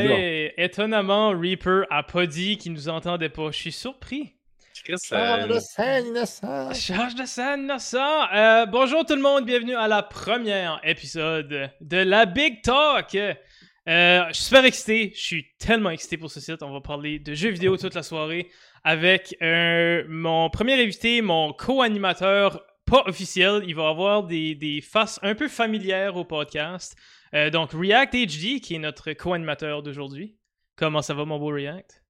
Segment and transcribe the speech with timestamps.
[0.00, 3.50] Hey, étonnamment, Reaper a pas dit qu'il nous entendait pas.
[3.50, 4.32] Je suis surpris.
[5.02, 6.72] Charge de scène innocent.
[6.72, 8.32] Charge de scène innocent.
[8.32, 13.14] Euh, bonjour tout le monde, bienvenue à la première épisode de la Big Talk.
[13.14, 16.62] Euh, je suis super excité, je suis tellement excité pour ce site.
[16.62, 18.50] On va parler de jeux vidéo toute la soirée
[18.84, 23.62] avec euh, mon premier invité, mon co-animateur pas officiel.
[23.66, 26.96] Il va avoir des, des faces un peu familières au podcast.
[27.34, 30.36] Euh, donc, React HD, qui est notre co-animateur d'aujourd'hui.
[30.76, 32.02] Comment ça va, mon beau React?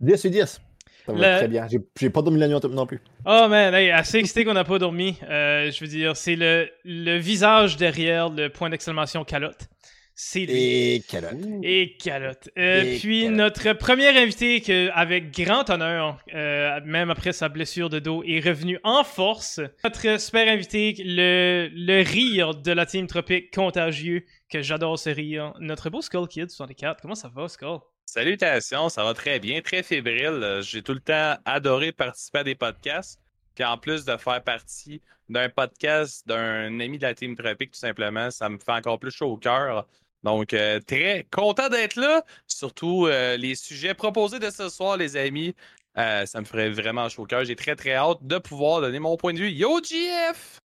[0.00, 0.60] 10 sur 10.
[1.06, 1.66] Ça va Le- très bien.
[1.68, 3.00] J'ai- pas dormi la nuit non plus.
[3.26, 5.16] Oh man, hey, assez excité qu'on n'a pas dormi.
[5.22, 9.68] Euh, je veux dire, c'est le, le visage derrière le point d'exclamation calotte.
[10.16, 10.52] C'est lui.
[10.54, 11.32] Et heure?
[11.62, 12.48] Et calotte.
[12.56, 13.36] Euh, Et puis calotte.
[13.36, 18.40] notre premier invité, que, avec grand honneur, euh, même après sa blessure de dos, est
[18.40, 19.60] revenu en force.
[19.82, 25.52] Notre super invité, le, le rire de la team Tropique contagieux, que j'adore ce rire.
[25.58, 27.00] Notre beau Skull Kid 64.
[27.02, 27.78] Comment ça va, Skull?
[28.06, 30.26] Salutations, ça va très bien, très fébrile.
[30.42, 33.18] Euh, J'ai tout le temps adoré participer à des podcasts.
[33.56, 37.78] Puis en plus de faire partie d'un podcast d'un ami de la Team Tropique, tout
[37.78, 39.86] simplement, ça me fait encore plus chaud au cœur.
[40.24, 42.24] Donc, euh, très content d'être là.
[42.46, 45.54] Surtout euh, les sujets proposés de ce soir, les amis.
[45.98, 47.44] euh, ça me ferait vraiment chaud au cœur.
[47.44, 49.50] J'ai très, très hâte de pouvoir donner mon point de vue.
[49.50, 50.58] Yo, GF!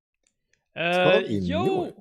[0.77, 1.85] Euh, yo!
[1.87, 1.95] mute?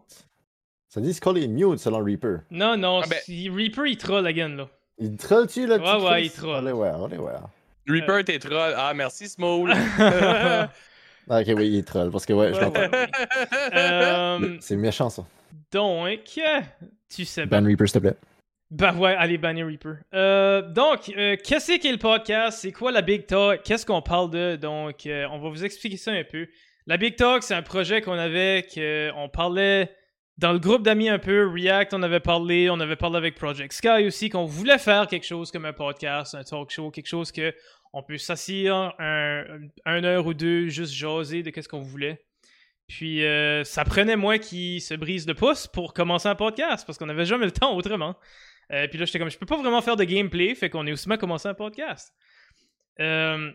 [0.89, 2.39] Ça dit Skull est mute selon Reaper?
[2.51, 4.67] Non, non, Ah ben- Reaper, il troll again, là.
[4.97, 6.55] Il troll-tu, le petit Ouais, ouais, il troll.
[6.57, 7.31] Allez, ouais, allez, ouais.
[7.87, 8.73] Reaper, t'es troll.
[8.77, 9.73] Ah, merci, Small.
[11.27, 12.11] Ah, ok, oui, il troll.
[12.11, 12.59] Parce que, ouais, je.
[13.75, 15.25] Euh, C'est méchant, ça.
[15.71, 16.39] donc,
[17.15, 17.61] tu sais bien.
[17.61, 18.17] Ban Reaper, s'il te plaît.
[18.71, 19.97] Bah ouais, allez, bannir Reaper.
[20.13, 22.59] Euh, donc, euh, qu'est-ce qu'est le podcast?
[22.61, 23.61] C'est quoi la Big Talk?
[23.63, 24.55] Qu'est-ce qu'on parle de?
[24.55, 26.47] Donc, euh, on va vous expliquer ça un peu.
[26.87, 29.91] La Big Talk, c'est un projet qu'on avait, qu'on parlait
[30.37, 31.47] dans le groupe d'amis un peu.
[31.47, 32.69] React, on avait parlé.
[32.69, 36.33] On avait parlé avec Project Sky aussi, qu'on voulait faire quelque chose comme un podcast,
[36.35, 37.53] un talk show, quelque chose que
[37.93, 39.43] on peut s'asseoir un,
[39.85, 42.19] un heure ou deux, juste jaser de qu'est-ce qu'on voulait.
[42.87, 46.97] Puis, euh, ça prenait moi qui se brise le pouce pour commencer un podcast, parce
[46.97, 48.15] qu'on n'avait jamais le temps autrement.
[48.71, 50.91] Euh, puis là, j'étais comme, je peux pas vraiment faire de gameplay, fait qu'on est
[50.91, 52.13] aussi mal commencé un podcast.
[52.99, 53.51] Euh,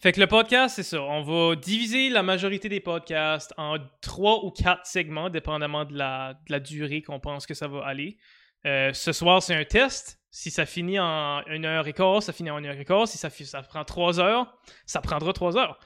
[0.00, 1.02] fait que le podcast, c'est ça.
[1.02, 6.60] On va diviser la majorité des podcasts en trois ou quatre segments, dépendamment de la,
[6.60, 8.18] durée qu'on pense que ça va aller.
[8.64, 10.20] Euh, ce soir, c'est un test.
[10.30, 13.08] Si ça finit en une heure et quart, ça finit en une heure et quart.
[13.08, 15.80] Si ça, ça prend trois heures, ça prendra trois heures.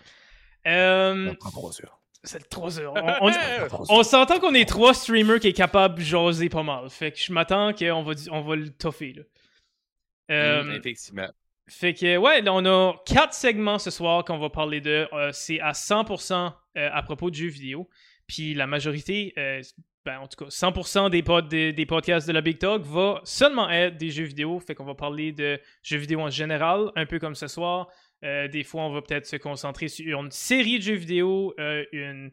[0.64, 2.01] Ça prend trois heures.
[2.24, 2.94] C'est trois heures.
[2.94, 6.88] On, on- on s'entend qu'on est trois streamers qui est capable de jaser pas mal.
[6.90, 9.12] Fait que je m'attends qu'on va, on va le toffer.
[9.14, 9.22] Là.
[10.30, 11.28] Euh, Mm, Effectivement.
[11.68, 15.08] fait que, ouais, là, on a quatre segments ce soir qu'on va parler de.
[15.12, 17.88] Euh, c'est à 100% euh, à propos de jeux vidéo.
[18.26, 19.60] Puis la majorité, euh,
[20.04, 23.20] ben, en tout cas, 100% des, pod- des, des podcasts de la Big Talk va
[23.24, 24.58] seulement être des jeux vidéo.
[24.60, 27.88] Fait qu'on va parler de jeux vidéo en général, un peu comme ce soir.
[28.24, 31.84] Euh, des fois, on va peut-être se concentrer sur une série de jeux vidéo, euh,
[31.92, 32.30] une,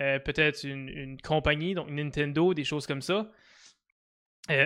[0.00, 3.30] euh, peut-être une, une compagnie, donc Nintendo, des choses comme ça.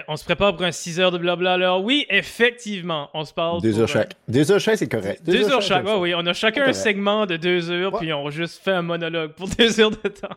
[0.08, 1.54] On se prépare pour un 6 heures de blabla.
[1.54, 3.62] Alors oui, effectivement, on se parle.
[3.62, 4.14] Deux pour heures chaque.
[4.28, 5.22] Deux heures chaque, c'est correct.
[5.24, 5.86] deux, heures chaque.
[5.86, 8.00] Ouais, oui, on a chacun un segment de deux heures, Ouais.
[8.00, 10.36] puis on juste fait un monologue pour deux heures de temps.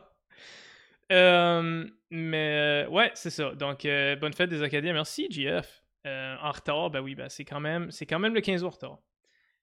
[2.09, 3.51] Mais ouais, c'est ça.
[3.53, 3.85] Donc,
[4.21, 4.94] bonne fête des Acadiens.
[4.94, 5.27] Merci.
[6.05, 8.69] Euh, en retard, ben oui, ben c'est quand même, c'est quand même le 15 jours
[8.69, 8.97] en retard.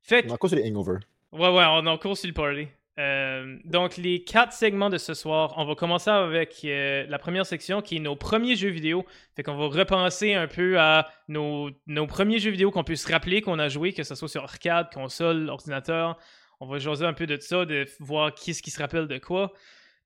[0.02, 0.98] Fait que, On a encore sur les hangover.
[1.32, 2.68] Ouais, ouais, on a encore sur le party.
[2.98, 7.46] Euh, donc, les quatre segments de ce soir, on va commencer avec euh, la première
[7.46, 9.06] section qui est nos premiers jeux vidéo.
[9.36, 13.10] Fait qu'on va repenser un peu à nos, nos premiers jeux vidéo qu'on peut se
[13.10, 16.18] rappeler qu'on a joué, que ce soit sur arcade, console, ordinateur.
[16.58, 19.16] On va jaser un peu de ça, de voir qui est-ce qui se rappelle de
[19.18, 19.52] quoi.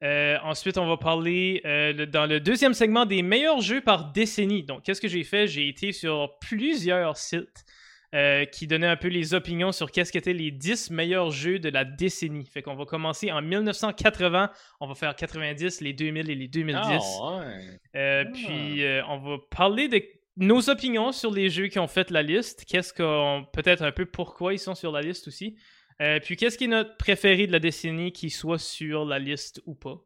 [0.04, 4.62] Euh, ensuite, on va parler le- dans le deuxième segment des meilleurs jeux par décennie.
[4.62, 5.48] Donc, qu'est-ce que j'ai fait?
[5.48, 7.64] J'ai été sur plusieurs sites
[8.14, 11.68] euh, qui donnaient un peu les opinions sur qu'est-ce qu'étaient les 10 meilleurs jeux de
[11.68, 12.46] la décennie.
[12.46, 14.50] Fait qu'on va commencer en 1980,
[14.80, 16.80] on va faire 90, les 2000 et les 2010.
[16.82, 17.80] Ah, ouais.
[17.96, 18.30] Euh, Ah.
[18.32, 20.02] Puis euh, on va parler de
[20.36, 22.64] nos opinions sur les jeux qui ont fait la liste.
[22.66, 23.46] Qu'est-ce qu'on.
[23.52, 25.56] Peut-être un peu pourquoi ils sont sur la liste aussi.
[26.02, 29.62] Euh, puis qu'est-ce qui est notre préféré de la décennie qui soit sur la liste
[29.66, 30.00] ou pas.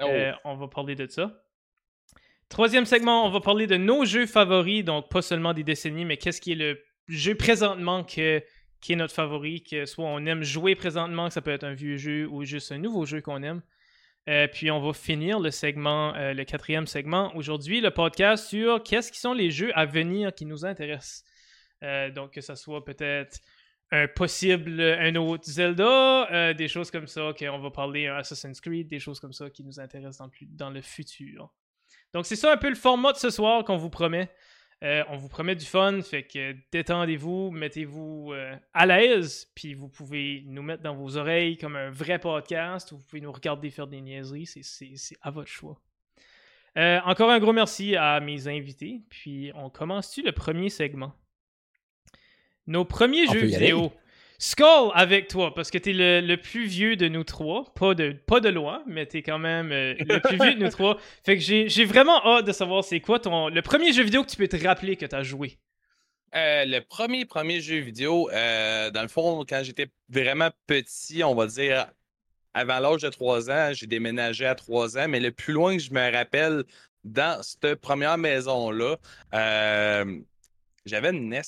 [0.00, 0.06] Oh.
[0.08, 1.44] Euh, on va parler de ça.
[2.48, 6.16] Troisième segment, on va parler de nos jeux favoris, donc pas seulement des décennies, mais
[6.16, 8.42] qu'est-ce qui est le jeu présentement que,
[8.80, 11.74] qui est notre favori, que soit on aime jouer présentement, que ça peut être un
[11.74, 13.62] vieux jeu ou juste un nouveau jeu qu'on aime.
[14.28, 18.82] Euh, puis on va finir le segment, euh, le quatrième segment aujourd'hui, le podcast sur
[18.82, 21.24] qu'est-ce qui sont les jeux à venir qui nous intéressent.
[21.82, 23.40] Euh, donc que ça soit peut-être
[23.90, 29.00] un possible, un autre Zelda, des choses comme ça, qu'on va parler Assassin's Creed, des
[29.00, 31.52] choses comme ça qui nous intéressent dans le futur.
[32.14, 34.30] Donc c'est ça un peu le format de ce soir qu'on vous promet.
[34.82, 39.88] Euh, on vous promet du fun, fait que détendez-vous, mettez-vous euh, à l'aise, puis vous
[39.88, 43.68] pouvez nous mettre dans vos oreilles comme un vrai podcast, ou vous pouvez nous regarder
[43.70, 45.78] faire des niaiseries, c'est- à votre choix.
[46.78, 51.12] Euh, encore un gros merci à mes invités, puis on commence-tu le premier segment?
[52.66, 53.92] Nos premiers On jeux vidéo.
[54.42, 57.66] Skull avec toi, parce que t'es le, le plus vieux de nous trois.
[57.74, 60.70] Pas de, pas de loin, mais t'es quand même euh, le plus vieux de nous
[60.70, 60.96] trois.
[61.26, 64.30] Fait que j'ai vraiment hâte de savoir c'est quoi ton le premier jeu vidéo que
[64.30, 65.58] tu peux te rappeler que t'as joué.
[66.34, 71.34] Euh, le premier, premier jeu vidéo, euh, dans le fond, quand j'étais vraiment petit, on
[71.34, 71.90] va dire
[72.54, 75.82] avant l'âge de 3 ans, j'ai déménagé à 3 ans, mais le plus loin que
[75.82, 76.64] je me rappelle
[77.04, 78.96] dans cette première maison-là,
[79.34, 80.18] euh,
[80.86, 81.42] j'avais une NES.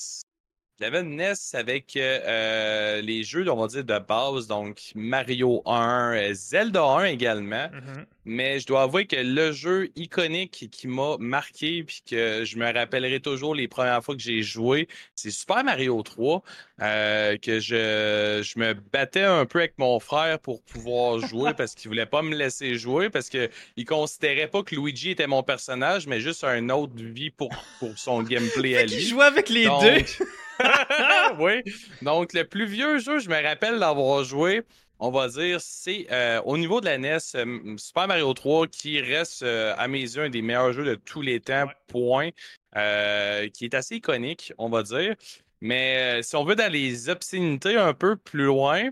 [0.83, 6.15] J'avais une NES avec euh, les jeux, on va dire, de base, donc Mario 1,
[6.17, 7.69] euh, Zelda 1 également.
[7.73, 8.05] Mhm.
[8.25, 12.73] Mais je dois avouer que le jeu iconique qui m'a marqué puis que je me
[12.73, 16.43] rappellerai toujours les premières fois que j'ai joué, c'est Super Mario 3.
[16.83, 21.75] euh, que je, je me battais un peu avec mon frère pour pouvoir jouer parce
[21.77, 25.43] qu'il voulait pas me laisser jouer parce que il considérait pas que Luigi était mon
[25.45, 29.05] personnage, mais juste un autre vie pour, pour son gameplay à qu'il lui.
[29.07, 30.25] jouait avec les Donc- deux.
[31.39, 31.63] oui.
[32.03, 34.63] Donc, le plus vieux jeu, je me rappelle d'avoir joué,
[34.99, 39.01] on va dire, c'est euh, au niveau de la NES, euh, Super Mario 3, qui
[39.01, 41.75] reste euh, à mes yeux un des meilleurs jeux de tous les temps, Ouais.
[41.89, 42.31] point.
[42.75, 45.15] Qui est assez iconique, on va dire.
[45.61, 48.89] Mais si on veut dans les obscénités un peu plus loin,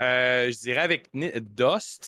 [0.00, 2.06] je dirais avec Ni- Dust.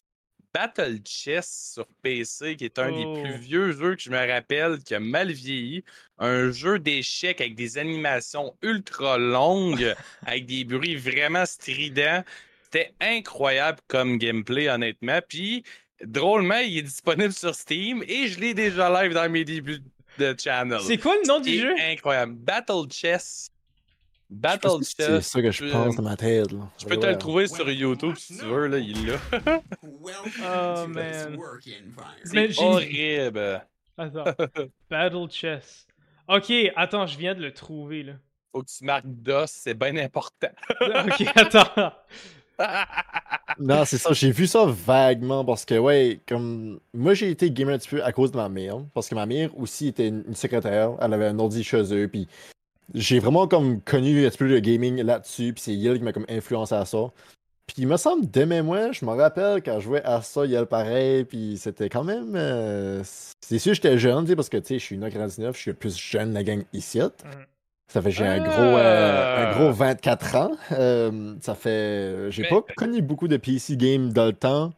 [0.57, 3.15] Battle Chess sur PC, qui est un Oh.
[3.15, 5.85] des plus vieux jeux que je me rappelle, qui a mal vieilli.
[6.19, 9.95] Un jeu d'échecs avec des animations ultra longues,
[10.27, 12.25] avec des bruits vraiment stridents.
[12.65, 15.21] C'était incroyable comme gameplay, honnêtement.
[15.29, 15.63] Puis,
[16.03, 19.83] drôlement, il est disponible sur Steam et je l'ai déjà live dans mes débuts
[20.19, 20.81] de channel.
[20.87, 21.75] C'est quoi le nom du jeu?
[21.79, 22.33] incroyable.
[22.33, 23.49] Battle Chess.
[24.29, 25.27] Battle que C'est Chess.
[25.29, 26.51] ça que je pense dans ma tête.
[26.53, 26.69] Là.
[26.79, 29.61] Je peux te le trouver sur YouTube si tu veux, là, il est là.
[29.83, 31.39] Oh, man.
[32.25, 33.67] C'est horrible.
[33.97, 34.25] Attends.
[34.91, 35.87] Battle Chess.
[36.29, 38.13] Ok, attends, je viens de le trouver là.
[38.53, 40.49] Faut que tu marques DOS, c'est bien important.
[40.81, 41.93] Ok, attends.
[43.59, 44.13] Non, c'est ça.
[44.13, 46.81] J'ai vu ça vaguement parce que, ouais, comme.
[46.95, 48.79] Moi, j'ai été gamer un petit peu à cause de ma mère.
[48.95, 50.93] Parce que ma mère aussi était une une secrétaire.
[51.01, 52.09] Elle avait un ordi chez eux.
[52.09, 52.29] Puis
[52.95, 55.53] j'ai vraiment comme connu un petit peu le gaming là-dessus.
[55.53, 56.99] Puis c'est elle qui m'a comme influencé à ça.
[57.67, 60.53] Puis il me semble, de mémoire, je me rappelle quand je jouais à ça, il
[60.53, 61.25] y a le pareil.
[61.25, 62.35] Puis c'était quand même.
[62.37, 63.03] euh,
[63.41, 65.71] C'est sûr, j'étais jeune, tu sais, parce que, tu sais, je suis 1,99, je suis
[65.73, 67.01] le plus jeune de la gang ici.
[67.01, 67.11] Mhm.
[67.89, 68.49] Ça fait j'ai un Ah!
[68.49, 70.51] gros euh, un gros 24 ans.
[70.73, 74.73] Euh, ça fait j'ai pas connu beaucoup de PC games dans le temps.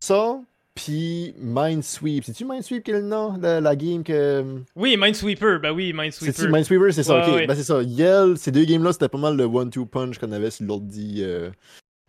[0.00, 0.38] Ça
[0.76, 2.24] puis Minesweep.
[2.24, 4.44] C'est-tu Minesweep qui est le nom de la game que
[4.76, 5.58] Oui, Minesweeper.
[5.60, 6.34] Ben oui, Minesweeper.
[6.34, 7.16] C'est-tu Minesweeper, c'est ça.
[7.16, 7.46] Ouais, OK, ouais.
[7.48, 7.82] ben c'est ça.
[7.82, 10.64] Yell, ces deux games là, c'était pas mal le one two punch qu'on avait sur
[10.66, 11.50] l'ordi euh,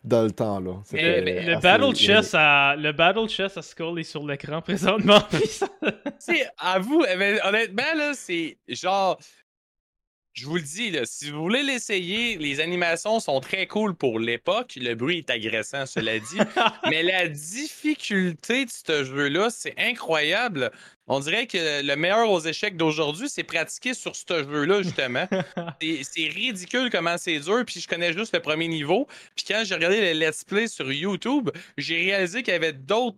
[0.04, 0.74] dans le temps là.
[0.92, 4.62] Le, mais- le assez- Battle Chess à le Battle Chess à Skull est sur l'écran
[4.62, 5.20] présentement.
[5.32, 5.90] puis ça- Tu
[6.36, 9.18] sais, à vous, ben, honnêtement, là, c'est genre.
[10.38, 14.20] Je vous le dis, là, si vous voulez l'essayer, les animations sont très cool pour
[14.20, 14.78] l'époque.
[14.80, 16.38] Le bruit est agressant, cela dit.
[16.92, 20.70] Mais la difficulté de ce jeu-là, c'est incroyable.
[21.08, 25.28] On dirait que le meilleur aux échecs d'aujourd'hui, c'est pratiquer sur ce jeu-là, justement.
[25.82, 29.08] C'est c'est ridicule comment c'est dur, puis je connais juste le premier niveau.
[29.36, 33.18] Puis quand j'ai regardé le let's play sur YouTube, j'ai réalisé qu'il y avait d'autres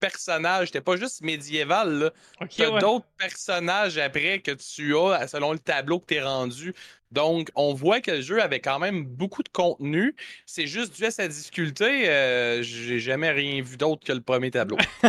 [0.00, 0.68] personnages.
[0.68, 2.10] C'était pas juste médiéval, là.
[2.40, 2.80] ok, T'as ouais.
[2.80, 6.74] d'autres personnages après que tu as selon le tableau que t'es rendu.
[7.10, 10.14] Donc, on voit que le jeu avait quand même beaucoup de contenu.
[10.44, 12.08] C'est juste dû à sa difficulté.
[12.08, 14.76] euh, J'ai jamais rien vu d'autre que le premier tableau.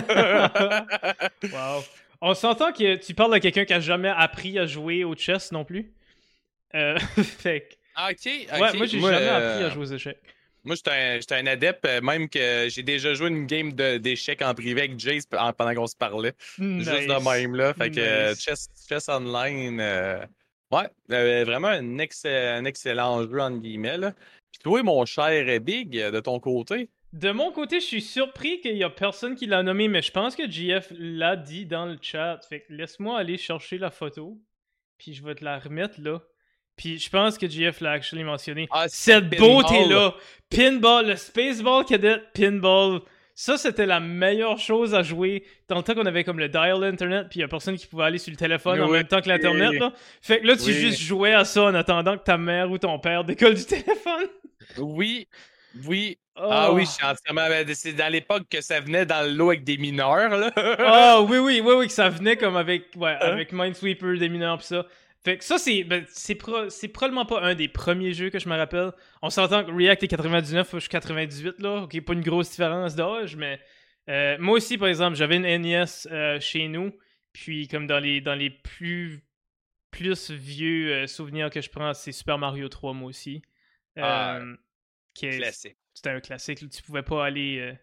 [1.43, 1.84] wow.
[2.22, 5.51] On s'entend que tu parles de quelqu'un qui a jamais appris à jouer au chess
[5.51, 5.91] non plus.
[6.75, 8.17] Euh, fait que- Ah, ok,
[8.53, 8.60] ok.
[8.62, 10.19] Ouais, moi j'ai jamais euh, appris à jouer aux échecs.
[10.63, 10.91] Moi, j'étais
[11.35, 14.99] un, un adepte, euh, même que j'ai déjà joué une game d'échecs en privé avec
[14.99, 16.33] Jace pendant qu'on se parlait.
[16.57, 17.73] Juste de même, là.
[17.73, 18.43] Fait que euh, Nice.
[18.43, 20.25] chess, chess Online, euh,
[20.71, 24.11] ouais, euh, vraiment un, ex- un excellent jeu, entre guillemets, là.
[24.51, 28.75] Puis toi, mon cher Big, de ton côté, De mon côté, je suis surpris qu'il
[28.77, 31.97] y a personne qui l'a nommé, mais je pense que JF l'a dit dans le
[32.01, 32.39] chat.
[32.49, 34.37] Fait que laisse-moi aller chercher la photo,
[34.97, 36.21] puis je vais te la remettre là.
[36.79, 38.69] Puis je pense que JF l'a actually mentionné.
[38.71, 40.13] Ah, Cette beauté-là,
[40.50, 43.01] Pinball, le Spaceball Cadet Pinball,
[43.36, 46.81] ça c'était la meilleure chose à jouer dans le temps qu'on avait comme le dial
[46.86, 49.19] internet, puis il y a personne qui pouvait aller sur le téléphone en même temps
[49.19, 49.74] que l'internet.
[49.74, 49.91] là.
[50.21, 50.74] Fait que là, tu Oui.
[50.74, 54.27] juste jouais à ça en attendant que ta mère ou ton père décolle du téléphone.
[54.77, 55.27] oui,
[55.86, 56.17] oui.
[56.41, 56.75] Ah Oh.
[56.75, 57.48] oui, je suis entièrement.
[57.74, 60.51] C'est dans l'époque que ça venait dans le lot avec des mineurs, là.
[60.79, 63.33] Ah oui, oui, oui, oui, que ça venait comme avec, ouais, Hein?
[63.33, 64.86] avec Minesweeper, des mineurs pis ça.
[65.23, 68.39] Fait que ça, c'est ben, c'est pro- c'est probablement pas un des premiers jeux que
[68.39, 68.91] je me rappelle.
[69.21, 71.81] On s'entend que React est 99, moi je suis 98, là.
[71.83, 73.59] Ok, pas une grosse différence d'âge, mais
[74.09, 76.91] euh, moi aussi, par exemple, j'avais une NES euh, chez nous.
[77.33, 79.23] Puis, comme dans les, dans les plus,
[79.91, 83.41] plus vieux euh, souvenirs que je prends, c'est Super Mario 3, moi aussi.
[83.97, 84.55] Ah, Euh,
[85.13, 85.75] Classique.
[85.93, 86.61] C'était un classique.
[86.61, 86.67] là.
[86.69, 87.73] Tu pouvais pas aller.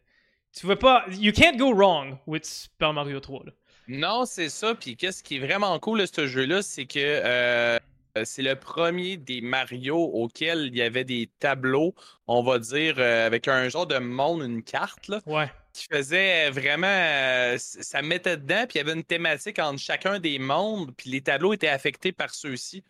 [0.54, 1.04] tu pouvais pas.
[1.10, 3.44] You can't go wrong with Super Mario 3.
[3.44, 3.52] Là.
[3.88, 4.74] Non, c'est ça.
[4.74, 7.78] Puis qu'est-ce qui est vraiment cool de ce jeu-là, c'est que euh,
[8.24, 11.94] c'est le premier des Mario auquel il y avait des tableaux,
[12.26, 15.50] on va dire, euh, avec un genre de monde, une carte, là, Ouais.
[15.72, 16.86] qui faisait vraiment.
[16.88, 21.10] euh, ça mettait dedans, puis il y avait une thématique entre chacun des mondes, puis
[21.10, 22.82] les tableaux étaient affectés par ceux-ci.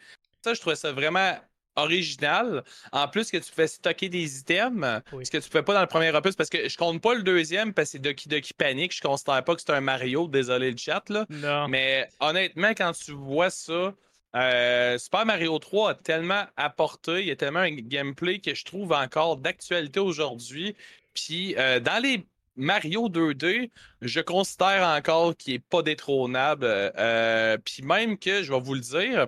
[0.45, 1.35] Ça, je trouvais ça vraiment
[1.77, 2.65] original.
[2.93, 5.25] En plus que tu pouvais stocker des items, Oui.
[5.27, 7.23] ce que tu pouvais pas dans le premier opus, parce que je compte pas le
[7.23, 8.95] deuxième, parce que c'est Doki Doki Panic.
[8.95, 11.27] Je considère pas que c'est un Mario, désolé le chat, là.
[11.31, 11.69] Non.
[11.69, 13.95] Mais honnêtement, quand tu vois ça,
[14.35, 18.65] euh, Super Mario 3 a tellement apporté, il y a tellement un gameplay que je
[18.65, 20.77] trouve encore d'actualité aujourd'hui.
[21.15, 22.27] Puis euh, dans les
[22.59, 26.65] Mario 2D, je considère encore qu'il n'est pas détrônable.
[26.67, 29.27] Euh, puis même que, je vais vous le dire,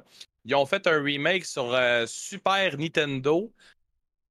[0.49, 3.53] ils ont fait un remake sur euh, Super Nintendo.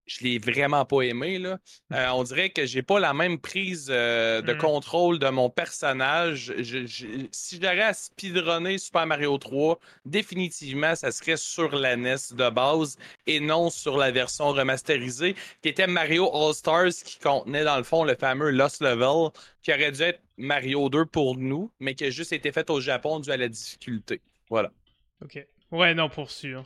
[0.07, 1.37] Je l'ai vraiment pas aimé.
[1.37, 1.59] Là.
[1.93, 4.57] Euh, on dirait que j'ai pas la même prise euh, de Mm.
[4.57, 6.53] contrôle de mon personnage.
[6.57, 12.31] Je- je- si j'aurais à speedrunner Super Mario 3, définitivement, ça serait sur la NES
[12.33, 12.97] de base
[13.27, 18.05] et non sur la version remasterisée, qui était Mario All-Stars, qui contenait dans le fond
[18.05, 19.29] le fameux Lost Level,
[19.61, 22.79] qui aurait dû être Mario 2 pour nous, mais qui a juste été fait au
[22.79, 24.21] Japon dû à la difficulté.
[24.49, 24.71] Voilà.
[25.21, 25.45] Ok.
[25.71, 26.65] Ouais, non, pour sûr.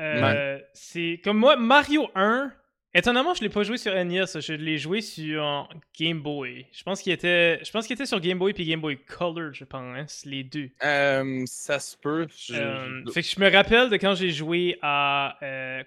[0.00, 2.52] Euh, C'est comme moi, Mario 1.
[2.94, 5.68] Étonnamment, je l'ai pas joué sur NES, je l'ai joué sur
[6.00, 6.66] Game Boy.
[6.72, 9.52] Je pense qu'il était, je pense qu'il était sur Game Boy puis Game Boy Color,
[9.52, 10.70] je pense, les deux.
[10.82, 12.26] Euh, ça se peut.
[12.34, 15.36] Je- Euh, fait que je me rappelle de quand j'ai joué à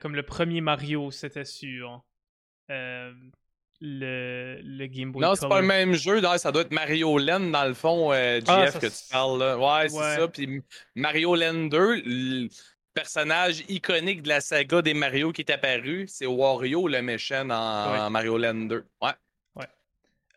[0.02, 2.04] comme le premier Mario, c'était sur
[3.82, 6.22] le, le Game Boy Non, c'est pas le même jeu.
[6.38, 9.40] Ça doit être Mario Land, dans le fond, euh, Ah, GF, ça, que tu parles
[9.40, 9.58] là.
[9.58, 9.88] Ouais, Ouais.
[9.90, 10.28] c'est ça.
[10.28, 10.62] Puis
[10.96, 12.48] Mario Land 2, le
[12.94, 17.92] personnage iconique de la saga des Mario qui est apparu, c'est Wario, le méchant dans
[18.06, 18.10] Ouais.
[18.10, 18.86] Mario Land 2.
[19.02, 19.12] Ouais.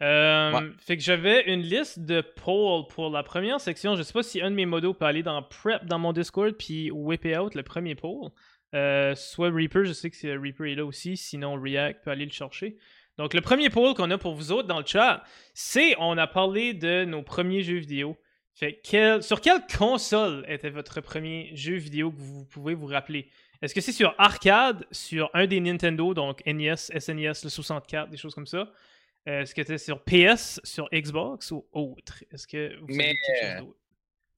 [0.00, 0.70] Euh, Ouais.
[0.80, 3.94] Fait que j'avais une liste de polls pour la première section.
[3.94, 6.54] Je sais pas si un de mes modos peut aller dans Prep dans mon Discord
[6.56, 8.30] puis whip it out le premier poll.
[8.74, 11.16] Euh, soit Reaper, je sais que c'est- Reaper est là aussi.
[11.16, 12.76] Sinon, React peut aller le chercher.
[13.18, 15.22] Donc, le premier poll qu'on a pour vous autres dans le chat,
[15.54, 18.16] c'est on a parlé de nos premiers jeux vidéo.
[18.54, 23.28] Fait quel- sur quelle console était votre premier jeu vidéo que vous pouvez vous rappeler?
[23.62, 28.16] Est-ce que c'est sur arcade, sur un des Nintendo, donc NES, SNES, le 64, des
[28.16, 28.70] choses comme ça?
[29.28, 32.24] Euh, Est-ce que c'était sur PS, sur Xbox ou autre?
[32.32, 33.78] Est-ce que vous Mais, quelque chose d'autre?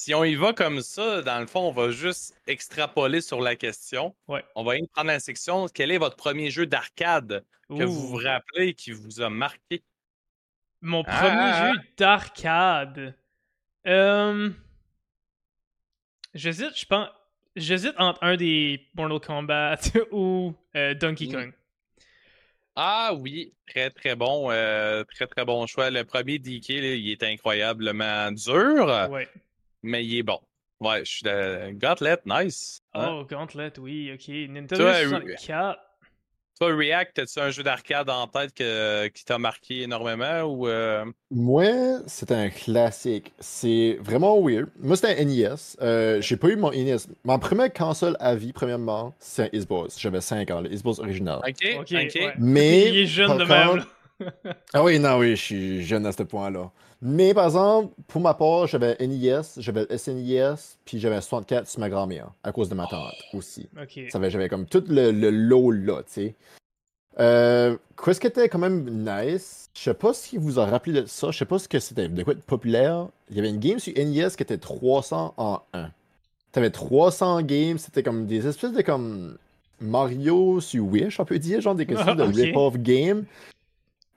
[0.04, 3.56] Si on y va comme ça, dans le fond, on va juste extrapoler sur la
[3.56, 4.14] question.
[4.28, 4.44] Ouais.
[4.54, 5.66] On va y prendre la section.
[5.66, 9.82] Quel est votre premier jeu d'arcade que vous vous rappelez qui vous a marqué?
[10.82, 13.14] Mon Ah, premier ah, jeu d'arcade.
[13.86, 14.50] Euh...
[16.34, 17.08] J'hésite, je pense.
[17.56, 19.78] J'hésite entre un des Mortal Kombat
[20.12, 21.32] ou euh, Donkey Mm.
[21.32, 21.52] Kong.
[22.76, 25.88] Ah oui, très très bon, euh, très très bon choix.
[25.88, 29.30] Le premier DK, là, il est incroyablement dur, Ouais.
[29.84, 30.40] Mais il est bon.
[30.80, 32.80] Ouais, je suis de Gauntlet, nice.
[32.94, 33.08] Hein?
[33.10, 34.28] Oh, Gauntlet, oui, ok.
[34.50, 35.78] Nintendo Toi, 64.
[36.60, 41.04] Toi, React, as-tu un jeu d'arcade en tête que- qui t'a marqué énormément ou euh,
[41.32, 41.66] Moi,
[42.06, 43.32] c'était un classique.
[43.40, 44.68] C'est vraiment weird.
[44.78, 45.56] Moi, c'était un NES.
[45.82, 46.96] Euh, j'ai pas eu mon NES.
[47.24, 49.98] Ma première console à vie, premièrement, c'est un Xbox.
[49.98, 51.40] J'avais 5 ans, le Xbox original.
[51.44, 52.34] Ok, Ok, ouais.
[52.38, 52.88] Mais.
[52.88, 53.84] Il est jeune de même.
[54.72, 56.70] Ah oui, non, oui, je suis jeune à ce point-là.
[57.02, 60.54] Mais par exemple, pour ma part, j'avais NES, j'avais le SNES,
[60.84, 63.68] puis j'avais un 64 sur ma grand-mère, à cause de ma tante aussi.
[64.10, 66.34] Ça avait- J'avais comme tout le, le lot là, tu sais.
[67.20, 71.06] Euh, Qu'est-ce qui était quand même nice, je sais pas si vous a rappelé de
[71.06, 73.06] ça, je sais pas ce que c'était, de quoi de populaire?
[73.30, 75.90] Il y avait une game sur NES qui était 300 en 1.
[76.52, 79.36] T'avais 300 games, c'était comme des espèces de comme
[79.80, 83.24] Mario sur Wish, on peut dire, genre des questions de rip-off game.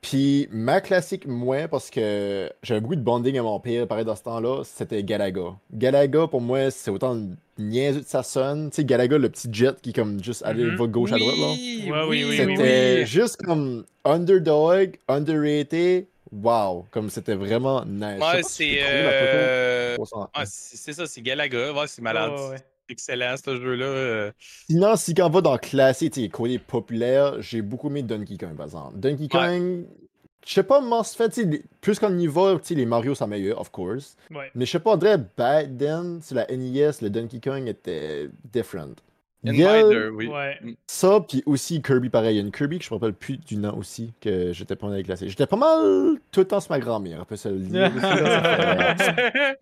[0.01, 4.15] Puis ma classique, moi, parce que j'avais beaucoup de bonding à mon père, pareil dans
[4.15, 5.55] ce temps-là, c'était Galaga.
[5.73, 7.17] Galaga, pour moi, c'est autant
[7.57, 8.69] niaiseux que ça sonne.
[8.69, 10.75] Tu sais, Galaga, le petit jet qui, comme, juste allait Mhm.
[10.75, 11.47] va gauche à droite, là.
[11.49, 13.05] Oui, Ouais, oui, oui, oui, C'était oui.
[13.07, 16.05] juste comme underdog, underrated.
[16.31, 18.19] Wow, comme c'était vraiment nice.
[18.21, 20.29] Ouais, c'est euh, 300.
[20.37, 21.71] ouais, c'est c'est ça, c'est Galaga.
[21.73, 22.31] Ouais, c'est malade.
[22.33, 22.57] Ouais, ouais.
[22.89, 23.85] Excellent ce jeu-là.
[23.85, 24.31] euh.
[24.69, 28.37] Sinon, si quand on va dans classé, tu sais, côté populaire, j'ai beaucoup aimé Donkey
[28.37, 28.97] Kong, par exemple.
[28.97, 29.85] Donkey Kong,
[30.45, 31.37] je sais pas, moi, fait,
[31.81, 34.15] plus qu'on y va, les Mario sont meilleurs, of course.
[34.31, 34.49] Ouais.
[34.55, 38.29] Mais je sais pas, on dirait back then, sur la NES, le Donkey Kong était
[38.45, 38.95] different.
[39.43, 40.27] Une Il y a Spider, oui.
[40.27, 40.57] Ouais.
[40.87, 42.35] ça, puis aussi Kirby, pareil.
[42.35, 44.75] Il y a une Kirby que je me rappelle plus du nom aussi, que j'étais
[44.75, 45.29] pas mal classé.
[45.29, 47.91] J'étais pas mal tout le temps sur ma grand-mère, on peut se le dire.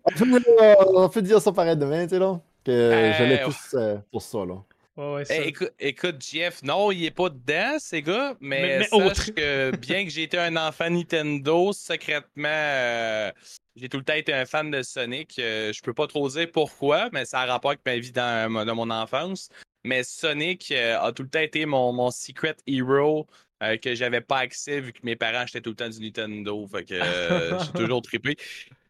[0.62, 2.40] euh, on peut dire ça pareil demain, tu sais, là.
[2.66, 3.50] Que j'allais ouais.
[3.50, 4.54] plus euh, pour ça, là.
[4.96, 5.36] Ouais, ouais, ça.
[5.36, 9.06] Eh, écoute, écoute, Jeff, non, il est pas dedans, ces gars, mais, Mais- mais sache
[9.06, 9.34] autre.
[9.34, 13.30] que bien que j'ai été un enfant Nintendo, secrètement, euh,
[13.76, 15.38] j'ai tout le temps été un fan de Sonic.
[15.38, 18.64] Euh, je peux pas trop dire pourquoi, mais ça a rapport avec ma vie dans,
[18.64, 19.50] dans mon enfance.
[19.84, 23.26] Mais Sonic euh, a tout le temps été mon, mon secret hero
[23.62, 26.66] euh, que j'avais pas accès vu que mes parents achetaient tout le temps du Nintendo.
[26.66, 28.36] Fait que euh, j'ai toujours trippé.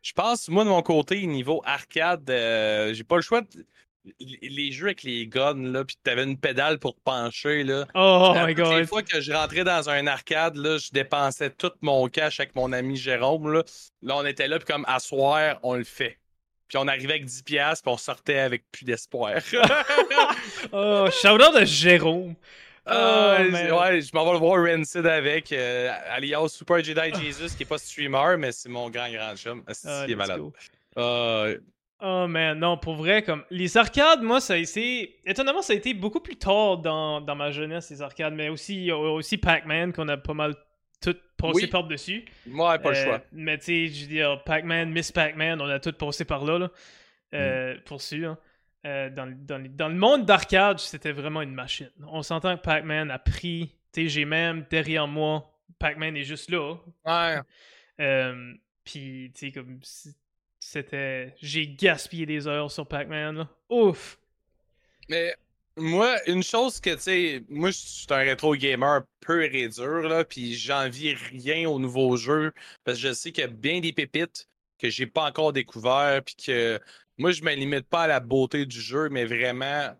[0.07, 3.41] Je pense, moi, de mon côté, niveau arcade, euh, j'ai pas le choix.
[3.41, 3.49] de-
[4.21, 7.87] Les jeux avec les guns, là, puis t'avais une pédale pour pencher, là.
[7.97, 8.85] Oh À my les god.
[8.87, 12.73] fois que je rentrais dans un arcade, là, je dépensais tout mon cash avec mon
[12.73, 13.53] ami Jérôme.
[13.53, 13.65] Là,
[14.03, 16.21] là on était là, puis comme à soir, on le fait.
[16.69, 19.35] Puis on arrivait avec 10$, piastres, puis on sortait avec plus d'espoir.
[20.73, 22.35] Oh, shout out de Jérôme.
[22.87, 27.57] Ah, Oh, ouais, je m'en vais le voir Rancid avec, euh, alias Super Jedi Jesus,
[27.57, 29.63] qui est pas streamer, mais c'est mon grand grand chum.
[29.67, 30.39] Asti, Ah, il est malade.
[30.39, 30.53] go.
[30.97, 31.47] Ah,
[32.03, 35.19] Oh man, non, pour vrai, comme les arcades, moi, ça a été.
[35.25, 38.93] Étonnamment, ça a été beaucoup plus tard dans, dans ma jeunesse, les arcades, mais aussi,
[38.93, 40.55] aussi Pac-Man, qu'on a pas mal
[41.01, 41.67] tout passé Oui.
[41.69, 42.25] par-dessus.
[42.47, 43.21] moi, pas le Euh, choix.
[43.33, 46.59] Mais tu sais, je veux dire, Pac-Man, Miss Pac-Man, on a tout passé par là,
[46.59, 46.71] là.
[47.35, 48.37] Euh, Pour sûr.
[48.87, 51.91] Euh, dans, le- dans, le- dans le monde d'arcade, c'était vraiment une machine.
[52.07, 53.75] On s'entend que Pac-Man a pris.
[53.97, 56.77] J'ai même derrière moi, Pac-Man est juste là.
[57.05, 57.41] Ouais.
[57.99, 58.53] Euh,
[58.85, 59.81] Puis, tu sais, comme.
[60.61, 61.35] C'était.
[61.41, 63.49] J'ai gaspillé des heures sur Pac-Man.
[63.71, 64.19] Ouf!
[65.09, 65.35] Mais
[65.79, 70.03] moi, une chose que, tu sais, moi, je suis un rétro gamer peu et dur,
[70.09, 72.53] là, puis j'envie rien au nouveau jeu,
[72.85, 74.47] parce que je sais qu'il y a bien des pépites
[74.79, 76.79] que j'ai pas encore découvert, puis que
[77.19, 79.97] moi, je me limite pas à la beauté du jeu, mais vraiment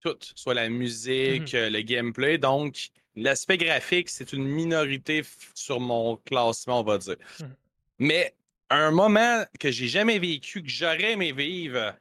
[0.00, 2.38] tout, soit la musique, euh, le gameplay.
[2.38, 5.22] Donc, l'aspect graphique, c'est une minorité
[5.54, 7.16] sur mon classement, on va dire.
[7.40, 7.54] Mhm.
[7.98, 8.34] Mais
[8.70, 11.94] un moment que j'ai jamais vécu, que j'aurais aimé vivre,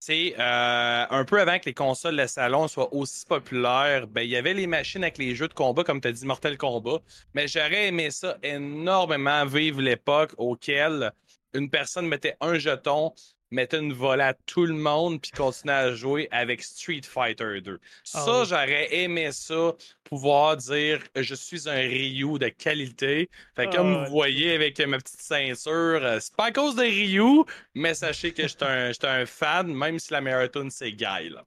[0.00, 4.30] c'est euh, un peu avant que les consoles de salon soient aussi populaires, ben, il
[4.30, 7.00] y avait les machines avec les jeux de combat, comme tu as dit, Mortal Kombat.
[7.34, 11.12] Mais j'aurais aimé ça énormément, vivre l'époque auquel
[11.54, 13.12] une personne mettait un jeton,
[13.52, 17.78] mettait une volée à tout le monde, puis continuait à jouer avec Street Fighter 2.
[18.02, 18.46] Ça, Ah oui.
[18.48, 19.72] j'aurais aimé ça,
[20.04, 23.30] pouvoir dire je suis un Ryu de qualité.
[23.54, 26.74] Fait que comme Ah, vous voyez avec ma petite ceinture, euh, c'est pas à cause
[26.74, 30.92] de Ryu, mais sachez que j'étais un, un fan, même si la meilleure tune c'est
[30.92, 31.28] Guy.
[31.30, 31.44] Là.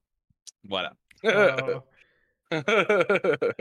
[0.64, 0.94] Voilà.
[1.24, 1.84] Ah.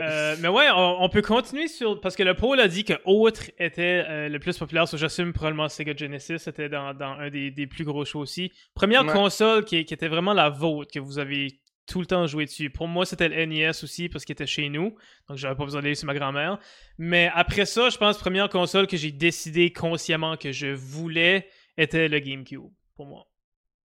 [0.01, 1.99] Euh, mais ouais, on, on peut continuer sur.
[2.01, 5.33] Parce que le pôle a dit que Autre était euh, le plus populaire, so j'assume
[5.33, 8.51] probablement Sega Genesis, c'était dans, dans un des, des plus gros shows aussi.
[8.73, 9.11] Première Ouais.
[9.13, 12.69] console qui, qui était vraiment la vôtre, que vous avez tout le temps joué dessus.
[12.69, 14.95] Pour moi, c'était le NES aussi, parce qu'il était chez nous,
[15.29, 16.59] donc j'avais pas besoin d'aller sur ma grand-mère.
[16.97, 22.07] Mais après ça, je pense première console que j'ai décidé consciemment que je voulais était
[22.07, 22.63] le GameCube,
[22.95, 23.27] pour moi.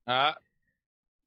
[0.07, 0.37] ah.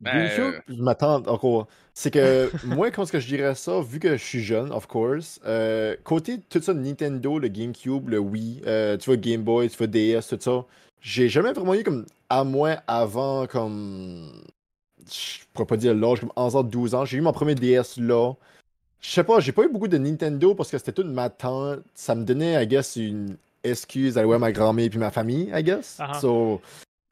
[0.01, 1.67] Ben, euh, je m'attends encore.
[1.93, 4.87] C'est que moi, quand ce que je dirais ça, vu que je suis jeune, of
[4.87, 9.69] course, euh, côté tout ça, Nintendo, le GameCube, le Wii, euh, tu vois Game Boy,
[9.69, 10.65] tu vois DS, tout ça,
[11.01, 14.31] j'ai jamais vraiment eu comme, à moi, avant, comme,
[15.05, 17.97] je pourrais pas dire l'âge, comme 11 ans, 12 ans, j'ai eu mon premier DS
[17.97, 18.33] là.
[19.01, 21.79] Je sais pas, j'ai pas eu beaucoup de Nintendo parce que c'était toute ma tante.
[21.95, 25.63] Ça me donnait, I guess, une excuse d'aller voir ma grand-mère puis ma famille, I
[25.63, 25.97] guess.
[25.99, 26.19] Ah ah.
[26.19, 26.61] So,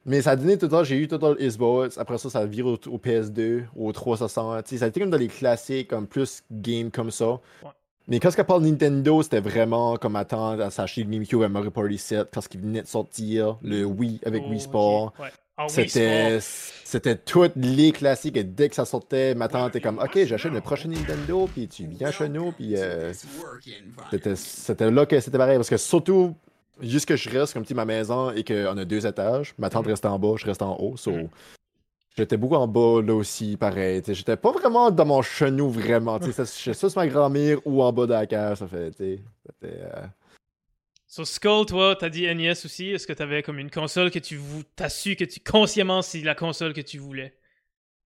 [0.08, 2.46] mais ça a donné tout le temps, j'ai eu Total Xbox, après ça, ça a
[2.46, 4.64] viré au, au PS2, au 360.
[4.64, 7.28] Tu sais, ça a été comme dans les classiques, comme plus game comme ça.
[7.30, 7.70] Ouais.
[8.08, 11.70] Mais quand ce parle Nintendo, c'était vraiment comme attendre à s'acheter le GameCube à Mario
[11.70, 15.12] Party 7, quand il venait de sortir, le Wii avec Oh, Wii Sport.
[15.20, 15.28] ouais.
[15.60, 16.80] Ah, C'était, Sport.
[16.84, 20.52] c'était toutes les classiques et dès que ça sortait, ma tante était comme Ok, j'achète
[20.52, 23.12] le prochain Nintendo, puis tu viens chez nous, puis euh,
[24.10, 25.56] c'était, c'était là que c'était pareil.
[25.56, 26.34] Parce que surtout,
[26.80, 29.70] juste que je reste comme tu sais, ma maison et qu'on a deux étages, ma
[29.70, 29.90] tante Mhm.
[29.92, 30.96] reste en bas, je reste en haut.
[30.96, 31.28] So, Mhm.
[32.16, 34.02] J'étais beaucoup en bas là aussi, pareil.
[34.02, 36.18] Tu J'étais pas vraiment dans mon chenou vraiment.
[36.18, 38.58] tu sais, ça- soit sur ma grand-mère ou en bas de la cage.
[38.58, 40.06] Ça fait, tu sais, c'était, euh,
[41.06, 42.88] Sur Skull, toi, t'as dit NES aussi.
[42.90, 44.62] Est-ce que t'avais comme une console que tu vou...
[44.74, 47.34] t'as su que tu consciemment c'est la console que tu voulais?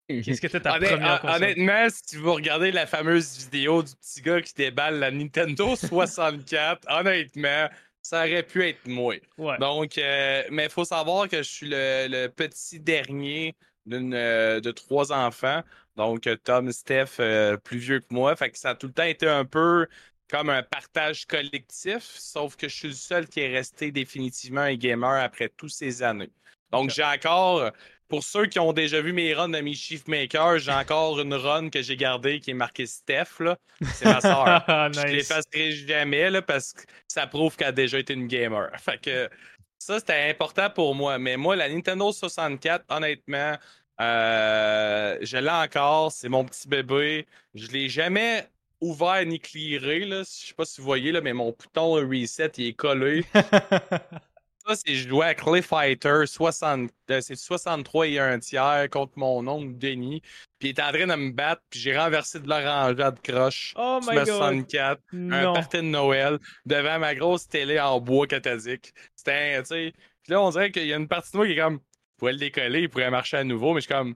[0.09, 1.43] Qu'est-ce que c'était ta première console?
[1.45, 6.85] Honnêtement, si vous regardez la fameuse vidéo du petit gars qui déballe la Nintendo 64,
[6.91, 7.69] honnêtement,
[8.03, 9.15] ça aurait pu être moi.
[9.39, 9.59] Ouais.
[9.59, 13.55] Donc, euh, mais il faut savoir que je suis le, le petit dernier
[13.87, 15.63] d'une, euh, de trois enfants.
[15.97, 18.35] Donc, Tom, Steph, euh, plus vieux que moi.
[18.37, 19.87] Fait que ça a tout le temps été un peu
[20.29, 24.77] comme un partage collectif, sauf que je suis le seul qui est resté définitivement un
[24.77, 26.31] gamer après toutes ces années.
[26.71, 27.71] Donc, j'ai encore,
[28.11, 31.33] pour ceux qui ont déjà vu mes runs de mes Chief Maker, j'ai encore une
[31.33, 33.39] run que j'ai gardée qui est marquée Steph.
[33.39, 33.57] là.
[33.95, 34.65] C'est ma soeur.
[34.93, 35.13] Je nice.
[35.13, 38.69] l'effacerai jamais là, parce que ça prouve qu'elle a déjà été une gamer.
[38.79, 39.31] Fait que
[39.79, 41.19] ça, c'était important pour moi.
[41.19, 43.57] Mais moi, la Nintendo 64, honnêtement,
[44.01, 46.11] euh, je l'ai encore.
[46.11, 47.27] C'est mon petit bébé.
[47.55, 48.49] Je l'ai jamais
[48.81, 50.01] ouvert ni clearé.
[50.01, 50.23] Là.
[50.25, 53.25] Je sais pas si vous voyez, là, mais mon bouton reset il est collé.
[54.75, 59.13] Ça, c'est je jouais à Clay Fighter 60, euh, c'est 63 et un tiers contre
[59.17, 60.21] mon oncle Denis.
[60.59, 63.99] Puis il était en train de me battre, puis j'ai renversé de l'orangeade croche oh
[64.03, 64.35] sur my ma god.
[64.35, 65.53] 64, un Non.
[65.55, 68.93] party de Noël, devant ma grosse télé en bois cathodique.
[69.17, 69.93] C'était, un- tu sais.
[70.23, 72.19] Puis là, on dirait qu'il y a une partie de moi qui est comme, je
[72.19, 74.15] pourrais le décoller, il pourrait marcher à nouveau, mais je suis comme,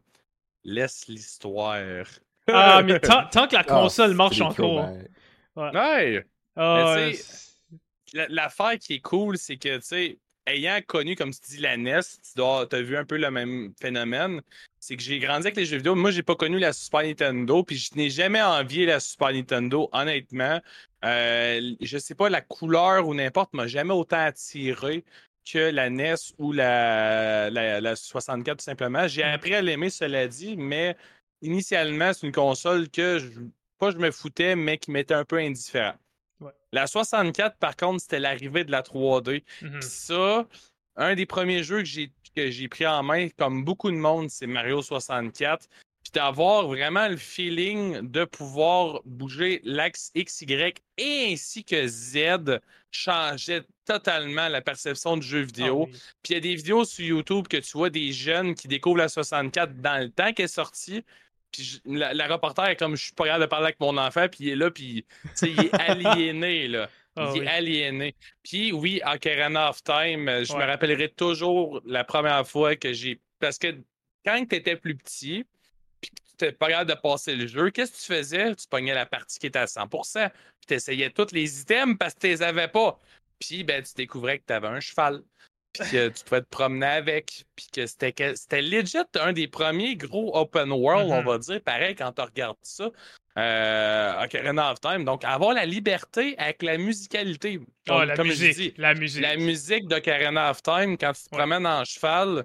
[0.62, 1.79] laisse l'histoire.
[2.47, 4.85] Ah, mais tant, tant que la Ah, console marche encore.
[4.90, 5.09] Ouais!
[5.57, 6.27] throwbacks.
[6.57, 7.45] Ah, Mais tu ouais, sais,
[8.12, 11.77] La- L'affaire qui est cool, c'est que, tu sais, ayant connu, comme tu dis, la
[11.77, 14.41] NES, tu dois, as vu un peu le même phénomène.
[14.81, 15.95] C'est que j'ai grandi avec les jeux vidéo.
[15.95, 19.89] Moi, j'ai pas connu la Super Nintendo, puis je n'ai jamais envié la Super Nintendo,
[19.93, 20.61] honnêtement.
[21.05, 25.05] Euh, je sais pas, la couleur ou n'importe m'a jamais autant attiré
[25.45, 29.07] que la NES ou la, la, la 64, tout simplement.
[29.09, 30.97] J'ai appris à l'aimer, cela dit, mais
[31.43, 33.29] initialement, c'est une console que je,
[33.79, 35.95] pas je me foutais, mais qui m'était un peu indifférent.
[36.40, 36.53] Ouais.
[36.73, 39.42] La 64, par contre, c'était l'arrivée de la 3D.
[39.62, 39.81] mhm.
[39.81, 40.47] Puis ça,
[40.97, 44.83] un des premiers jeux que j'ai pris en main, comme beaucoup de monde, c'est Mario
[44.83, 45.68] 64.
[46.03, 52.61] Puis d'avoir vraiment le feeling de pouvoir bouger l'axe X, Y et ainsi que Z
[52.90, 55.87] changeait totalement la perception du jeu vidéo.
[55.87, 55.99] Ah oui.
[56.23, 58.99] Puis il y a des vidéos sur YouTube que tu vois des jeunes qui découvrent
[58.99, 61.05] la 64 dans le temps qu'elle est sortie.
[61.55, 64.27] Puis la, la reporter est comme je suis pas capable de parler avec mon enfant,
[64.29, 65.07] puis il est là, puis
[65.43, 66.88] il est aliéné, là.
[67.17, 68.17] Ah il est aliéné.
[68.43, 70.59] Puis oui, Ocarina of Time, je Ouais.
[70.59, 73.21] me rappellerai toujours la première fois que j'ai.
[73.38, 73.69] Parce que
[74.25, 75.45] quand tu étais plus petit,
[76.01, 78.55] puis que tu n'étais pas capable de passer le jeu, qu'est-ce que tu faisais?
[78.57, 82.14] Tu pognais la partie qui était à 100%, puis tu essayais tous les items parce
[82.14, 82.99] que tu les avais pas.
[83.38, 85.23] Puis ben, tu découvrais que tu avais un cheval,
[85.79, 89.49] puis que tu pouvais te promener avec, puis que c'était que- c'était legit un des
[89.49, 91.27] premiers gros open world, on Mhm.
[91.27, 92.91] va dire, pareil, quand tu regardes ça.
[93.37, 95.05] Euh, Ocarina of Time.
[95.05, 97.61] Donc, avoir la liberté avec la musicalité.
[97.89, 98.53] Ah, la comme musique.
[98.55, 99.23] je dis, la musique.
[99.23, 101.39] la musique d'Ocarina of Time, quand tu te Ouais.
[101.39, 102.45] promènes en cheval,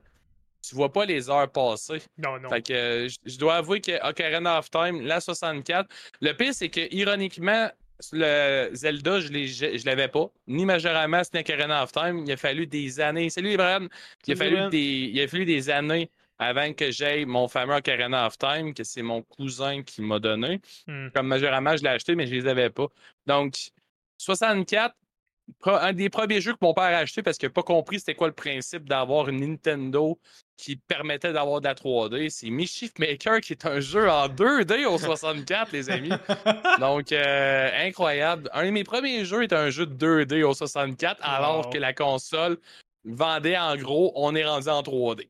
[0.68, 2.02] tu vois pas les heures passer.
[2.18, 2.50] Non, non.
[2.50, 5.88] Fait que euh, je- je dois avouer que Ocarina of Time, la 64,
[6.22, 7.70] le pire, c'est que ironiquement,
[8.14, 10.32] le Zelda, je je l'avais pas.
[10.48, 12.24] Ni Majora Mask, ni Ocarina of Time.
[12.26, 13.30] Il a fallu des années.
[13.30, 13.88] Salut, Brian.
[14.28, 18.26] Il a, fallu des, il a fallu des années avant que j'aie mon fameux Ocarina
[18.28, 20.62] of Time, que c'est mon cousin qui m'a donné.
[20.88, 21.10] Hmm.
[21.14, 22.88] Comme Majora Mask, je l'ai acheté, mais je les avais pas.
[23.26, 23.56] Donc,
[24.18, 24.96] 64,
[25.60, 28.00] pro- un des premiers jeux que mon père a acheté parce qu'il n'a pas compris
[28.00, 30.18] c'était quoi le principe d'avoir une Nintendo
[30.60, 32.30] qui permettait d'avoir de la 3D.
[32.30, 36.10] C'est Mischief Maker qui est un jeu en 2D au 64, les amis.
[36.82, 38.50] Donc, euh, incroyable.
[38.54, 41.94] Un de mes premiers jeux est un jeu de 2D au 64, alors que la
[41.94, 42.58] console
[43.06, 45.30] vendait en gros, on est rendu en 3D.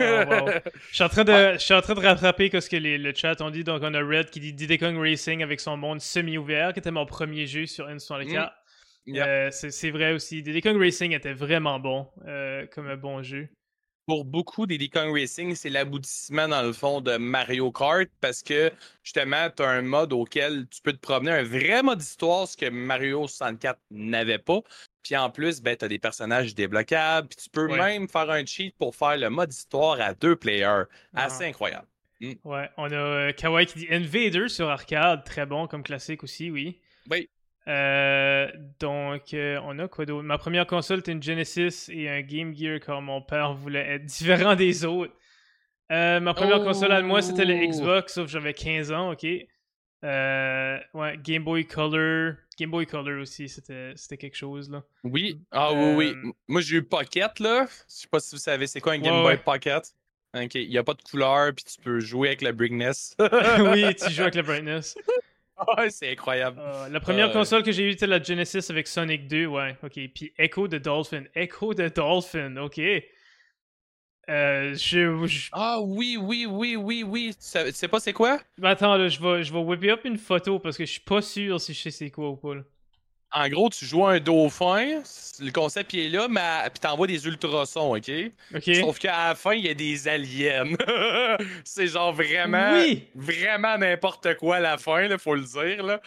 [0.00, 0.50] Oh, wow.
[0.90, 3.12] Je suis en train de, je suis en train de rattraper ce que les, le
[3.14, 3.64] chat ont dit.
[3.64, 6.90] Donc, on a Red qui dit Diddy Kong Racing avec son monde semi-ouvert, qui était
[6.90, 8.50] mon premier jeu sur N64.
[9.06, 9.26] Yep.
[9.26, 10.42] Euh, c'est c'est vrai aussi.
[10.42, 13.48] Diddy Kong Racing était vraiment bon euh, comme un bon jeu.
[14.10, 18.72] Pour beaucoup, Diddy Kong Racing, c'est l'aboutissement, dans le fond, de Mario Kart parce que,
[19.04, 22.56] justement, tu as un mode auquel tu peux te promener, un vrai mode histoire, ce
[22.56, 24.62] que Mario 64 n'avait pas.
[25.04, 27.78] Puis en plus, ben, tu as des personnages débloquables, puis tu peux Ouais.
[27.78, 30.86] même faire un cheat pour faire le mode histoire à deux players.
[31.14, 31.26] Ah.
[31.26, 31.86] Assez incroyable.
[32.42, 36.50] Ouais, on a euh, Kawaii qui dit Invader sur arcade, très bon comme classique aussi,
[36.50, 36.80] oui.
[37.08, 37.30] Oui.
[37.68, 38.48] Euh,
[38.80, 40.22] donc, euh, on a quoi d'autre?
[40.24, 44.04] Ma première console était une Genesis et un Game Gear car mon père voulait être
[44.06, 45.12] différent des autres.
[45.92, 46.64] Euh, ma première Oh.
[46.64, 49.24] console à moi, c'était le Xbox, sauf que j'avais 15 ans, ok?
[50.02, 52.34] Ouais, Game Boy Color.
[52.58, 54.82] Game Boy Color aussi, c'était quelque chose, là.
[55.04, 55.40] Oui.
[55.50, 56.32] Ah oui, oui.
[56.48, 57.66] Moi, j'ai eu Pocket, là.
[57.88, 59.38] Je sais pas si vous savez c'est quoi un Game Ouais, Boy ouais.
[59.38, 59.82] Pocket?
[60.34, 60.54] OK.
[60.54, 63.16] Il n'y a pas de couleur, puis tu peux jouer avec la brightness.
[63.18, 64.94] oui, tu joues avec la brightness.
[65.76, 66.60] Ouais, c'est incroyable.
[66.60, 69.76] Euh, la première Euh, console que j'ai eue était la Genesis avec Sonic 2, ouais,
[69.82, 69.98] ok.
[70.14, 71.24] Puis Echo the Dolphin.
[71.34, 72.80] Echo the Dolphin, ok.
[74.28, 77.30] Euh, je, je- Ah oui, oui, oui, oui, oui.
[77.34, 78.38] Tu sais, tu sais pas c'est quoi?
[78.58, 81.00] Ben, Attends, là, je vais, je vais whipper up une photo parce que je suis
[81.00, 82.54] pas sûr si je sais c'est quoi ou pas.
[82.54, 82.62] là.
[83.32, 85.02] En gros, tu joues un dauphin,
[85.40, 88.10] le concept il est là, mais puis t'envoies des ultrasons, ok?
[88.54, 88.74] Ok.
[88.74, 90.64] Sauf qu'à la fin, il y a des aliens.
[91.64, 93.06] c'est genre vraiment, Oui!
[93.14, 95.84] vraiment n'importe quoi à la fin, là, faut le dire.
[95.84, 96.00] Là.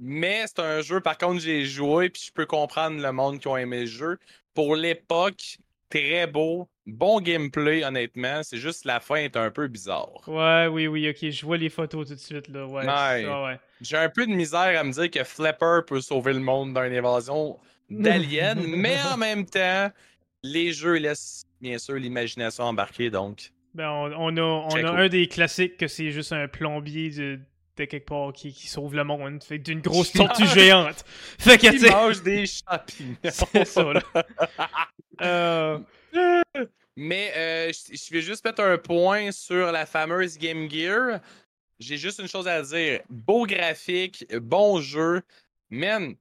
[0.00, 3.48] Mais c'est un jeu, par contre, j'ai joué, puis je peux comprendre le monde qui
[3.48, 4.18] a aimé le jeu.
[4.54, 5.58] Pour l'époque,
[5.90, 8.42] très beau, bon gameplay, honnêtement.
[8.44, 10.22] C'est juste la fin est un peu bizarre.
[10.28, 12.66] Ouais, oui, oui, ok, je vois les photos tout de suite, là.
[12.66, 12.84] Ouais.
[12.84, 13.58] Ça, ouais.
[13.80, 16.92] J'ai un peu de misère à me dire que Flapper peut sauver le monde d'une
[16.92, 17.58] évasion
[17.90, 19.90] d'aliens, mais en même temps,
[20.42, 23.52] les jeux laissent bien sûr l'imagination embarquer, donc.
[23.74, 27.38] Ben, on, on a, on a un des classiques que c'est juste un plombier de,
[27.76, 29.42] de quelque part qui, qui sauve le monde.
[29.42, 31.04] Fait d'une grosse tortue géante.
[31.38, 33.16] Fait que, sais, mange des champignons.
[33.24, 34.02] c'est ça, là.
[35.20, 35.78] Euh,
[36.96, 41.20] Mais euh, je je vais juste mettre un point sur la fameuse Game Gear.
[41.78, 43.00] J'ai juste une chose à dire.
[43.08, 45.22] Beau graphique, bon jeu.
[45.70, 46.14] Man,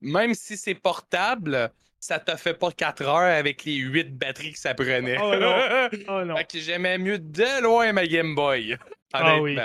[0.00, 4.58] même si c'est portable, ça te fait pas 4 heures avec les 8 batteries que
[4.58, 5.16] ça prenait.
[5.20, 5.88] Oh non.
[6.08, 6.36] oh non.
[6.36, 8.76] fait que j'aimais mieux de loin ma Game Boy.
[9.12, 9.56] Ah oui.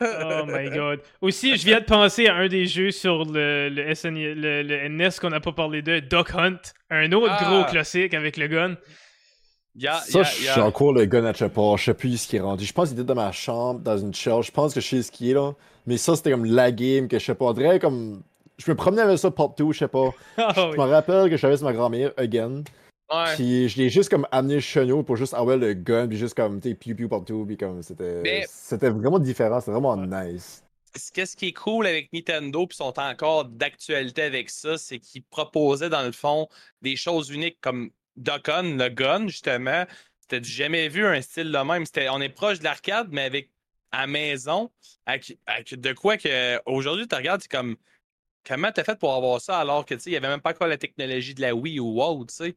[0.00, 1.00] Oh my god.
[1.20, 4.88] Aussi, je viens de penser à un des jeux sur le, le, SN le, le
[4.88, 6.60] NES qu'on n'a pas parlé de, Duck Hunt.
[6.90, 7.44] Un autre Ah.
[7.44, 8.76] gros classique avec le gun.
[9.80, 11.76] Ça, j'ai encore le gun à Chapar.
[11.78, 12.64] Je sais plus ce qui est rendu.
[12.64, 14.46] Je pense qu'il était dans ma chambre, dans une shelf.
[14.46, 15.52] Je pense que je sais ce qui est là.
[15.86, 17.52] Mais ça, c'était comme la game que je sais pas.
[17.80, 18.22] Comme.
[18.56, 20.10] Je me promenais avec ça partout, je sais pas.
[20.36, 20.76] Ah Je oui.
[20.78, 22.62] me rappelle que j'avais sur ma grand-mère, again.
[23.12, 23.34] ouais.
[23.34, 26.34] Puis je l'ai juste comme amené chez nous pour juste avoir le gun, puis juste
[26.36, 27.44] comme, tu sais, piou piou partout.
[27.44, 28.20] Puis comme, c'était.
[28.22, 29.58] Mais- C'était vraiment différent.
[29.58, 30.62] C'était vraiment nice.
[30.96, 35.24] ce qu'est-ce qui est cool avec Nintendo, puis sont encore d'actualité avec ça, c'est qu'ils
[35.24, 36.46] proposaient dans le fond
[36.80, 39.84] des choses uniques comme Dokkan, le gun, justement.
[40.20, 41.84] C'était jamais vu un style de même.
[41.84, 43.50] C'était, on est proche de l'arcade, mais avec
[43.92, 44.70] à maison,
[45.06, 47.76] avec, avec de quoi que aujourd'hui, tu regardes, c'est comme
[48.46, 50.50] comment t'as fait pour avoir ça alors que tu sais, il n'y avait même pas
[50.50, 52.56] encore la technologie de la Wii ou WoW, tu sais.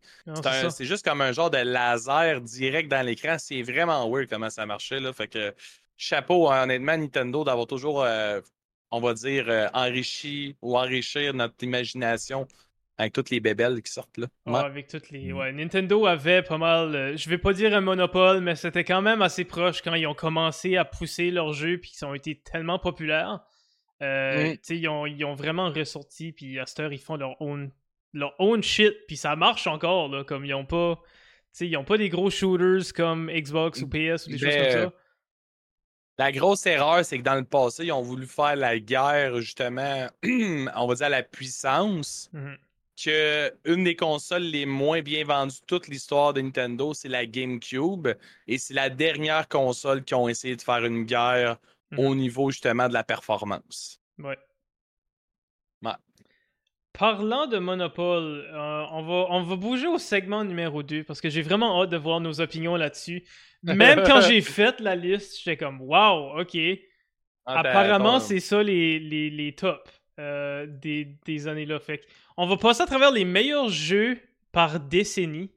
[0.71, 3.37] C'est juste comme un genre de laser direct dans l'écran.
[3.39, 4.99] C'est vraiment weird comment ça marchait.
[4.99, 5.13] Là.
[5.13, 5.53] Fait que
[5.95, 8.41] chapeau, honnêtement, Nintendo d'avoir toujours, euh,
[8.91, 12.47] on va dire, euh, enrichi ou enrichir notre imagination
[12.97, 14.27] avec toutes les bébelles qui sortent là.
[14.45, 15.31] Ouais, avec toutes les.
[15.31, 15.37] Mm.
[15.37, 16.95] Ouais, Nintendo avait pas mal.
[16.95, 20.07] euh, je vais pas dire un monopole, mais c'était quand même assez proche quand ils
[20.07, 23.41] ont commencé à pousser leurs jeux puis qu'ils ont été tellement populaires.
[24.01, 24.57] Euh, Mm.
[24.73, 27.71] ils ont, ils ont vraiment ressorti puis à cette heure ils font leur own
[28.13, 30.99] leur own shit puis ça marche encore là, comme ils ont pas.
[31.59, 34.81] Ils ont pas des gros shooters comme Xbox ou PS ou des choses Ben, comme
[34.91, 34.93] ça.
[36.19, 40.07] La grosse erreur, c'est que dans le passé, ils ont voulu faire la guerre, justement,
[40.23, 42.29] on va dire à la puissance.
[42.33, 42.57] Mhm.
[43.01, 47.25] Que une des consoles les moins bien vendues de toute l'histoire de Nintendo, c'est la
[47.25, 48.07] GameCube.
[48.47, 51.57] Et c'est la dernière console qui ont essayé de faire une guerre
[51.91, 51.99] Mhm.
[51.99, 54.01] au niveau justement de la performance.
[54.19, 54.37] Ouais.
[55.83, 55.91] Ouais.
[56.93, 61.29] Parlant de Monopole, euh, on, va, on va bouger au segment numéro 2 parce que
[61.29, 63.23] j'ai vraiment hâte de voir nos opinions là-dessus.
[63.63, 66.57] Même quand j'ai fait la liste, j'étais comme Wow, ok.
[67.45, 69.79] Ah, t'as- Apparemment, c'est ça les, les, les tops
[70.19, 71.79] euh, des, des années-là.
[71.79, 72.05] Fait que
[72.37, 74.19] on va passer à travers les meilleurs jeux
[74.51, 75.51] par décennie.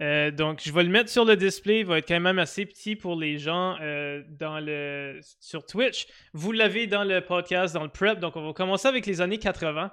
[0.00, 1.80] Euh, donc, je vais le mettre sur le display.
[1.80, 6.06] Il va être quand même assez petit pour les gens euh, sur Twitch.
[6.32, 8.20] Vous l'avez dans le podcast, dans le prep.
[8.20, 9.92] Donc, on va commencer avec les années 80.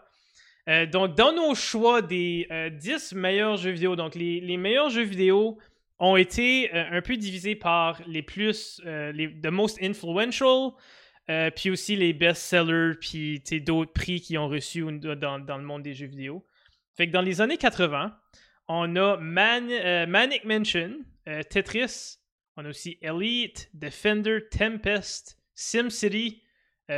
[0.67, 5.03] Euh, donc, dans nos choix des euh, 10 meilleurs jeux vidéo, donc les, meilleurs jeux
[5.03, 5.57] vidéo
[5.99, 10.71] ont été un peu divisés par les plus, les the most influential,
[11.29, 15.83] euh, puis aussi les best-sellers, puis d'autres prix qui ont reçu au- dans, le monde
[15.83, 16.45] des jeux vidéo.
[16.93, 18.15] Fait que dans les années 80,
[18.67, 20.91] on a euh, Manic Mansion,
[21.27, 22.17] euh, Tetris,
[22.57, 26.41] on a aussi Elite, Defender, Tempest, SimCity,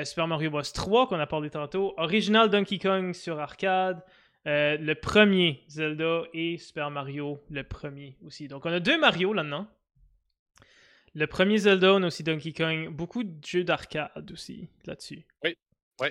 [0.03, 0.61] Super Mario Bros.
[0.61, 4.03] 3 qu'on a parlé tantôt, Original Donkey Kong sur arcade,
[4.45, 8.49] le premier Zelda et Super Mario le premier aussi.
[8.49, 9.65] Donc on a deux Mario là-dedans.
[11.17, 15.25] Le premier Zelda, on a aussi Donkey Kong, beaucoup de jeux d'arcade aussi là-dessus.
[15.43, 15.57] Oui,
[15.99, 16.09] oui.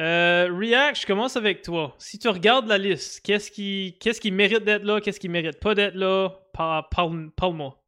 [0.00, 1.94] Euh, React, je commence avec toi.
[1.98, 5.60] Si tu regardes la liste, qu'est-ce qui, qu'est-ce qui mérite d'être là, qu'est-ce qui mérite
[5.60, 7.78] pas d'être là, Par- parle- parle-moi.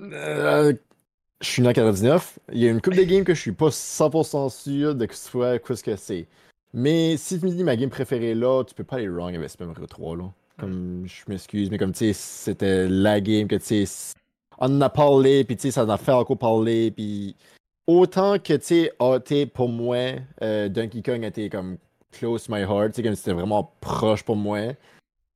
[0.00, 0.72] Euh,
[1.42, 2.38] je suis né en 99.
[2.52, 5.14] Il y a une couple de games que je suis pas 100% sûr de que
[5.14, 6.26] ce soit quoi ce que c'est.
[6.72, 9.50] Mais si tu me dis ma game préférée là, tu peux pas aller wrong avec
[9.50, 10.32] Super Mario 3 là.
[10.58, 14.14] Comme je m'excuse, mais comme tu sais, c'était la game que tu sais,
[14.58, 17.36] on en a parlé, puis tu sais, ça en a fait encore parler, puis
[17.86, 18.92] autant que tu sais,
[19.24, 21.78] t'sais, pour moi, euh, Donkey Kong était comme
[22.12, 24.74] close to my heart, tu sais, comme c'était vraiment proche pour moi.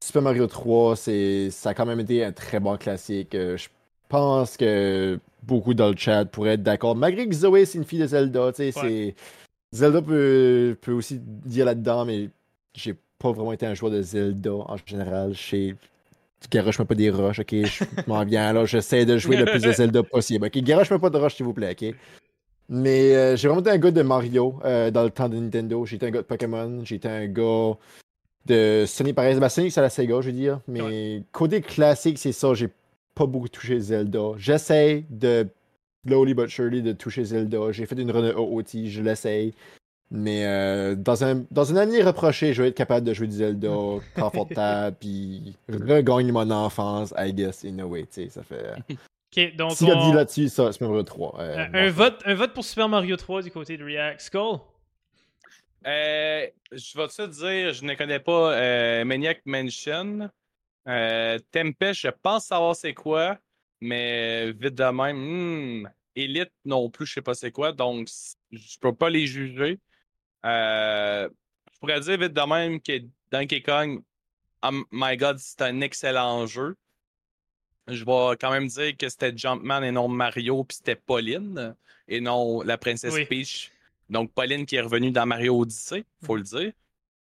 [0.03, 3.35] Super Mario 3, c'est, ça a quand même été un très bon classique.
[3.35, 3.69] Euh, je
[4.09, 6.97] pense que beaucoup dans le chat pourraient être d'accord.
[6.97, 9.15] Malgré que Zoé, c'est une fille de Zelda, tu sais, c'est.
[9.73, 12.29] Zelda peut, peut aussi dire là-dedans, mais
[12.75, 15.33] j'ai pas vraiment été un joueur de Zelda en général.
[15.35, 15.77] Je sais.
[16.51, 17.55] Garoche-moi pas des roches, ok?
[17.65, 20.47] Je m'en viens là, j'essaie de jouer le plus de Zelda possible.
[20.47, 21.95] Ok, garoche-moi pas de roches, s'il vous plaît, ok?
[22.69, 25.85] Mais euh, j'ai vraiment été un gars de Mario euh, dans le temps de Nintendo.
[25.85, 26.83] J'ai été un gars de Pokémon.
[26.85, 27.77] J'ai été un gars
[28.47, 29.39] de Sony pareil.
[29.39, 30.61] Bah, Sony, c'est la Sega, je veux dire.
[30.69, 32.55] Mais côté classique, c'est ça.
[32.55, 32.71] J'ai
[33.15, 34.33] pas beaucoup touché Zelda.
[34.39, 35.47] J'essaie de,
[36.07, 37.73] slowly but surely, de toucher Zelda.
[37.73, 39.53] J'ai fait une run OOT, je l'essaye.
[40.15, 43.37] Mais euh, dans, un, dans une année reprochée, je vais être capable de jouer du
[43.37, 43.71] Zelda
[44.15, 48.75] confortable, puis regagner mon enfance, I guess, in a way, tu sais, ça fait...
[49.35, 51.41] Ok, donc S'il a on- dit là-dessus, ça, Super Mario 3.
[51.41, 54.21] euh, un, un vote, un vote pour Super Mario 3 du côté de React.
[54.21, 54.59] Skull?
[55.87, 60.29] Euh, je vais te dire, je ne connais pas euh, Maniac Mansion.
[60.89, 63.39] Euh, Tempest, je pense savoir c'est quoi,
[63.81, 65.17] mais vite de même,
[65.85, 68.09] hmm, Elite non plus, je sais pas c'est quoi, donc
[68.51, 69.79] je peux pas les juger.
[70.45, 71.29] Euh,
[71.73, 72.93] je pourrais dire vite de même que
[73.31, 74.03] Donkey Kong,
[74.63, 76.77] oh my god, c'est un excellent jeu.
[77.89, 81.75] Je vais quand même dire que c'était Jumpman et non Mario, puis c'était Pauline
[82.09, 83.25] et non la princesse Oui.
[83.27, 83.71] Peach.
[84.09, 86.73] Donc Pauline qui est revenue dans Mario Odyssey, faut le dire.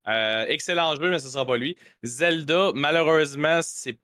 [0.08, 1.78] Euh, excellent jeu, mais ce sera pas lui.
[2.04, 3.98] Zelda, malheureusement, c'est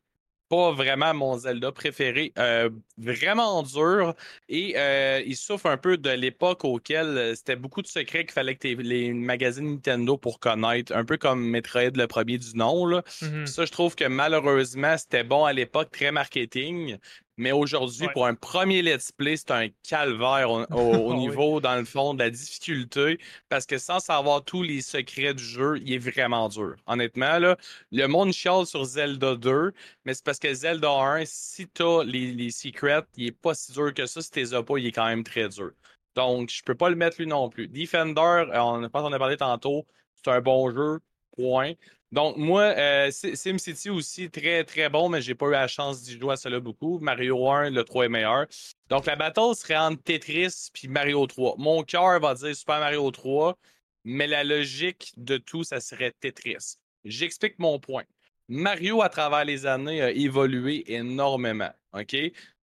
[0.55, 2.31] pas vraiment mon Zelda préféré.
[2.39, 4.13] Euh, vraiment dur.
[4.47, 8.31] Et euh, il souffre un peu de l'époque auquel euh, c'était beaucoup de secrets qu'il
[8.31, 10.95] fallait que les magazines Nintendo pour connaître.
[10.95, 12.85] Un peu comme Metroid, le premier du nom.
[12.85, 13.03] Là.
[13.21, 13.45] Mhm.
[13.45, 16.97] Ça, je trouve que malheureusement, c'était bon à l'époque, très marketing.
[17.37, 18.13] Mais aujourd'hui, Ouais.
[18.13, 20.67] pour un premier let's play, c'est un calvaire au, au-
[21.09, 21.15] au Oui.
[21.15, 23.19] niveau, dans le fond, de la difficulté.
[23.49, 26.75] Parce que sans savoir tous les secrets du jeu, il est vraiment dur.
[26.87, 27.57] Honnêtement, là,
[27.91, 29.73] le monde chiale sur Zelda 2,
[30.05, 33.71] mais c'est parce que Zelda 1, si t'as les, les secrets, il est pas si
[33.73, 34.21] dur que ça.
[34.21, 35.71] Si t'es as pas, il est quand même très dur.
[36.15, 37.67] Donc, je peux pas le mettre lui non plus.
[37.67, 40.99] Defender, euh, on, je pense qu'on a parlé tantôt, c'est un bon jeu,
[41.35, 41.73] point.
[42.15, 46.01] Donc, moi, euh, Si- SimCity aussi, très, très bon, mais j'ai pas eu la chance
[46.01, 46.97] d'y jouer à cela beaucoup.
[46.99, 48.45] Mario 1, le 3 est meilleur.
[48.87, 51.55] Donc, la battle serait entre Tetris puis Mario 3.
[51.57, 53.57] Mon cœur va dire Super Mario 3,
[54.05, 56.77] mais la logique de tout, ça serait Tetris.
[57.03, 58.05] J'explique mon point.
[58.47, 61.73] Mario, à travers les années, a évolué énormément.
[61.91, 62.15] OK?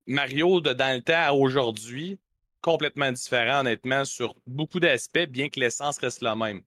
[0.07, 2.19] Mario, de dans le temps à aujourd'hui,
[2.63, 6.63] complètement différent, honnêtement, sur beaucoup d'aspects, bien que l'essence reste la même.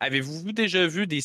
[0.00, 1.20] Avez-vous déjà vu des,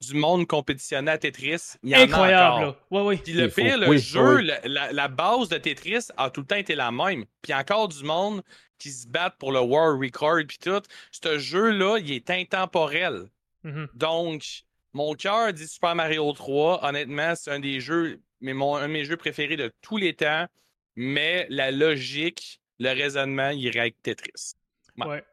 [0.00, 1.74] du monde compétitionner à Tetris?
[1.82, 2.60] Il y en a Incroyable, encore.
[2.62, 2.76] là.
[2.90, 3.16] Ouais, ouais.
[3.18, 4.50] Puis le Il faut- pire, le oui, jeu, oui.
[4.64, 7.24] la, base de Tetris a tout le temps été la même.
[7.42, 8.42] Puis encore du monde
[8.78, 10.82] qui se battent pour le World Record puis tout.
[11.10, 13.24] Ce jeu-là, il est intemporel.
[13.64, 13.88] Mhm.
[13.94, 14.44] Donc,
[14.92, 16.84] mon cœur dit Super Mario 3.
[16.84, 20.14] Honnêtement, c'est un des jeux, mais mon, un de mes jeux préférés de tous les
[20.14, 20.46] temps.
[20.94, 24.52] Mais la logique, le raisonnement, il irait avec Tetris.
[24.98, 25.06] Ouais.
[25.06, 25.24] Ouais.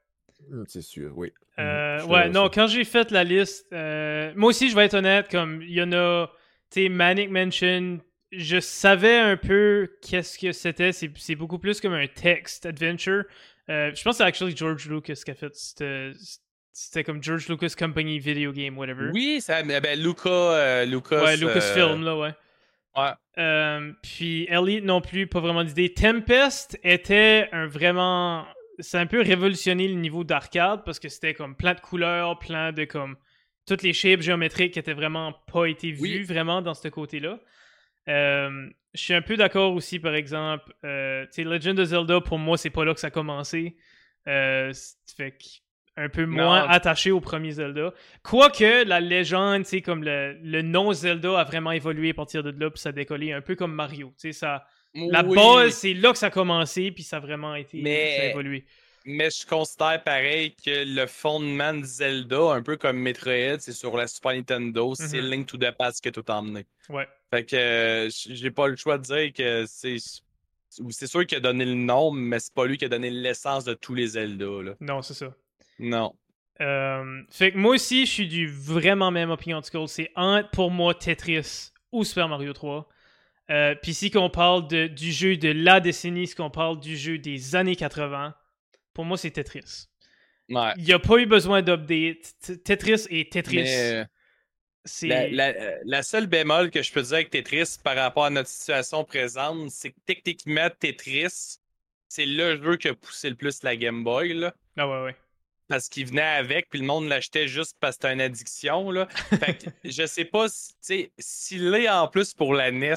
[0.51, 1.31] Hum, C'est sûr, oui.
[1.59, 2.51] Euh, Hum, je ouais, non, ça.
[2.53, 5.81] quand j'ai fait la liste, euh, moi aussi, je vais être honnête, comme il y
[5.81, 6.27] en a,
[6.71, 7.99] tu sais, Manic Mansion,
[8.31, 10.91] je savais un peu qu'est-ce que c'était.
[10.91, 13.23] C'est c'est beaucoup plus comme un text adventure.
[13.69, 15.53] Euh, je pense que c'est actually George Lucas qui a fait.
[15.55, 16.11] C'était
[16.73, 19.11] c'était comme George Lucas Company Video Game, whatever.
[19.13, 21.23] Oui, ça, ben, Luca, euh, Lucas.
[21.23, 22.33] Ouais, Lucasfilm, euh, là, ouais.
[22.97, 23.11] ouais.
[23.37, 25.93] Euh, puis Elliot non plus, pas vraiment d'idée.
[25.93, 28.45] Tempest était un vraiment.
[28.79, 32.71] C'est un peu révolutionné le niveau d'arcade parce que c'était comme plein de couleurs, plein
[32.71, 33.15] de comme.
[33.65, 36.23] Toutes les shapes géométriques qui étaient vraiment pas été vues Oui.
[36.23, 37.39] vraiment dans ce côté-là.
[38.09, 40.73] Euh, je suis un peu d'accord aussi, par exemple.
[40.83, 43.77] Euh, tu sais, Legend of Zelda, pour moi, c'est pas là que ça a commencé.
[44.27, 44.73] Euh,
[45.15, 45.37] fait
[45.95, 46.69] un peu moins Non.
[46.69, 47.93] attaché au premier Zelda.
[48.23, 52.43] Quoique la légende, tu sais, comme le, le nom Zelda a vraiment évolué à partir
[52.43, 54.07] de là, puis ça a décollé un peu comme Mario.
[54.19, 55.35] Tu sais, ça, la Oui.
[55.35, 58.25] base, c'est là que ça a commencé, puis ça a vraiment été Mais- ça a
[58.27, 58.63] évolué.
[59.05, 63.97] Mais je considère pareil que le fondement de Zelda, un peu comme Metroid, c'est sur
[63.97, 65.29] la Super Nintendo, c'est Mhm.
[65.29, 66.65] Link to the Past qui a tout emmené.
[66.89, 67.05] Ouais.
[67.29, 69.97] Fait que euh, j'ai pas le choix de dire que c'est.
[70.89, 73.63] C'est sûr qu'il a donné le nom, mais c'est pas lui qui a donné l'essence
[73.63, 74.45] de tous les Zelda.
[74.63, 74.71] Là.
[74.79, 75.35] Non, c'est ça.
[75.77, 76.15] Non.
[76.61, 79.87] Euh, fait que moi aussi, je suis du vraiment même opinion de Skull.
[79.87, 82.87] C'est entre pour moi Tetris ou Super Mario 3.
[83.53, 86.97] Euh, Puis si qu'on parle de, du jeu de la décennie, si qu'on parle du
[86.97, 88.33] jeu des années 80,
[88.93, 89.85] pour moi c'est Tetris.
[90.49, 90.71] Ouais.
[90.77, 92.33] Il n'y a pas eu besoin d'update.
[92.65, 93.55] Tetris et Tetris.
[93.63, 94.05] Mais euh,
[95.03, 95.53] la, la-
[95.85, 99.69] la seule bémol que je peux dire avec Tetris par rapport à notre situation présente,
[99.71, 101.57] c'est que techniquement, Tetris,
[102.09, 104.33] c'est le jeu qui a poussé le plus la Game Boy.
[104.33, 104.53] Là.
[104.77, 105.15] Ah ouais, ouais.
[105.67, 108.91] parce qu'il venait avec, puis le monde l'achetait juste parce que c'était une addiction.
[108.91, 109.07] Là.
[109.39, 112.93] Fait que je sais pas si, tu sais, s'il est en plus pour la NES,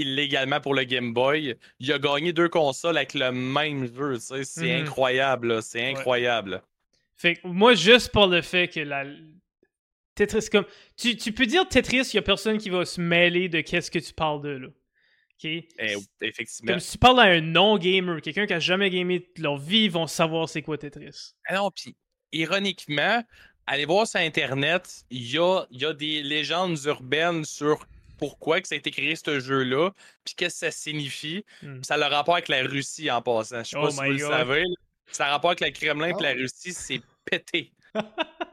[0.00, 1.56] il l'est également pour le Game Boy.
[1.78, 4.18] Il a gagné deux consoles avec le même jeu.
[4.18, 4.86] C'est Mhm.
[4.86, 5.62] incroyable, là.
[5.62, 6.62] c'est incroyable.
[7.16, 9.04] Fait que moi, juste pour le fait que la.
[10.14, 10.64] Tetris, comme.
[10.96, 13.90] Tu, tu peux dire Tetris, il y a personne qui va se mêler de qu'est-ce
[13.90, 14.68] que tu parles de, là.
[14.68, 15.44] OK?
[15.44, 16.72] Eh, effectivement.
[16.72, 19.84] Comme si tu parles à un non-gamer, quelqu'un qui a jamais gamé de leur vie,
[19.84, 21.32] ils vont savoir c'est quoi Tetris.
[21.46, 21.96] Ah non, puis
[22.32, 23.22] ironiquement,
[23.66, 27.86] allez voir sur Internet, il y a, il y a des légendes urbaines sur
[28.20, 29.90] pourquoi que ça a été créé ce jeu-là,
[30.24, 31.44] puis qu'est-ce que ça signifie.
[31.62, 31.76] Hmm.
[31.76, 33.64] Puis ça a le rapport avec la Russie en passant.
[33.64, 34.60] Je sais pas Oh si vous le savez.
[34.60, 34.74] là.
[35.10, 36.32] Ça a un rapport avec le Kremlin et la Ah.
[36.34, 37.72] Russie, c'est pété.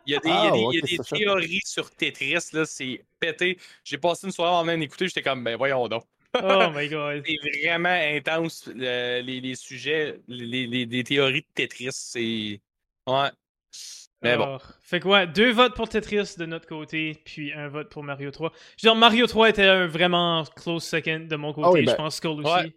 [0.07, 1.15] Il y a des, il y a des- il y a ok, des c'est ça.
[1.17, 3.59] théories sur Tetris, là, c'est pété.
[3.83, 6.03] J'ai passé une soirée en train d'écouter, j'étais comme, ben voyons donc.
[6.33, 6.39] Oh
[6.73, 7.23] my god.
[7.25, 12.61] C'est vraiment intense, le- les, les sujets, les, les- les théories de Tetris, c'est...
[13.05, 13.29] Ouais.
[14.23, 14.43] Mais bon.
[14.43, 15.25] Alors, Fait quoi?
[15.27, 18.51] Deux votes pour Tetris de notre côté, puis un vote pour Mario 3.
[18.77, 21.67] Je veux dire, Mario 3 était un vraiment close second de mon côté.
[21.67, 22.51] Ah oui, ben- Je pense Skull aussi.
[22.51, 22.73] Ouais.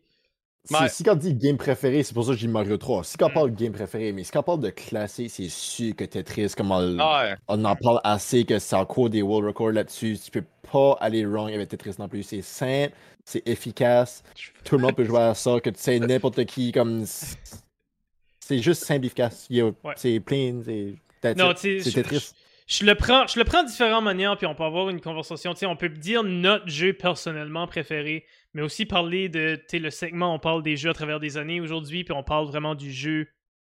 [0.65, 0.89] Si, Ouais.
[0.91, 3.03] si quand on dit game préféré, c'est pour ça que je dis Mario 3.
[3.03, 3.33] Si quand on Mm.
[3.33, 6.53] parle de game préféré, mais si quand on parle de classé, c'est sûr que Tetris,
[6.55, 7.35] comme on, Ah ouais.
[7.49, 11.25] on en parle assez, que c'est encore des world records là-dessus, tu peux pas aller
[11.25, 12.23] wrong avec Tetris non plus.
[12.25, 12.93] C'est simple,
[13.25, 14.23] c'est efficace,
[14.63, 17.07] tout le monde peut jouer à ça, que tu sais n'importe qui, comme.
[18.41, 19.47] C'est juste simple, efficace.
[19.49, 19.95] Il y a- Ouais.
[19.97, 20.95] C'est plein, c'est.
[21.21, 21.57] That's Non, it.
[21.59, 22.33] tu sais, C'est je- Tetris.
[22.67, 25.53] Je le prends, je le prends de différentes manières, puis on peut avoir une conversation.
[25.55, 30.33] Tu sais, on peut dire notre jeu personnellement préféré, mais aussi parler de, le segment,
[30.35, 33.27] on parle des jeux à travers des années aujourd'hui, puis on parle vraiment du jeu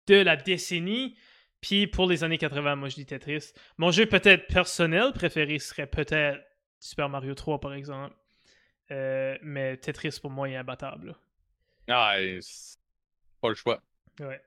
[0.08, 1.16] de la décennie.
[1.62, 3.52] Puis pour les années 80, moi je dis Tetris.
[3.78, 6.40] Mon jeu peut-être personnel préféré serait peut-être
[6.78, 8.14] Super Mario 3 par exemple.
[8.90, 11.08] Euh, mais Tetris pour moi est imbattable.
[11.08, 11.14] là.
[11.88, 12.16] Ah,
[13.40, 13.80] pas le choix.
[14.20, 14.40] Ouais.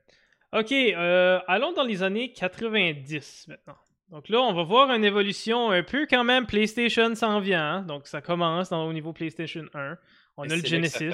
[0.54, 3.76] Ok, euh, allons dans les années 90 maintenant.
[4.12, 6.46] Donc là, on va voir une évolution un peu quand même.
[6.46, 7.82] PlayStation s'en vient, hein.
[7.82, 9.98] donc ça commence dans, au niveau PlayStation 1.
[10.38, 11.14] On a le Genesis.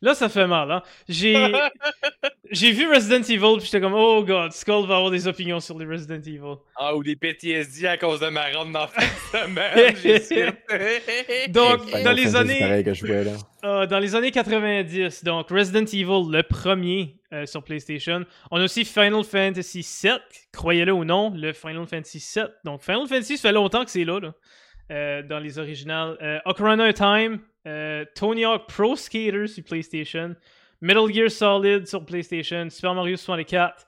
[0.00, 0.70] Là, ça fait mal.
[0.70, 0.82] Hein?
[1.08, 1.52] J'ai
[2.50, 5.78] j'ai vu Resident Evil, puis j'étais comme, oh god, Skull va avoir des opinions sur
[5.78, 6.56] les Resident Evil.
[6.76, 8.88] Ah, ou des PTSD à cause de ma ronde dans
[9.32, 9.96] semaine.
[11.46, 11.50] su.
[11.50, 12.60] Donc, Final dans les années.
[12.60, 13.32] pareil que je jouais, là.
[13.64, 18.24] Euh, dans les années 90, donc Resident Evil, le premier euh, sur PlayStation.
[18.52, 20.12] On a aussi Final Fantasy VII,
[20.52, 22.46] croyez-le ou non, le Final Fantasy VII.
[22.64, 24.32] Donc Final Fantasy, ça fait longtemps que c'est là, là,
[24.90, 26.16] euh, dans les originales.
[26.22, 30.34] Euh, Ocarina of Time, euh, Tony Hawk Pro Skater sur PlayStation,
[30.80, 33.86] Metal Gear Solid sur PlayStation, Super Mario 64,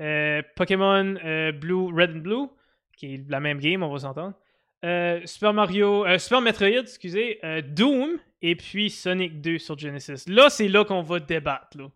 [0.00, 1.14] euh, Pokémon
[1.54, 2.46] Blue, Red and Blue,
[2.96, 4.34] qui est la même game, on va s'entendre.
[5.26, 7.40] Super Mario, Super Metroid, excusez,
[7.70, 10.28] Doom et puis Sonic 2 sur Genesis.
[10.28, 11.76] Là, c'est là qu'on va débattre.
[11.76, 11.88] Là.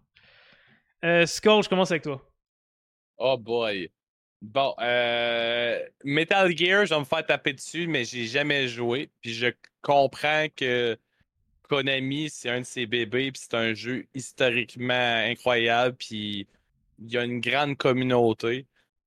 [1.03, 2.21] Je commence avec toi.
[3.19, 3.91] Oh boy.
[4.43, 9.11] Bon, euh, Metal Gear, je vais me faire taper dessus, mais j'ai jamais joué.
[9.21, 9.49] Puis je
[9.83, 10.99] comprends que
[11.69, 16.49] Konami, c'est un de ses bébés, puis c'est un jeu historiquement incroyable, puis
[16.99, 18.67] il y a une grande communauté.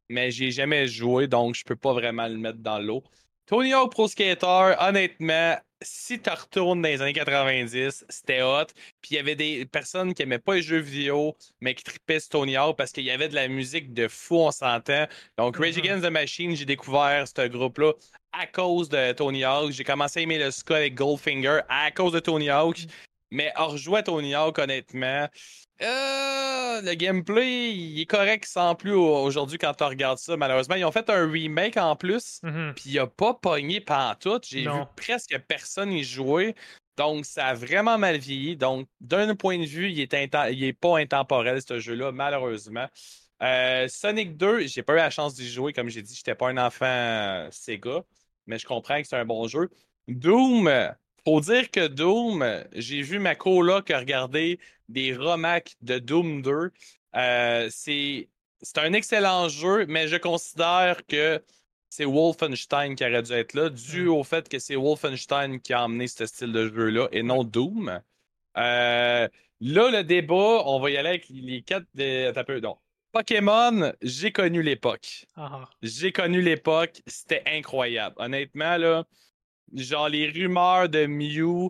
[0.09, 3.03] Mais j'ai jamais joué, donc je peux pas vraiment le mettre dans l'eau.
[3.47, 8.65] Tony Hawk Pro Skater, honnêtement, si tu retournes dans les années 90, c'était hot.
[9.01, 12.19] Puis il y avait des personnes qui aimaient pas les jeux vidéo, mais qui tripaient
[12.21, 15.05] Tony Hawk parce qu'il y avait de la musique de fou, on s'entend.
[15.37, 15.79] Donc, Rage Mhm.
[15.79, 17.93] Against the Machine, j'ai découvert ce groupe-là
[18.31, 19.71] à cause de Tony Hawk.
[19.71, 22.85] J'ai commencé à aimer le ska avec Goldfinger à cause de Tony Hawk.
[23.31, 25.27] Mais hors rejouer à Tony Hawk, honnêtement,
[25.81, 30.37] euh, le gameplay, il est correct sans plus au- aujourd'hui quand tu regardes ça.
[30.37, 32.39] Malheureusement, ils ont fait un remake en plus.
[32.43, 32.73] Mhm.
[32.75, 34.45] Puis il a pas pogné pantoute.
[34.47, 36.55] J'ai vu presque personne y jouer.
[36.95, 38.55] Donc, ça a vraiment mal vieilli.
[38.55, 42.85] Donc, d'un point de vue, il est, inten- il est pas intemporel, ce jeu-là, malheureusement.
[43.41, 45.73] Euh, Sonic 2, j'ai pas eu la chance d'y jouer.
[45.73, 48.03] Comme j'ai dit, j'étais pas un enfant euh, Sega.
[48.45, 49.69] Mais je comprends que c'est un bon jeu.
[50.07, 50.69] Doom,
[51.25, 54.59] faut dire que Doom, j'ai vu ma coloc regarder
[54.93, 56.71] des remakes de Doom 2.
[57.15, 58.29] Euh, c'est
[58.61, 61.43] c'est un excellent jeu, mais je considère que
[61.89, 64.09] c'est Wolfenstein qui aurait dû être là, dû Mm.
[64.09, 68.01] au fait que c'est Wolfenstein qui a emmené ce style de jeu-là et non Doom.
[68.57, 69.27] Euh,
[69.59, 71.85] là, le débat, on va y aller avec les quatre.
[71.93, 72.31] Des...
[72.47, 72.77] peu, non.
[73.11, 75.25] Pokémon, j'ai connu l'époque.
[75.35, 75.69] Ah.
[75.83, 78.15] J'ai connu l'époque, c'était incroyable.
[78.17, 79.05] Honnêtement, là,
[79.75, 81.69] genre les rumeurs de Mew,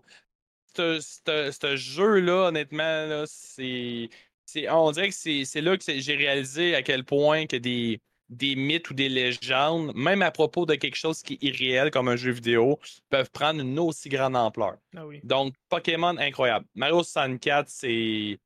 [0.76, 4.09] ce- jeu-là, honnêtement, là, c'est.
[4.45, 7.55] c'est- On dirait que c'est c'est là que c'est- j'ai réalisé à quel point que
[7.57, 11.91] des, des mythes ou des légendes, même à propos de quelque chose qui est irréel
[11.91, 14.78] comme un jeu vidéo, peuvent prendre une aussi grande ampleur.
[14.95, 15.19] Ah oui.
[15.24, 16.65] Donc, Pokémon, incroyable.
[16.76, 18.39] Mario 64, c'est.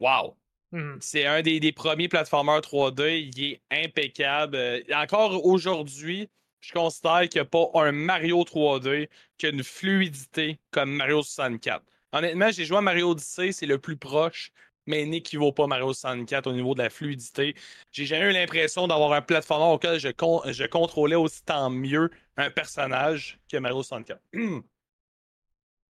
[0.00, 0.36] Wow!
[0.72, 0.98] Mhm.
[1.00, 3.30] C'est un des, des premiers platformers 3D.
[3.34, 4.56] Il est impeccable.
[4.56, 6.28] Euh, encore aujourd'hui,
[6.66, 11.22] je considère qu'il n'y a pas un Mario 3D qui a une fluidité comme Mario
[11.22, 11.84] 64.
[12.12, 14.50] Honnêtement, j'ai joué à Mario Odyssey, c'est le plus proche,
[14.86, 17.54] mais n'équivaut pas Mario 64 au niveau de la fluidité.
[17.92, 23.38] J'ai jamais eu l'impression d'avoir un platformer auquel je contrôlais aussi tant mieux un personnage
[23.50, 24.20] que Mario 64.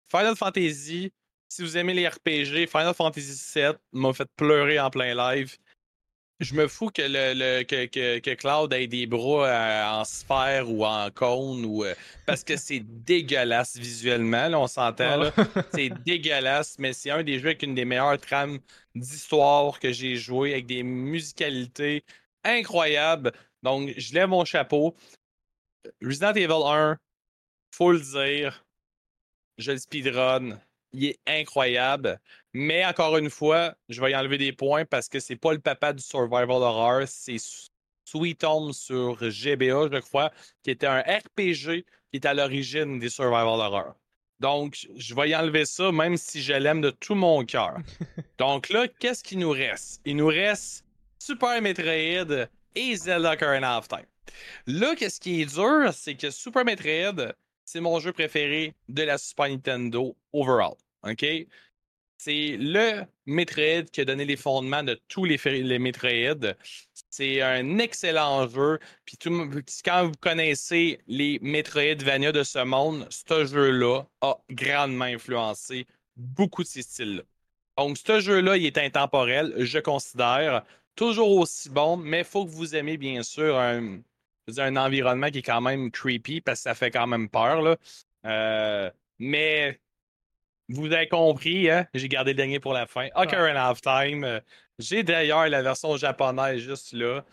[0.09, 1.11] Final Fantasy,
[1.49, 5.55] Si vous aimez les RPG, Final Fantasy VII m'a fait pleurer en plein live.
[6.43, 7.85] Je me fous que, le, que,
[8.19, 12.57] que, Cloud ait des bras euh, en sphère ou en cône ou euh, parce que
[12.57, 15.31] c'est dégueulasse visuellement, là, on s'entend.
[15.73, 18.59] C'est dégueulasse, mais c'est un des jeux avec une des meilleures trames
[18.93, 22.03] d'histoire que j'ai joué, avec des musicalités
[22.43, 23.31] incroyables.
[23.61, 24.95] Donc, je lève mon chapeau.
[26.01, 26.97] Resident Evil 1,
[27.71, 28.65] faut le dire,
[29.57, 30.59] je le speedrun.
[30.91, 32.19] Il est incroyable.
[32.54, 35.60] Mais encore une fois, je vais y enlever des points parce que c'est pas le
[35.60, 37.38] papa du Survival Horror, c'est
[38.06, 40.32] Sweet Home sur GBA, je crois,
[40.62, 43.95] qui était un RPG qui est à l'origine des Survival Horror.
[44.39, 47.78] Donc, je vais y enlever ça, même si je l'aime de tout mon cœur.
[48.38, 50.01] Donc là, qu'est-ce qu'il nous reste?
[50.06, 50.86] Il nous reste
[51.18, 54.06] Super Metroid et Zelda Current of Time.
[54.68, 57.34] Là, qu'est-ce qui est dur, c'est que Super Metroid,
[57.66, 60.76] c'est mon jeu préféré de la Super Nintendo overall.
[61.04, 61.26] OK?
[62.26, 66.53] C'est le Metroid qui a donné les fondements de tous les, les Metroid.
[67.09, 68.80] C'est un excellent jeu.
[69.03, 69.17] Puis
[69.84, 76.67] quand vous connaissez les Metroidvania de ce monde, ce jeu-là a grandement influencé beaucoup de
[76.69, 77.24] ces styles-là.
[77.78, 80.63] Donc, ce jeu-là, il est intemporel, je considère.
[80.95, 83.99] Toujours aussi bon, mais il faut que vous aimez, bien sûr, un,
[84.78, 87.78] environnement qui est quand même creepy parce que ça fait quand même peur.
[88.26, 89.78] Euh, mais
[90.70, 91.88] vous avez compris, hein?
[91.93, 93.07] j'ai gardé le dernier pour la fin.
[93.16, 94.24] Ocarina of Time.
[94.24, 94.39] Euh,
[94.80, 97.24] j'ai d'ailleurs la version japonaise juste là.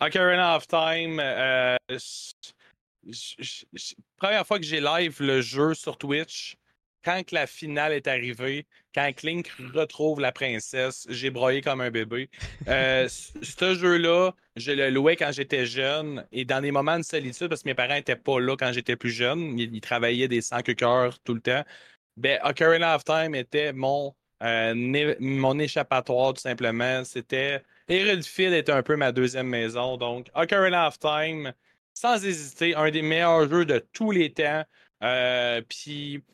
[0.00, 1.20] Ocarina of Time.
[1.20, 1.76] Euh,
[4.16, 6.56] première fois que j'ai live le jeu sur Twitch,
[7.04, 12.28] quand la finale est arrivée, quand Clink retrouve la princesse, j'ai broyé comme un bébé.
[12.66, 13.08] Euh,
[13.42, 17.62] ce jeu-là, je le louais quand j'étais jeune et dans des moments de solitude, parce
[17.62, 21.18] que mes parents n'étaient pas là quand j'étais plus jeune, ils, travaillaient des 100 cœurs
[21.20, 21.64] tout le temps.
[22.18, 24.74] Ben, Ocarina of Time était mon, euh,
[25.20, 27.04] mon échappatoire, tout simplement.
[27.04, 27.62] C'était.
[27.88, 29.96] Field était un peu ma deuxième maison.
[29.96, 31.52] Donc, Ocarina of Time,
[31.94, 34.64] sans hésiter, un des meilleurs jeux de tous les temps.
[35.02, 36.24] Euh, puis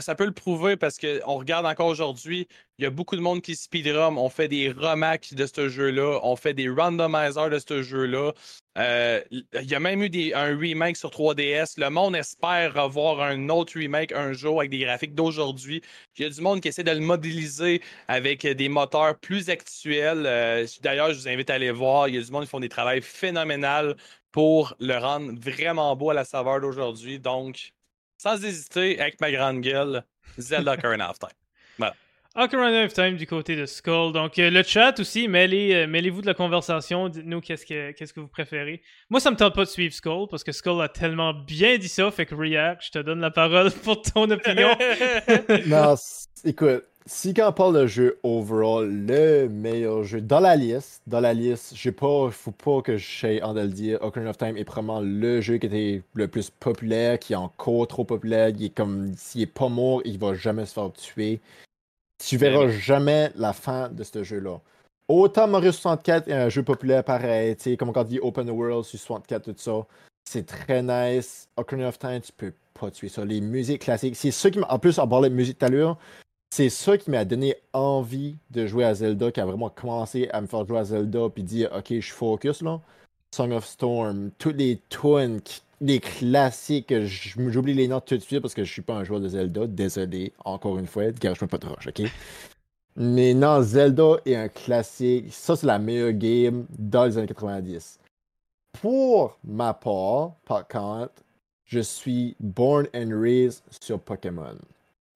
[0.00, 2.46] ça, peut le prouver parce qu'on regarde encore aujourd'hui,
[2.78, 4.14] il y a beaucoup de monde qui speedrun.
[4.16, 8.32] On fait des remakes de ce jeu-là, on fait des randomizers de ce jeu-là.
[8.76, 11.80] Euh, il y a même eu un remake sur 3DS.
[11.80, 15.80] Le monde espère revoir un autre remake un jour avec des graphiques d'aujourd'hui.
[16.18, 20.24] Il y a du monde qui essaie de le modéliser avec des moteurs plus actuels.
[20.26, 22.08] Euh, d'ailleurs, je vous invite à aller voir.
[22.08, 23.94] Il y a du monde qui font des travaux phénoménaux
[24.32, 27.18] pour le rendre vraiment beau à la saveur d'aujourd'hui.
[27.18, 27.72] Donc,
[28.18, 30.02] sans hésiter, avec ma grande gueule,
[30.38, 31.30] Zelda Ocarina of Time.
[31.78, 31.94] Voilà.
[32.34, 34.12] Ocarina of Time du côté de Skull.
[34.12, 37.08] Donc, euh, le chat aussi, mêlez, euh, mêlez-vous de la conversation.
[37.08, 38.82] Dites-nous qu'est-ce que, qu'est-ce que vous préférez.
[39.08, 41.88] Moi, ça me tente pas de suivre Skull parce que Skull a tellement bien dit
[41.88, 42.10] ça.
[42.10, 44.76] Fait que React, je te donne la parole pour ton opinion.
[45.66, 45.94] non,
[46.44, 51.20] écoute, si quand on parle de jeu overall, le meilleur jeu dans la liste, dans
[51.20, 54.56] la liste, j'ai pas, faut pas que je en de le dire, Ocarina of Time
[54.56, 58.64] est probablement le jeu qui était le plus populaire, qui est encore trop populaire, il
[58.64, 61.40] est comme, s'il est pas mort, il va jamais se faire tuer.
[62.18, 64.60] Tu verras jamais la fin de ce jeu-là.
[65.08, 68.50] Autant Mario 64 est un jeu populaire pareil, tu sais, comme quand on dit Open
[68.50, 69.86] World sur 64, tout ça,
[70.28, 71.46] c'est très nice.
[71.56, 73.24] Ocarina of Time, tu peux pas tuer ça.
[73.24, 75.98] Les musiques classiques, c'est ça qui en plus, en parlant de musique tout à l'heure,
[76.50, 80.40] c'est ça qui m'a donné envie de jouer à Zelda, qui a vraiment commencé à
[80.40, 82.80] me faire jouer à Zelda, puis dire, ok, je focus là.
[83.34, 85.40] Song of Storm, tous les tunes,
[85.80, 89.20] les classiques, j'oublie les notes tout de suite parce que je suis pas un joueur
[89.20, 92.02] de Zelda, désolé, encore une fois, gage-moi pas de roche, ok?
[92.96, 97.98] Mais non, Zelda est un classique, ça c'est la meilleure game dans les années 90.
[98.80, 101.12] Pour ma part, par contre,
[101.66, 104.56] je suis born and raised sur Pokémon.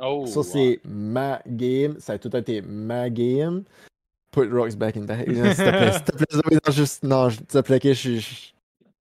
[0.01, 1.97] Oh, ça, c'est ma game.
[1.99, 3.65] Ça a tout été ma game.
[4.33, 7.47] Put rocks back in the S'il te plaît, s'il te plaît, non, juste, non, s'il
[7.47, 8.55] te plaît, que je suis.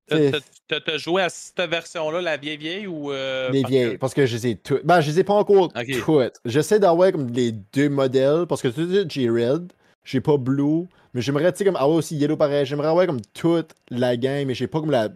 [0.07, 3.11] T'as joué à cette version-là, la vieille vieille ou.
[3.11, 4.85] Euh, les vieilles, parce que je les ai toutes.
[4.85, 6.33] Ben, je les ai pas encore toutes.
[6.45, 9.71] J'essaie d'avoir comme les deux modèles, parce que tout de suite, j'ai Red,
[10.03, 12.65] j'ai pas Blue, mais j'aimerais, tu sais, comme avoir aussi Yellow pareil.
[12.65, 15.09] J'aimerais avoir comme toute la game, mais j'ai pas comme la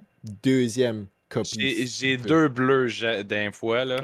[0.43, 1.07] deuxième
[1.43, 2.89] j'ai deux bleus
[3.23, 3.85] d'un fois.
[3.85, 4.01] Là.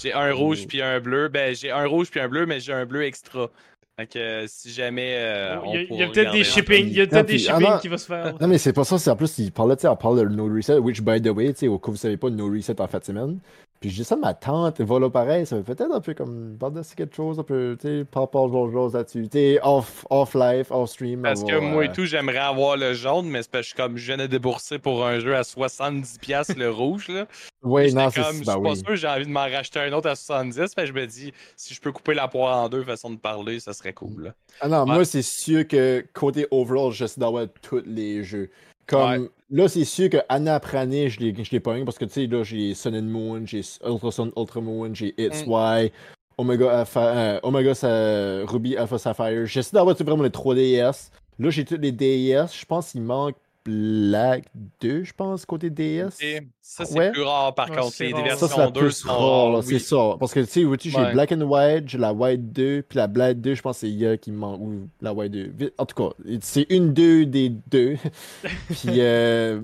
[0.00, 0.66] J'ai un rouge oh.
[0.68, 1.28] puis un bleu.
[1.28, 3.50] Ben, j'ai un rouge puis un bleu, mais j'ai un bleu extra.
[3.98, 5.14] Donc, euh, si jamais.
[5.16, 7.78] Euh, oh, il y a, peut-être des shipping, il y a peut-être des shipping ah,
[7.80, 8.34] qui vont se faire.
[8.40, 8.98] Non, mais c'est pas ça.
[8.98, 11.28] C'est en plus, il parlait, tu sais, on parle de No Reset, which, by the
[11.28, 13.38] way, tu sais, au cas où vous savez pas, No Reset en fait semaine.
[13.82, 16.14] Puis je dis ça, ma tante, elle va là pareil, ça fait peut-être un peu
[16.14, 19.22] comme, c'est quelque chose, un peu, tu sais, pas chose là-dessus.
[19.28, 21.22] Tu sais, off, off life, off stream.
[21.22, 23.96] Parce que moi et tout, j'aimerais avoir le jaune, mais c'est parce que je, comme
[23.96, 27.26] je viens de débourser pour un jeu à 70$ le rouge, là.
[27.64, 28.68] Oui, non, c'est comme, Je ben suis oui.
[28.68, 31.32] pas sûr, j'ai envie de m'en racheter un autre à 70$, fait je me dis,
[31.56, 34.30] si je peux couper la poire en deux, façon de parler, ça serait cool, là.
[34.60, 34.94] Ah non, Ouais.
[34.94, 38.48] moi, c'est sûr que côté overall, j'essaie d'avoir tous les jeux.
[38.86, 39.28] Comme, Ouais.
[39.52, 42.12] Là, c'est sûr que année après année, je les, je les pogne parce que, tu
[42.12, 45.50] sais, là, j'ai Sun and Moon, j'ai Ultra Sun, Ultra Moon, j'ai It's Mm.
[45.50, 45.92] Y,
[46.38, 49.46] Omega, Alpha, euh, Omega Sa- Ruby, Alpha Sapphire.
[49.46, 51.10] J'essaie d'avoir, vraiment les 3DS.
[51.38, 52.52] Là, j'ai tous les DS.
[52.58, 54.44] Je pense qu'il manque Black
[54.80, 56.08] 2, je pense, côté DS.
[56.20, 57.12] Et ça, c'est Ouais.
[57.12, 57.92] plus rare, par Ouais, contre.
[57.92, 58.22] c'est Les rare.
[58.22, 59.80] Ça, versions c'est la 2 plus sont rare, là, rares, c'est oui.
[59.80, 60.16] ça.
[60.18, 61.12] Parce que, tu sais, j'ai Ouais.
[61.12, 63.90] Black and White, j'ai la White 2, puis la Black 2, je pense que c'est
[63.90, 65.50] IA qui manque, ou la White 2.
[65.56, 67.96] Vite- En tout cas, c'est une 2 des deux.
[68.70, 69.60] puis, euh,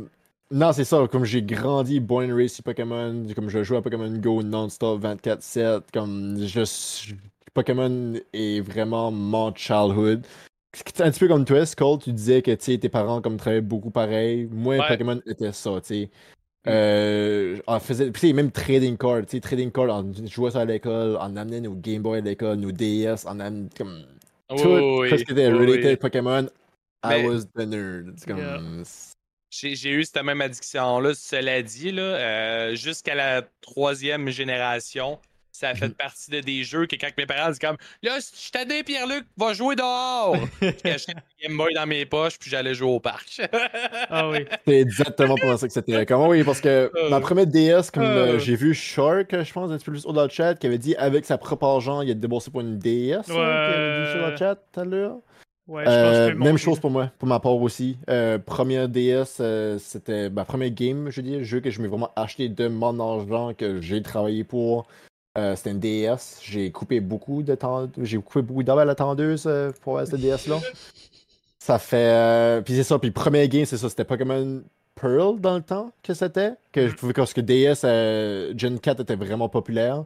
[0.51, 4.11] non, c'est ça, comme j'ai grandi, born and raised Pokémon, comme je joue à Pokémon
[4.19, 7.15] Go non-stop 24-7, comme je, je-
[7.55, 10.25] Pokémon est vraiment mon childhood.
[10.75, 13.91] C'est un petit peu comme toi, Skull, tu disais que tes parents comme travaillaient beaucoup
[13.91, 14.49] pareil.
[14.51, 14.89] Moi, Ouais.
[14.89, 16.11] Pokémon était ça, tu sais.
[16.67, 20.51] Euh, on faisait, puis tu sais, même trading card, tu sais, trading card, on jouait
[20.51, 24.05] ça à l'école, on amenait nos Game Boy à l'école, nos DS, on amenait comme
[24.51, 24.57] tout,
[25.01, 25.97] oui, ce qui était related oui.
[25.97, 26.49] Pokémon.
[27.09, 28.17] Mais- I was the nerd.
[28.27, 28.85] Comme.
[29.51, 35.19] J'ai j'ai eu cette même addiction-là, cela dit, là, euh, jusqu'à la troisième génération.
[35.59, 35.95] Ça a fait Mhm.
[35.95, 39.25] partie de des jeux que quand mes parents disent comme Là, je suis tanné, Pierre-Luc,
[39.37, 40.37] va jouer dehors!
[40.85, 43.41] J'achetais une Game Boy dans mes poches, puis j'allais jouer au parc.
[44.11, 44.47] Ah oui.
[44.67, 46.07] C'est exactement pour ça que c'était.
[46.07, 47.11] Comment oui, parce que Euh.
[47.11, 48.39] ma première DS, comme euh, Euh.
[48.39, 50.79] j'ai vu Shark, je pense, un petit peu plus haut dans le chat, qui avait
[50.79, 53.17] dit avec sa propre argent, il a déboursé pour une DS.
[53.17, 55.17] hein, qui avait dit dans le chat tout à l'heure.
[55.67, 57.99] Ouais, je pense que Euh, je même chose pour moi, pour ma part aussi.
[58.09, 62.11] Euh, première DS, euh, c'était ma première game, je dis, jeu que je m'ai vraiment
[62.17, 64.87] acheté de mon argent, que j'ai travaillé pour.
[65.39, 66.41] Euh, c'était une DS.
[66.43, 70.07] J'ai coupé beaucoup de temps, j'ai coupé beaucoup d'heures à la tendeuse euh, pour avoir
[70.09, 70.59] cette DS-là.
[71.59, 71.97] Ça fait.
[72.13, 74.63] euh, Puis c'est ça, puis premier game, c'est ça, c'était Pokémon
[74.95, 76.53] Pearl dans le temps que c'était.
[76.73, 80.05] Que je pouvais, parce que DS, euh, Gen 4 était vraiment populaire.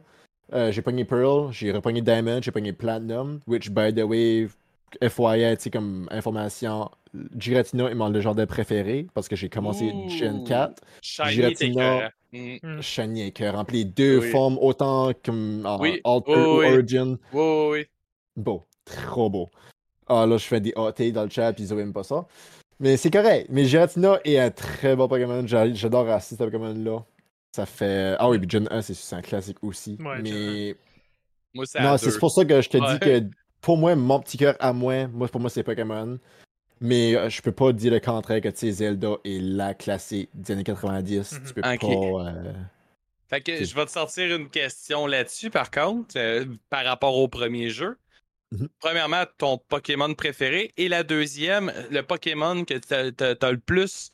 [0.53, 4.47] Euh, j'ai pogné Pearl, j'ai repogné Diamond, j'ai pogné Platinum, which by the way,
[5.01, 6.89] FYI, tu sais, comme information,
[7.37, 9.91] Giratina est mon légendaire préféré parce que j'ai commencé.
[10.07, 10.81] Gen 4.
[11.01, 12.11] Shiny, t'es Giratina.
[12.31, 12.55] Mm.
[12.63, 12.81] Hmm.
[12.81, 14.29] Shiny et cœur, rempli les deux Oui.
[14.31, 16.65] formes autant comme en Oui, Alter oui, ou oui.
[16.73, 17.17] Origin.
[17.31, 17.85] Oui, oui, oui.
[18.35, 19.49] Beau, trop beau.
[20.07, 22.25] Ah là, je fais des takes dans le chat, puis ils aiment pas ça.
[22.79, 23.47] Mais c'est correct.
[23.51, 25.45] Mais Giratina est un très bon Pokémon.
[25.45, 27.05] J'a- J'adore assister à ce Pokémon-là.
[27.55, 28.15] Ça fait.
[28.17, 29.97] Ah oui, puis Gen 1, c'est un classique aussi.
[30.03, 30.75] Ouais, mais.
[31.53, 32.93] Moi, Non, c'est pour ça que je te Ouais.
[32.93, 33.19] dis que
[33.63, 36.19] pour moi, mon petit cœur à moi, moi pour moi, c'est Pokémon.
[36.81, 40.29] Mais euh, je peux pas dire le contraire que tu sais, Zelda est la classique
[40.33, 41.31] des années 90.
[41.31, 41.47] Mhm.
[41.47, 41.75] Tu peux pas.
[41.81, 42.53] euh,
[43.29, 47.29] Fait que je vais te sortir une question là-dessus, par contre, euh, par rapport au
[47.29, 47.97] premier jeu.
[48.51, 48.67] Mhm.
[48.79, 50.73] Premièrement, ton Pokémon préféré.
[50.75, 54.11] Et la deuxième, le Pokémon que tu as, le plus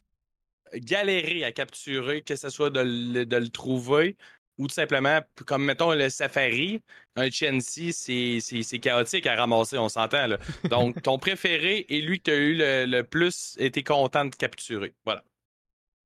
[0.76, 4.16] galéré à capturer, que ce soit de le trouver
[4.60, 6.82] ou tout simplement, comme mettons le Safari,
[7.16, 10.28] un Chansey, c'est c'est- c'est chaotique à ramasser, on s'entend.
[10.28, 10.38] là.
[10.70, 14.36] Donc, ton préféré et lui que tu as eu le, le plus été content de
[14.36, 14.94] capturer.
[15.06, 15.24] Voilà.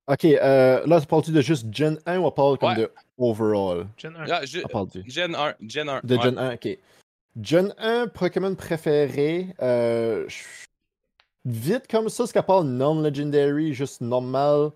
[0.07, 2.75] Ok, euh, là, parles-tu de juste Gen 1 ou on parle comme Ouais.
[2.75, 3.87] de overall?
[3.97, 4.25] Gen 1.
[4.25, 5.03] Là, je- On parle du.
[5.09, 5.55] Gen 1.
[5.67, 6.01] Gen 1.
[6.03, 6.21] De ouais.
[6.23, 6.77] Gen 1, ok.
[7.41, 9.47] Gen 1, Pokémon préféré.
[9.61, 10.27] Euh,
[11.45, 14.71] Vite comme ça, ce qu'on parle non-legendary, juste normal.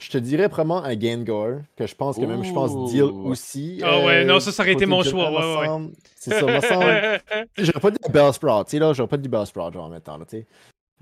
[0.00, 2.90] Je te dirais probablement un Gengar, que je pense que même, je pense.
[2.90, 3.80] Deal aussi.
[3.82, 5.90] Ah ouais, euh, non, ça, ça aurait été mon choix, 1, ouais, ouais.
[6.16, 7.48] C'est ça, me semble.
[7.58, 10.16] J'aurais pas dit Bellsprout, tu sais, là, j'aurais pas dit Bellsprout, genre, en même temps,
[10.16, 10.46] là, tu sais.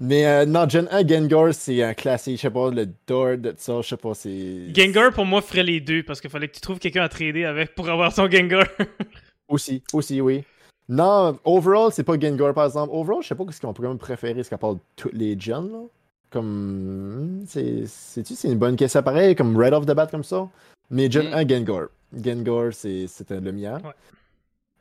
[0.00, 3.54] Mais euh, non, Gen 1, Gengar, c'est un classique, je sais pas, le Dord de
[3.56, 4.74] ça, je sais pas, c'est...
[4.74, 7.44] Gengar, pour moi, ferait les deux parce qu'il fallait que tu trouves quelqu'un à trader
[7.44, 8.66] avec pour avoir son Gengar.
[9.48, 10.44] Aussi, aussi, oui.
[10.90, 12.92] Non, overall, c'est pas Gengar, par exemple.
[12.94, 15.38] Overall, je sais pas ce qu'on pourrait me préférer, ce qu'on parle de toutes les
[15.40, 15.84] gens, là.
[16.30, 17.44] Comme...
[17.46, 17.86] C'est...
[17.86, 20.48] C'est-tu, c'est une bonne question pareil, comme right off the bat, comme ça?
[20.90, 21.34] Mais Gen Mm.
[21.34, 21.88] 1, Gengar.
[22.24, 23.80] Gengar, c'est, c'était le mien.
[23.84, 23.92] Ouais.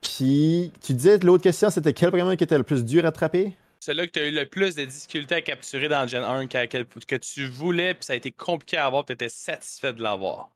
[0.01, 3.53] Puis, tu disais, l'autre question, c'était quel Pokémon qui était le plus dur à attraper?
[3.79, 6.65] Celui-là que tu as eu le plus de difficultés à capturer dans Gen 1, que,
[6.65, 9.93] que- que tu voulais, puis ça a été compliqué à avoir, puis tu étais satisfait
[9.93, 10.49] de l'avoir.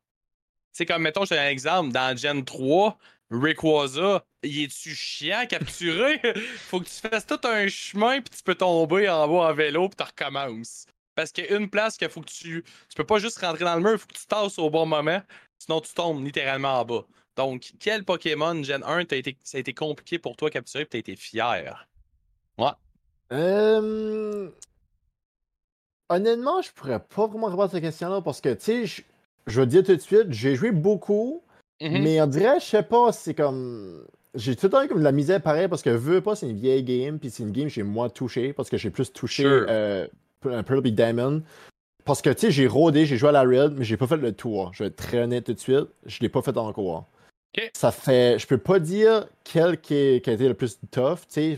[0.72, 2.98] C'est comme, mettons, je te donne un exemple, dans Gen 3,
[3.32, 6.22] Rayquaza, il est-tu chiant à capturer?
[6.68, 9.88] Faut que tu fasses tout un chemin, puis tu peux tomber en bas en vélo,
[9.90, 10.86] puis tu recommences.
[11.16, 12.64] Parce qu'il y a une place qu'il faut que tu.
[12.64, 14.86] Tu peux pas juste rentrer dans le mur, il faut que tu tasses au bon
[14.86, 15.22] moment,
[15.60, 17.06] sinon tu tombes littéralement en bas.
[17.36, 20.86] Donc, quel Pokémon Gen 1 t'as été, ça a été compliqué pour toi à capturer,
[20.86, 21.88] puis t'as été fier?
[23.32, 24.50] Euh...
[26.10, 29.04] Honnêtement, je pourrais pas vraiment répondre à cette question-là parce que, tu sais,
[29.48, 31.42] je vais te dire tout de suite, j'ai joué beaucoup,
[31.82, 32.02] Mhm.
[32.04, 34.06] Mais on dirait, je sais pas, c'est comme.
[34.36, 36.56] J'ai tout le temps comme de la misère pareil parce que veux pas, c'est une
[36.58, 39.44] vieille game, puis c'est une game que j'ai moins touché parce que j'ai plus touché
[39.44, 39.66] Sure.
[39.68, 40.08] euh,
[40.42, 41.42] Pearl et Diamond.
[42.06, 44.18] Parce que tu sais, j'ai rodé, j'ai joué à la raid, mais j'ai pas fait
[44.18, 44.72] le tour.
[44.74, 47.06] Je vais être très honnête tout de suite, je l'ai pas fait encore.
[47.74, 48.40] Ça fait.
[48.40, 51.58] Je peux pas dire quel qui, est- qui a été le plus tough, tu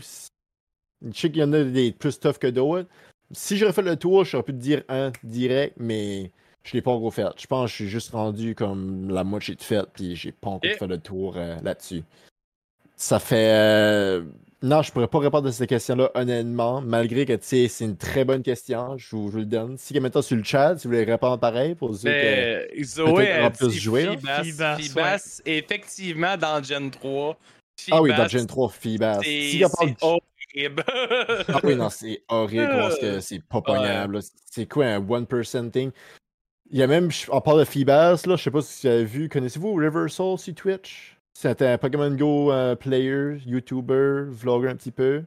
[1.06, 2.88] Je sais qu'il y en a des plus tough que d'autres.
[3.30, 6.30] Si j'aurais fait le tour, j'aurais pu te dire un direct, mais
[6.64, 7.26] je l'ai pas encore fait.
[7.36, 10.50] Je pense que je suis juste rendu comme la moitié de fait, puis j'ai pas
[10.50, 12.02] encore fait le tour euh, là-dessus.
[12.96, 13.50] Ça fait.
[13.52, 14.22] euh,
[14.62, 17.96] Non, je pourrais pas répondre à cette question-là honnêtement, malgré que tu sais, c'est une
[17.98, 18.96] très bonne question.
[18.96, 19.76] Je vous, je vous le donne.
[19.76, 22.10] Si quelqu'un sur le chat, si vous voulez répondre pareil pour dire que.
[22.10, 23.70] Mais peut-être Zoé aura a plus.
[23.72, 27.36] Feebas, Feebas, effectivement, dans Gen 3.
[27.90, 29.20] Ah oui, dans Gen 3, Feebas.
[29.22, 30.84] C'est Si parle horrible.
[31.48, 34.20] Ah oui, non, c'est horrible parce que c'est pas pognable.
[34.50, 35.90] C'est quoi un one-person thing?
[36.70, 39.04] Il y a même, on parle de Feebas, là, je sais pas si vous avez
[39.04, 41.18] vu, connaissez-vous River Soul sur Twitch?
[41.34, 45.24] C'est un Pokémon Go euh, player, YouTuber, vlogger un petit peu.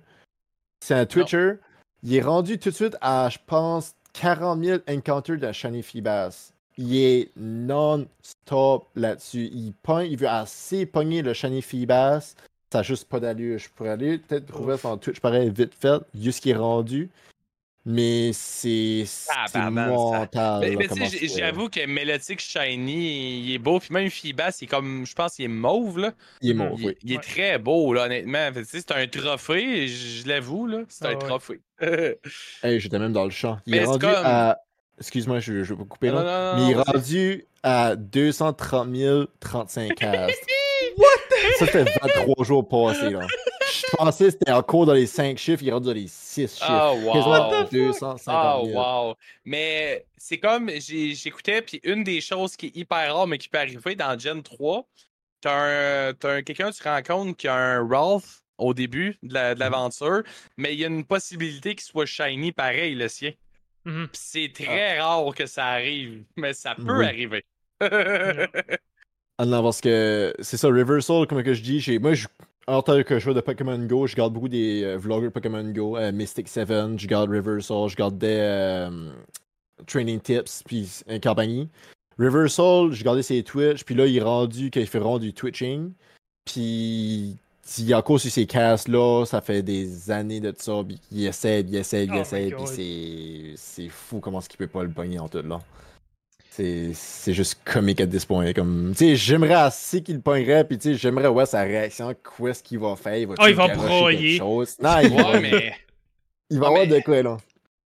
[0.80, 1.56] C'est un Twitcher.
[2.04, 6.54] Il est rendu tout de suite à, je pense, 40 000 encounters de Shiny Feebas.
[6.78, 9.50] Il est non-stop là-dessus.
[9.52, 12.36] Il, pogne, il veut assez pogner le Shiny Feebas.
[12.72, 13.58] Ça n'a juste pas d'allure.
[13.58, 17.10] Je pourrais aller peut-être trouver son Twitch pareil vite fait, juste qu'il est rendu.
[17.90, 20.60] Mais c'est c'est ça- mental.
[20.60, 23.80] Mais, là, mais tu comment sais, c'est- j'avoue que Melodic Shiny, il est beau.
[23.80, 26.12] Puis même Feebas, il est comme, je pense, il est mauve, là.
[26.42, 26.98] Il est mort, Il, oui.
[27.04, 28.52] il est très beau, là, honnêtement.
[28.54, 30.80] Fait que, tu sais, C'est un trophée, je, l'avoue, là.
[30.90, 31.18] C'est Ah un ouais.
[31.20, 31.62] trophée.
[32.64, 33.58] Hey, j'étais même dans le champ.
[33.66, 34.58] Il Mais est c'est rendu comme- à.
[35.00, 36.14] Excuse-moi, je, je vais pas couper là.
[36.14, 38.90] non, non, mais il est rendu à 230
[39.40, 40.36] 035 castes.
[41.60, 43.20] Ça, c'était 23 jours passés, là.
[43.78, 46.56] Je pensais que c'était encore dans les 5 chiffres, il est rendu dans les 6
[46.58, 46.64] chiffres.
[46.70, 47.64] Ah, wow.
[47.64, 47.72] Fuck?
[47.72, 48.78] 250 Ah, 000.
[48.78, 49.16] wow.
[49.46, 53.60] Mais c'est comme, j'écoutais, puis une des choses qui est hyper rare, mais qui peut
[53.60, 54.88] arriver dans Gen 3,
[55.42, 56.14] t'as un,
[56.44, 59.60] quelqu'un, tu te rends compte qu'il y a un Ralph au début de la- de
[59.60, 60.24] l'aventure,
[60.58, 63.32] mais il y a une possibilité qu'il soit shiny pareil, le sien.
[63.86, 67.06] Puis c'est très rare que ça arrive, mais ça peut Oui.
[67.06, 67.46] arriver.
[69.40, 72.26] Ah non, parce que c'est ça, River Soul, comme que je dis, j'ai, moi, je,
[72.68, 75.98] en tant que joueur de Pokémon Go, je garde beaucoup des euh, vloggers Pokémon Go,
[75.98, 79.12] euh, Mystic 7, je garde River Soul, je garde des euh,
[79.88, 81.70] training tips, puis compagnie.
[82.20, 85.34] River Soul, je gardais ses Twitch, puis là, il est rendu qu'il fait vraiment du
[85.34, 85.94] Twitching,
[86.44, 87.38] puis
[87.78, 91.62] il est encore sur ces casts-là, ça fait des années de ça, puis il essaie,
[91.62, 94.92] il essaie, il Oh essaie, puis c'est, c'est fou comment est-ce qu'il peut pas le
[94.92, 95.62] pogner en tout, là.
[96.58, 98.52] C'est c'est juste comique à this point.
[98.54, 102.16] Comme, tu sais, j'aimerais assez qu'il le pognerait, puis tu sais, j'aimerais voir sa réaction,
[102.16, 103.16] qu'est-ce qu'il va faire.
[103.16, 104.40] Il va, Ah, il va broyer.
[104.40, 105.74] Non, il va, Ouais, mais
[106.50, 107.38] il va Ouais, avoir mais- de quoi, là.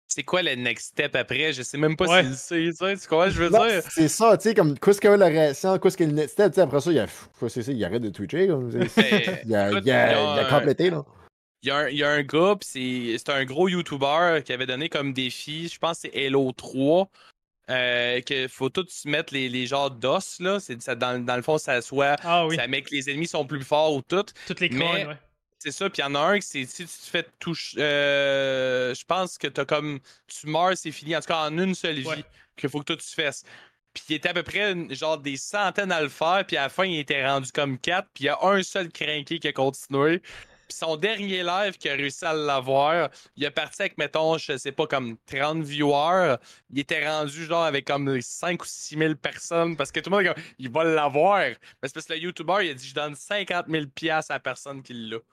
[0.08, 1.52] c'est quoi le next step après?
[1.52, 2.22] Je sais même pas Ouais.
[2.22, 3.82] s'il le sait, tu sais, tu comprends ce que je veux Non, dire?
[3.90, 6.54] C'est ça, tu sais, comme, qu'est-ce qu'il va la réaction, qu'est-ce qu'il next step, tu
[6.54, 7.06] sais, après ça, il, a,
[7.48, 8.86] c'est ça, il arrête de twitcher, comme, Mais,
[9.46, 11.04] il, a, écoute, il, a, il y a il a un- complété, là.
[11.64, 14.40] Il y, a un, il y a un gars, pis c'est c'est un gros YouTuber
[14.44, 17.08] qui avait donné comme défi, je pense que c'est Halo 3,
[17.70, 20.58] euh, que faut tout se mettre les, les genres d'os, là.
[20.60, 22.16] Ça, dans, dans le fond, ça soit.
[22.24, 24.24] Ah oui, Ça met que les ennemis sont plus forts ou tout.
[24.46, 25.16] toutes les mais- ouais.
[25.58, 27.76] C'est ça, puis il y en a un qui c'est si tu te fais toucher.
[27.80, 30.00] euh, je pense que t'as comme.
[30.26, 31.14] Tu meurs, c'est fini.
[31.16, 32.24] En tout cas, en une seule vie, Ouais.
[32.56, 33.44] qu'il faut que toi tu fasses.
[33.94, 36.68] Puis il était à peu près genre des centaines à le faire, puis à la
[36.68, 39.52] fin, il était rendu comme quatre, puis il y a un seul crinqué qui a
[39.52, 40.20] continué.
[40.72, 44.56] Puis son dernier live qui a réussi à l'avoir, il est parti avec, mettons, je
[44.56, 46.36] sais pas, comme 30 viewers.
[46.70, 50.16] Il était rendu genre avec comme 5 ou 6 000 personnes parce que tout le
[50.16, 51.40] monde est comme, il va l'avoir.
[51.40, 54.36] Mais c'est parce que le YouTuber, il a dit, je donne 50 000 piastres à
[54.36, 55.18] la personne qui l'a.
[55.18, 55.24] Tu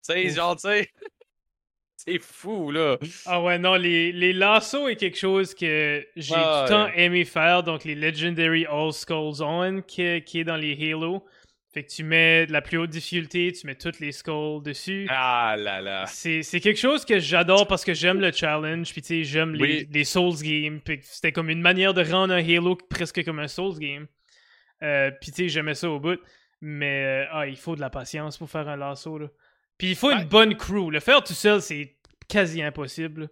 [0.00, 0.90] sais, genre, tu sais.
[1.98, 2.98] C'est fou, là.
[3.24, 6.84] Ah ouais, non, les, les lassos est quelque chose que j'ai Ah tout le temps
[6.84, 7.00] ouais.
[7.00, 7.62] aimé faire.
[7.62, 11.24] Donc, les Legendary All Skulls On qui, qui est dans les Halo.
[11.76, 15.06] Fait que tu mets de la plus haute difficulté, tu mets toutes les skulls dessus.
[15.10, 16.06] Ah là là.
[16.06, 19.60] C'est quelque chose que j'adore parce que j'aime le challenge, puis tu sais, j'aime les,
[19.62, 19.88] Oui.
[19.92, 20.80] les Souls games.
[20.82, 24.06] Puis c'était comme une manière de rendre un Halo presque comme un Souls game.
[24.82, 26.18] Euh, puis tu sais, j'aimais ça au bout.
[26.62, 29.18] Mais euh, ah, il faut de la patience pour faire un lasso.
[29.18, 29.26] Là.
[29.76, 30.90] Puis il faut une bonne crew.
[30.90, 31.94] Le faire tout seul, c'est
[32.26, 33.28] quasi impossible.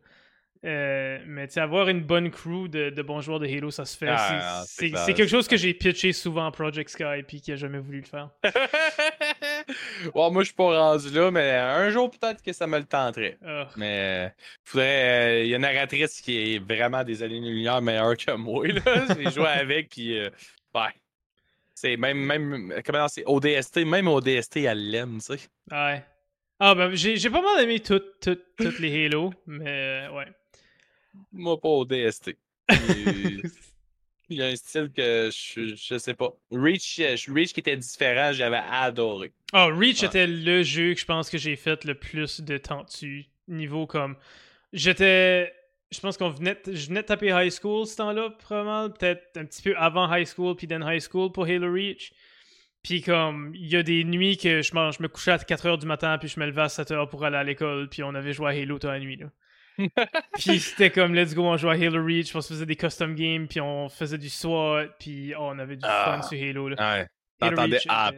[0.65, 3.99] Euh, mais tu avoir une bonne crew de, de bons joueurs de Halo, ça se
[3.99, 4.09] fait.
[4.09, 7.79] Ah, C'est- quelque chose que j'ai pitché souvent à Project Sky, puis qui a jamais
[7.79, 8.31] voulu le faire.
[10.15, 12.85] bon, moi, je suis pas rendu là, mais un jour, peut-être que ça me le
[12.85, 13.37] tenterait.
[13.45, 13.69] Ah.
[13.77, 14.29] Mais euh,
[14.65, 15.45] faudrait.
[15.45, 18.67] Il y a une narratrice qui est vraiment des années-lumière meilleure que moi.
[18.67, 18.81] Là.
[19.19, 20.19] J'ai joué avec, puis.
[20.19, 20.31] euh,
[20.75, 20.89] ouais.
[21.75, 22.73] C'est même, même.
[22.87, 25.49] Comment c'est ODST, même ODST, elle l'aime, tu sais.
[25.71, 26.03] Ouais.
[26.61, 28.31] Ah, ben, j'ai pas mal aimé toutes
[28.79, 29.65] les Halo, mais
[30.09, 30.27] euh, ouais.
[31.33, 32.29] Moi, pas ODST.
[32.29, 32.35] Et-
[34.31, 36.31] Il y a un style que je, je sais pas.
[36.51, 39.33] Reach, euh, Reach qui était différent, j'avais adoré.
[39.53, 40.07] Oh, Reach Ouais.
[40.09, 43.27] était le jeu que je pense que j'ai fait le plus de temps dessus.
[43.49, 44.17] Niveau comme.
[44.73, 45.53] J'étais.
[45.93, 46.57] Je pense qu'on venait.
[46.65, 48.89] de- Je venais de taper high school ce temps-là, probablement.
[48.91, 52.12] Peut-être un petit peu avant high school, puis then high school pour Halo Reach.
[52.83, 55.79] Puis comme, il y a des nuits que je, m'en- je me couchais à 4h
[55.79, 58.33] du matin, puis je me levais à 7h pour aller à l'école, puis on avait
[58.33, 59.27] joué à Halo toute la nuit, là.
[60.39, 63.14] puis c'était comme, let's go, on jouait à Halo Reach, on se faisait des custom
[63.14, 66.18] games, puis on faisait du SWAT, puis oh, on avait du Ah.
[66.20, 66.77] fun sur Halo, là.
[66.79, 67.07] Ouais.
[67.41, 68.12] Halo Reach ah,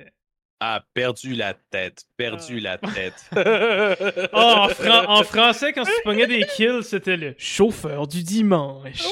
[0.61, 2.79] ah, perdu la tête, perdu Ah.
[2.83, 3.31] la tête.
[4.33, 9.03] Oh, en, fran- en français, quand tu pognais des kills, c'était le chauffeur du dimanche.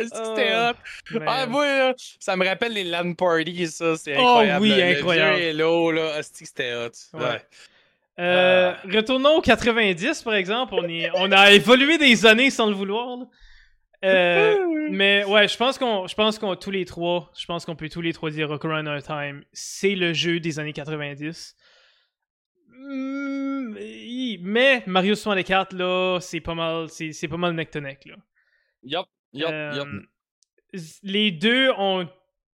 [0.00, 0.70] C'était Oh,
[1.16, 1.20] hot?
[1.26, 4.62] Ah, moi, là, ça me rappelle les LAN parties, ça, c'est Oh, incroyable.
[4.62, 5.38] oui, Le- le incroyable.
[5.38, 6.90] jeu Halo, là, c'était hot?
[7.14, 7.20] Ouais.
[7.24, 7.42] Ouais.
[8.18, 8.80] Euh, Ah.
[8.92, 10.74] Retournons aux 90, par exemple.
[10.74, 13.26] On, est, on a évolué des années sans le vouloir.
[14.04, 14.56] Euh,
[14.90, 17.88] mais ouais, je pense qu'on, je pense qu'on tous les trois, je pense qu'on peut
[17.88, 18.60] tous les trois dire of
[19.04, 21.56] Time, c'est le jeu des années 90.
[22.70, 28.04] Mm, hi, mais Mario 64 là, c'est pas mal, c'est, pas mal neck to neck
[28.06, 28.16] là.
[28.84, 30.82] Yup, yup, Euh, yup.
[31.02, 32.08] Les deux ont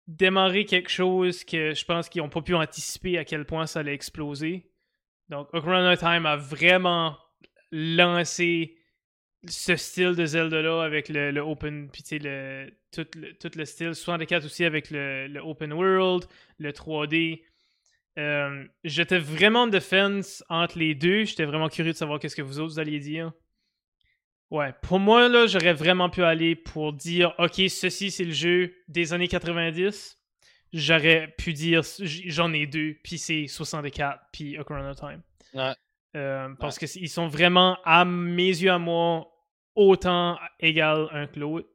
[0.07, 3.81] démarré quelque chose que je pense qu'ils n'ont pas pu anticiper à quel point ça
[3.81, 4.71] allait exploser.
[5.29, 7.17] Donc, Ocarina of Time a vraiment
[7.73, 8.77] lancé
[9.49, 14.45] ce style de Zelda-là avec le, open, puis le, tout, le, tout le style 64
[14.45, 16.25] aussi avec le, open world,
[16.59, 17.43] le 3D.
[18.19, 21.25] Euh, J'étais vraiment de fence entre les deux.
[21.25, 23.33] J'étais vraiment curieux de savoir qu'est-ce que vous autres alliez dire.
[24.51, 28.75] Ouais, pour moi, là, j'aurais vraiment pu aller pour dire, OK, ceci, c'est le jeu
[28.89, 30.19] des années 90.
[30.77, 35.23] J'aurais pu dire, j'en ai deux, puis c'est 64, puis Ocarina of Time.
[35.55, 35.73] Ouais.
[36.17, 39.31] Euh, parce que qu'ils sont vraiment, à mes yeux, à moi,
[39.77, 41.69] autant égal un que l'autre.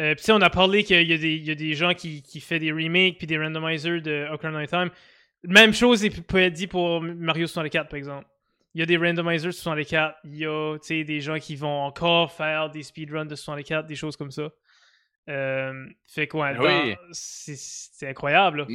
[0.00, 2.22] Euh, puis tu sais, on a parlé qu'il y, a y a des gens qui,
[2.22, 4.90] qui font des remakes puis des randomizers de Ocarina of Time.
[5.44, 8.26] Même chose peut être dit pour Mario 64, par exemple.
[8.74, 10.16] Il y a des randomizers sur 64.
[10.24, 14.16] Il y a des gens qui vont encore faire des speedruns de 64, des choses
[14.16, 14.50] comme ça.
[15.28, 16.94] Euh, fait quoi, Oui.
[17.12, 18.66] c'est incroyable.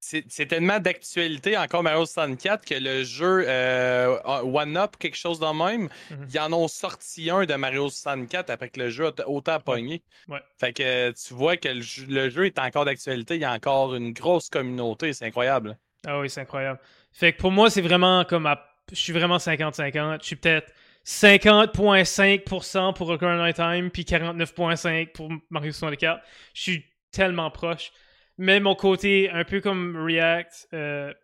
[0.00, 5.46] C'est tellement d'actualité encore Mario 64 que le jeu euh, One Up, quelque chose de
[5.46, 6.28] même, Mhm.
[6.32, 10.02] ils en ont sorti un de Mario 64 après que le jeu a autant pogné.
[10.28, 10.38] Ouais.
[10.58, 13.52] Fait que tu vois que le jeu, le jeu est encore d'actualité, il y a
[13.52, 15.76] encore une grosse communauté, c'est incroyable.
[16.06, 16.78] Ah oui, c'est incroyable.
[17.12, 18.46] Fait que pour moi, c'est vraiment comme.
[18.46, 20.22] à- Je suis vraiment 50-50.
[20.22, 20.72] Je suis peut-être
[21.08, 26.22] 50.5% pour Ocarina of Time, puis 49.5% pour Mario 64.
[26.52, 27.92] Je suis tellement proche.
[28.36, 31.14] Mais mon côté, un peu comme React, euh,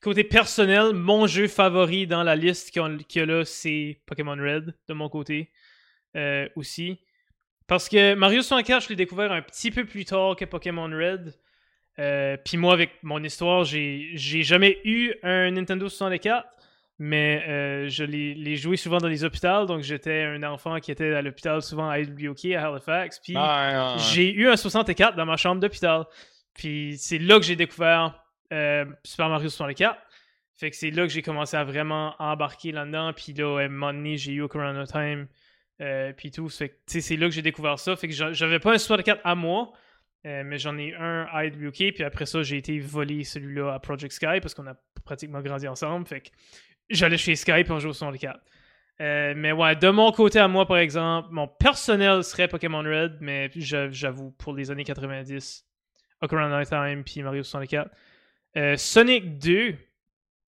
[0.00, 4.36] côté personnel, mon jeu favori dans la liste qu'il qu'il y a là, c'est Pokémon
[4.36, 5.52] Red, de mon côté
[6.16, 6.98] euh, aussi.
[7.66, 11.34] Parce que Mario 64, je l'ai découvert un petit peu plus tard que Pokémon Red.
[11.98, 16.48] Euh, Puis moi, avec mon histoire, j'ai jamais eu un Nintendo 64,
[16.98, 19.66] mais euh, je l'ai joué souvent dans les hôpitaux.
[19.66, 23.20] Donc j'étais un enfant qui était à l'hôpital souvent à LBOK, à Halifax.
[23.20, 23.94] Puis ouais.
[24.12, 26.04] j'ai eu un 64 dans ma chambre d'hôpital.
[26.54, 28.20] Puis c'est là que j'ai découvert
[28.52, 29.96] euh, Super Mario 64.
[30.56, 33.12] Fait que c'est là que j'ai commencé à vraiment embarquer là-dedans.
[33.12, 34.52] Puis là, à un moment donné, j'ai eu of
[34.90, 35.28] Time.
[35.80, 36.48] Euh, puis tout.
[36.48, 37.94] Fait que c'est là que j'ai découvert ça.
[37.94, 39.72] Fait que j'a- j'avais pas un 64 à moi.
[40.26, 43.78] euh, mais j'en ai un à IWK, puis après ça, j'ai été volé celui-là à
[43.78, 44.74] Project Sky parce qu'on a
[45.04, 46.08] pratiquement grandi ensemble.
[46.08, 46.28] Fait que
[46.90, 48.38] j'allais chez Sky puis on jouait au 64.
[49.00, 53.18] Euh, mais ouais, de mon côté à moi, par exemple, mon personnel serait Pokémon Red,
[53.20, 55.64] mais j'a- j'avoue, pour les années 90,
[56.20, 57.90] Ocarina of Time puis Mario 64.
[58.56, 59.74] Euh, Sonic 2,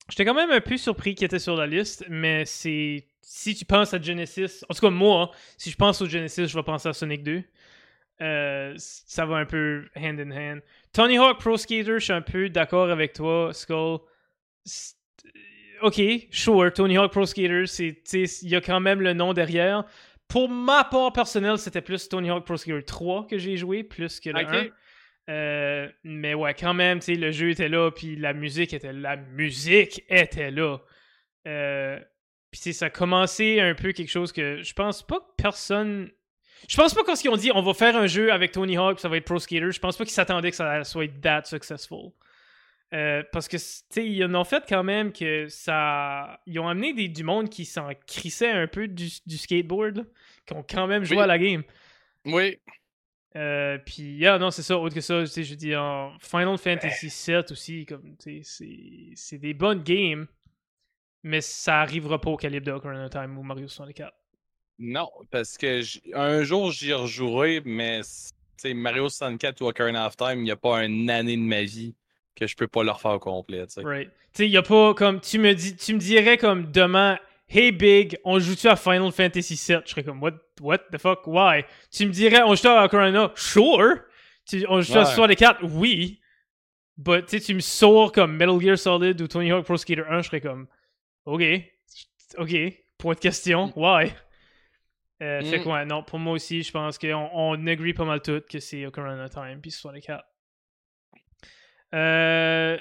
[0.09, 2.43] j'étais quand même un peu surpris qu'il était sur la liste, mais.
[2.45, 6.47] Si tu penses à Genesis, en tout cas moi, hein, si je pense au Genesis,
[6.47, 7.41] je vais penser à Sonic 2.
[8.19, 10.61] Euh, ça va un peu hand in hand.
[10.91, 13.99] Tony Hawk Pro Skater, je suis un peu d'accord avec toi, Skull.
[15.81, 16.01] Ok,
[16.31, 17.63] sure, Tony Hawk Pro Skater,
[18.11, 19.85] il y a quand même le nom derrière.
[20.27, 24.19] Pour ma part personnelle, c'était plus Tony Hawk Pro Skater 3 que j'ai joué, plus
[24.19, 24.53] que le Ok.
[24.53, 24.69] 1.
[25.29, 30.03] Euh, mais ouais, quand même, le jeu était là, puis la musique était la musique
[30.09, 30.79] était là.
[31.47, 31.99] Euh,
[32.51, 36.09] puis ça a commencé un peu quelque chose que je pense pas que personne.
[36.67, 38.95] Je pense pas quand ils ont dit on va faire un jeu avec Tony Hawk,
[38.95, 41.43] puis ça va être Pro Skater, je pense pas qu'ils s'attendaient que ça soit that
[41.45, 42.11] successful.
[42.93, 46.41] Euh, parce que, tu sais, ils en ont fait quand même que ça.
[46.45, 50.03] Ils ont amené des, du monde qui s'en crissait un peu du, du skateboard, là,
[50.45, 51.23] qui ont quand même joué Oui.
[51.23, 51.63] à la game.
[52.25, 52.57] Oui,
[53.37, 54.77] Euh, puis, yeah, non, c'est ça.
[54.77, 58.65] Autre que ça, tu sais, je dis en Final Fantasy VII aussi, comme, tu sais,
[58.65, 60.27] c'est- c'est des bonnes games,
[61.23, 64.13] mais ça arrivera pas au calibre de Ocarina of Time ou Mario 64.
[64.79, 65.79] Non, parce que
[66.13, 68.01] un jour j'y rejouerai, mais
[68.65, 71.95] Mario 64 ou Ocarina of Time, il n'y a pas une année de ma vie
[72.45, 73.65] que je peux pas le refaire au complet.
[73.67, 73.81] Tu
[74.33, 75.19] sais, y a pas comme.
[75.21, 79.53] Tu me, dis, tu me dirais comme demain, Hey Big, on joue-tu à Final Fantasy
[79.55, 79.81] VII?
[79.85, 81.63] Je serais comme, what, what the fuck, why?
[81.91, 83.31] Tu me dirais, on joue à Ocarina?
[83.35, 83.97] Sure!
[84.47, 85.59] Tu, on joue à 64?
[85.63, 86.19] Oui!
[86.97, 90.21] But tu tu me sors comme Metal Gear Solid ou Tony Hawk Pro Skater 1,
[90.21, 90.67] je serais comme,
[91.25, 91.41] ok,
[92.37, 92.55] ok,
[92.97, 93.73] point de question, mm.
[93.75, 94.13] why?
[95.21, 95.63] Euh, Fait mm.
[95.63, 98.85] quoi, non, pour moi aussi, je pense qu'on on agree pas mal tout que c'est
[98.85, 100.23] Ocarina of Time puis 64.
[101.93, 102.77] Euh,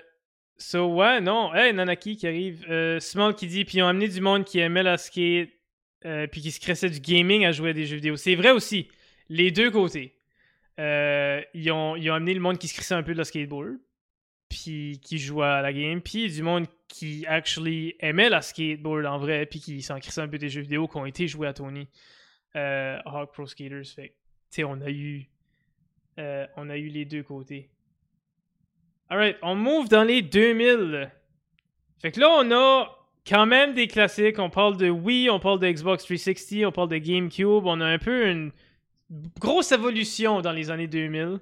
[0.56, 1.54] so, ouais, non.
[1.54, 2.64] Hey, Nanaki qui arrive.
[2.68, 5.50] Euh, Small qui dit, puis ils ont amené du monde qui aimait la skate,
[6.04, 8.16] euh, puis qui se cressait du gaming à jouer à des jeux vidéo.
[8.16, 8.88] C'est vrai aussi.
[9.28, 10.16] Les deux côtés.
[10.78, 13.78] Euh, ils, ont, amené le monde qui se crissait un peu de la skateboard,
[14.48, 19.18] puis qui jouait à la game, puis du monde qui actually aimait la skateboard en
[19.18, 21.52] vrai, puis qui s'en crissait un peu des jeux vidéo qui ont été joués à
[21.52, 21.88] Tony.
[22.54, 23.86] Hawk Pro Skaters.
[23.94, 25.28] Fait tu sais, on a eu.
[26.16, 27.68] on a eu les deux côtés.
[29.10, 31.10] Alright, on move dans les 2000.
[32.00, 32.96] Fait que là, on a
[33.28, 34.38] quand même des classiques.
[34.38, 37.66] On parle de Wii, on parle de Xbox 360, on parle de GameCube.
[37.66, 38.52] On a un peu une
[39.40, 41.40] grosse évolution dans les années 2000.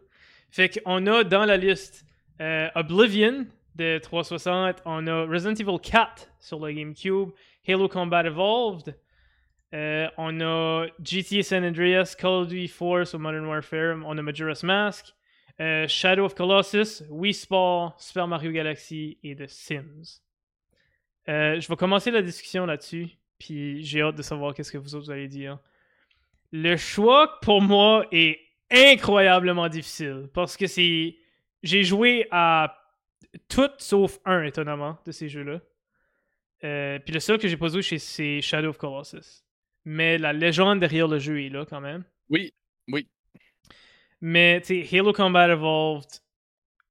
[0.51, 2.07] Fait qu'on a dans la liste
[2.41, 3.47] euh, Oblivion
[3.77, 7.31] de 360, on a Resident Evil 4 sur le GameCube,
[7.67, 8.97] Halo Combat Evolved,
[9.75, 14.23] euh, on a GTA San Andreas, Call of Duty 4 sur Modern Warfare, on a
[14.23, 15.15] Majora's Mask,
[15.61, 20.21] euh, Shadow of Colossus, Wii Sport, Super Mario Galaxy et The Sims.
[21.29, 24.95] Euh, je vais commencer la discussion là-dessus, puis j'ai hâte de savoir qu'est-ce que vous
[24.95, 25.59] autres allez dire.
[26.53, 28.39] Le choix pour moi est
[28.71, 31.17] incroyablement difficile parce que c'est
[31.63, 32.79] j'ai joué à
[33.49, 35.61] tout sauf un étonnamment de ces jeux-là.
[36.65, 39.45] Euh, puis le seul que j'ai pas joué c'est Shadow of Colossus.
[39.85, 42.05] Mais la légende derrière le jeu est là quand même.
[42.31, 42.53] Oui,
[42.89, 43.07] oui.
[44.21, 46.23] Mais, tu sais, Halo Combat Evolved,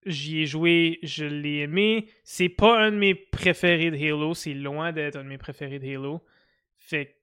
[0.05, 2.07] j'y ai joué, je l'ai aimé.
[2.23, 5.79] C'est pas un de mes préférés de Halo, c'est loin d'être un de mes préférés
[5.79, 6.23] de Halo.
[6.77, 7.15] Fait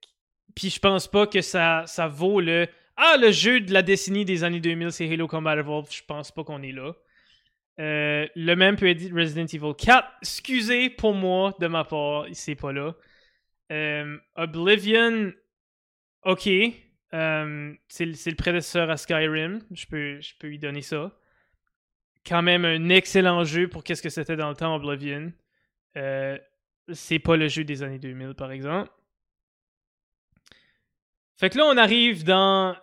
[0.55, 2.69] Puis je pense pas que ça, ça vaut le.
[2.97, 5.93] Ah, le jeu de la décennie des années 2000, c'est Halo Combat Evolved.
[5.93, 6.93] Je pense pas qu'on est là.
[7.81, 10.07] Euh, le même peut être Resident Evil 4.
[10.23, 12.95] Excusez pour moi, de ma part, c'est pas là.
[13.73, 15.33] Euh, Oblivion,
[16.25, 16.49] ok.
[17.15, 19.61] Euh, c'est le prédécesseur à Skyrim.
[19.71, 21.13] Je peux, je peux lui donner ça.
[22.27, 25.33] Quand même un excellent jeu pour qu'est-ce que c'était dans le temps Oblivion.
[25.97, 26.37] Euh,
[26.93, 28.91] c'est pas le jeu des années 2000, par exemple.
[31.37, 32.77] Fait que là, on arrive dans.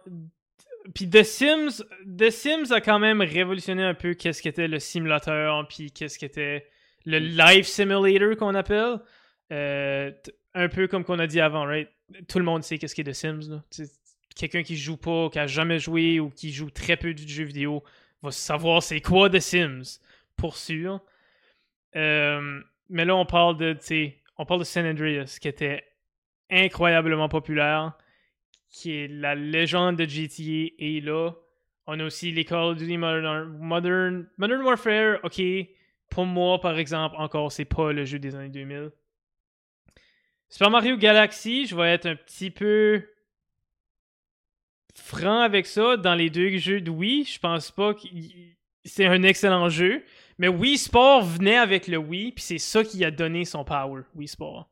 [0.95, 1.83] Puis The Sims,
[2.17, 6.67] The Sims a quand même révolutionné un peu qu'est-ce qu'était le simulateur, puis qu'est-ce qu'était
[7.05, 8.99] le life simulator qu'on appelle.
[9.51, 10.11] Euh,
[10.53, 11.89] un peu comme qu'on a dit avant, right?
[12.27, 13.61] Tout le monde sait qu'est-ce qu'est The Sims.
[14.35, 17.43] Quelqu'un qui joue pas, qui a jamais joué ou qui joue très peu de jeux
[17.43, 17.83] vidéo
[18.21, 19.99] va savoir c'est quoi The Sims,
[20.35, 21.01] pour sûr.
[21.95, 23.77] Euh, mais là, on parle de,
[24.37, 25.83] on parle de San Andreas, qui était
[26.49, 27.93] incroyablement populaire,
[28.69, 31.31] qui est la légende de GTA, et là,
[31.87, 35.41] on a aussi les Call of Duty Modern, Modern, Modern Warfare, ok,
[36.09, 38.91] pour moi, par exemple, encore, c'est pas le jeu des années 2000.
[40.49, 43.05] Super Mario Galaxy, je vais être un petit peu
[44.95, 48.07] franc avec ça, dans les deux jeux de Wii, je pense pas que
[48.83, 50.03] c'est un excellent jeu.
[50.37, 54.03] Mais Wii Sport venait avec le Wii, puis c'est ça qui a donné son power,
[54.15, 54.69] Wii Sport.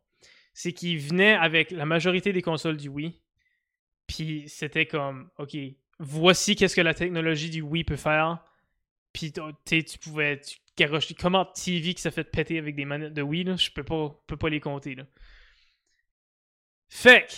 [0.53, 3.21] C'est qu'il venait avec la majorité des consoles du Wii.
[4.07, 5.55] Puis c'était comme, OK,
[5.99, 8.39] voici qu'est-ce que la technologie du Wii peut faire.
[9.13, 10.57] Puis tu pouvais, tu
[11.19, 14.37] comment TV qui s'est fait péter avec des manettes de Wii, je peux pas, peux
[14.37, 14.95] pas les compter.
[14.95, 15.03] Là.
[16.89, 17.33] Fait que,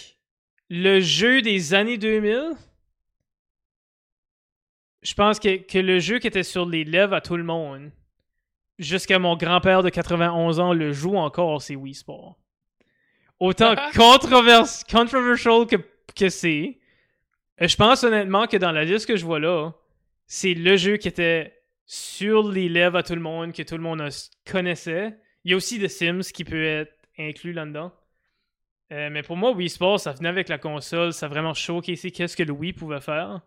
[0.70, 2.54] le jeu des années 2000,
[5.02, 7.92] je pense que, le jeu qui était sur les lèvres à tout le monde,
[8.78, 12.38] jusqu'à mon grand-père de 91 ans le joue encore, c'est Wii Sport.
[13.40, 15.78] Autant controversial que,
[16.16, 16.80] que c'est,
[17.62, 19.72] euh, je pense honnêtement que dans la liste que je vois là,
[20.28, 23.84] c'est le jeu qui était sur les lèvres à tout le monde, que tout le
[23.84, 24.08] monde
[24.50, 25.18] connaissait.
[25.44, 27.92] Il y a aussi The Sims qui peut être inclus là-dedans.
[28.92, 32.12] Euh, mais pour moi, Wii Sport, ça venait avec la console, ça a vraiment showcasé
[32.12, 33.42] qu'est-ce que le Wii pouvait faire.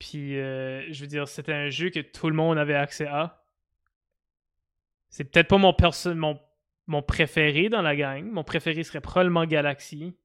[0.00, 3.44] Puis, euh, je veux dire, c'était un jeu que tout le monde avait accès à.
[5.10, 5.76] C'est peut-être pas mon,
[6.14, 6.40] mon,
[6.86, 8.24] mon préféré dans la gang.
[8.24, 10.16] Mon préféré serait probablement Galaxy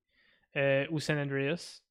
[0.55, 1.81] euh, ou San Andreas.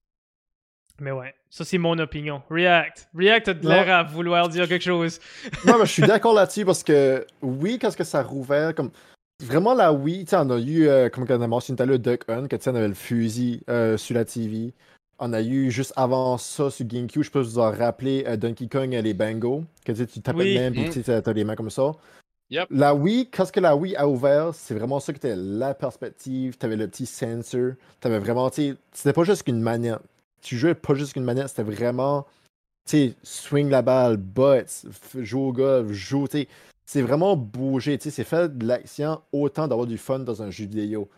[0.99, 2.43] Mais ouais, ça c'est mon opinion.
[2.49, 3.11] React.
[3.15, 5.21] React a l'air à vouloir dire quelque chose.
[5.67, 8.93] non, mais je suis d'accord là-dessus parce que oui, quand que ça rouvert, comme
[9.43, 11.99] vraiment la Wii, tu on a eu, euh, comme on a mentionné tout à l'heure,
[11.99, 14.73] Duck Hunt, que tu avait le fusil euh, sur la TV.
[15.19, 18.67] On a eu juste avant ça sur GameCube, je peux vous en rappeler euh, Donkey
[18.69, 20.55] Kong et les Bango, que tu sais, tu tapais Oui.
[20.59, 20.91] même, puis Mm.
[20.91, 21.93] tu t'as les mains comme ça.
[22.51, 22.69] Yep.
[22.71, 25.73] La Wii, quand ce que la Wii a ouvert, c'est vraiment ça qui était la
[25.75, 26.57] perspective.
[26.59, 27.73] T'avais le petit sensor.
[28.01, 30.01] T'avais vraiment, tu sais, c'était pas juste qu'une manette.
[30.43, 32.27] Tu jouais pas juste qu'une manette, c'était vraiment,
[32.87, 34.67] tu sais, swing la balle, butt,
[35.15, 36.49] joue au golf, joue, tu sais.
[36.85, 40.51] C'est vraiment bouger, tu sais, c'est faire de l'action autant d'avoir du fun dans un
[40.51, 41.09] jeu vidéo.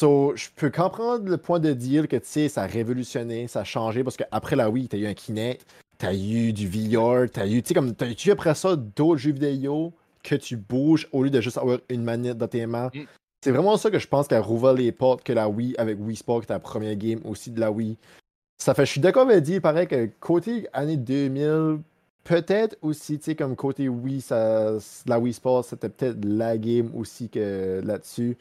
[0.00, 3.60] So, je peux comprendre le point de dire que, tu sais, ça a révolutionné, ça
[3.60, 5.66] a changé, parce qu'après la Wii, t'as eu un Kinect,
[5.98, 9.32] t'as eu du VR, t'as eu, tu sais, comme, t'as eu après ça d'autres jeux
[9.32, 9.92] vidéo
[10.22, 12.90] que tu bouges au lieu de juste avoir une manette dans tes mains.
[12.94, 13.00] Mm.
[13.44, 16.16] C'est vraiment ça que je pense qu'elle rouvert les portes que la Wii avec Wii
[16.16, 17.98] Sport, qui était la première game aussi de la Wii.
[18.56, 21.80] Ça fait, je suis d'accord avec dire, pareil, que côté année 2000,
[22.24, 26.90] peut-être aussi, tu sais, comme côté Wii, ça, la Wii Sport, c'était peut-être la game
[26.94, 28.38] aussi que là-dessus.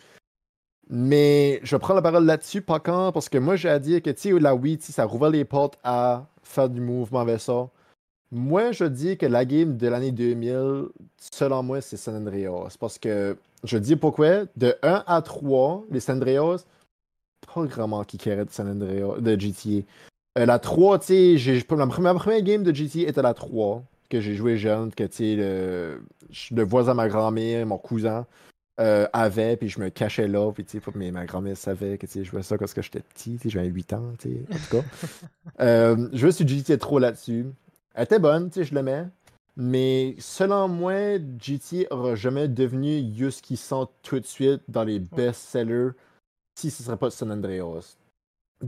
[0.89, 4.37] Mais je prendre la parole là-dessus, pas quand, parce que moi, j'ai à dire que,
[4.37, 7.69] la Wii, ça rouvre les portes à faire du mouvement avec ça.
[8.31, 10.85] Moi, je dis que la game de l'année 2000,
[11.31, 12.75] selon moi, c'est San Andreas.
[12.79, 16.65] Parce que, je dis pourquoi, de 1 à 3, les San Andreas,
[17.53, 19.85] pas vraiment qui de San Andreas, de GTA.
[20.39, 24.33] Euh, la 3, tu sais, ma première, game de GTA était la 3, que j'ai
[24.33, 26.03] joué jeune, que, tu sais, le,
[26.51, 28.25] le voisin de ma grand-mère, mon cousin,
[28.79, 32.05] euh, avait, puis je me cachais là, puis tu sais, mais ma grand-mère savait que
[32.05, 34.45] tu sais, je jouais ça quand j'étais petit, tu sais, j'avais 8 ans, tu sais,
[34.49, 34.87] en tout cas.
[35.61, 37.47] euh, je jouais sur GTA 3 là-dessus.
[37.93, 39.05] Elle était bonne, tu sais, je l'aimais.
[39.57, 44.99] Mais selon moi, GTA aura jamais devenu ce qu'ils sont tout de suite dans les
[44.99, 45.89] best-sellers
[46.55, 47.97] si ce serait pas San Andreas.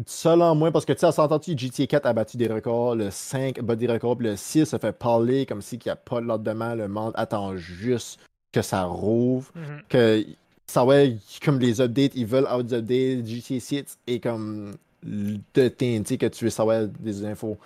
[0.05, 3.11] Selon moi, parce que tu sais, on s'entend-tu, GTA 4 a battu des records, le
[3.11, 5.97] 5 bat des records, puis le 6 se fait parler comme si qu'il n'y a
[5.97, 8.19] pas de lendemain, le monde attend juste
[8.51, 9.81] que ça rouvre Mhm.
[9.89, 10.25] que
[10.67, 14.73] ça ouais comme les updates ils veulent out update GTA 6 et comme
[15.03, 15.71] de
[16.05, 17.57] sais que tu veux savoir des infos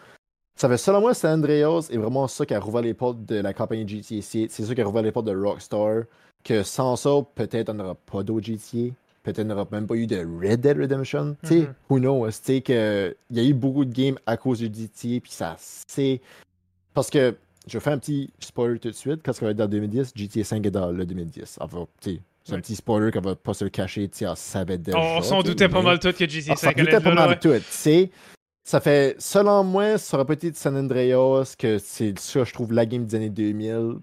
[0.57, 3.35] ça fait selon moi San Andreas est vraiment ça qui a rouvert les portes de
[3.35, 6.03] la campagne GTA 6 c'est ça qui a rouvert les portes de Rockstar
[6.43, 10.07] que sans ça peut-être on n'aura pas d'autres GTA peut-être on n'aura même pas eu
[10.07, 11.73] de Red Dead Redemption tu sais Mhm.
[11.89, 14.65] who knows tu sais que il y a eu beaucoup de games à cause du
[14.67, 16.21] GTA puis ça c'est
[16.93, 17.35] parce que
[17.67, 19.21] je fais un petit spoiler tout de suite.
[19.23, 21.59] Quand ça va être dans 2010, GTA 5 est dans le 2010.
[21.61, 24.35] Elle va, tu sais, c'est un petit spoiler qu'on va pas se le cacher, on
[24.35, 24.97] savait déjà.
[24.99, 27.03] On, on s'en doutait pas mal tout que GTA on s'en 5 allait doutait être
[27.03, 27.39] pas là, mal ouais.
[27.39, 28.11] tout, tu sais.
[28.63, 32.85] Ça fait, selon moi, ça aurait peut-être San Andreas, que c'est ça, je trouve, la
[32.85, 33.97] game des années 2000.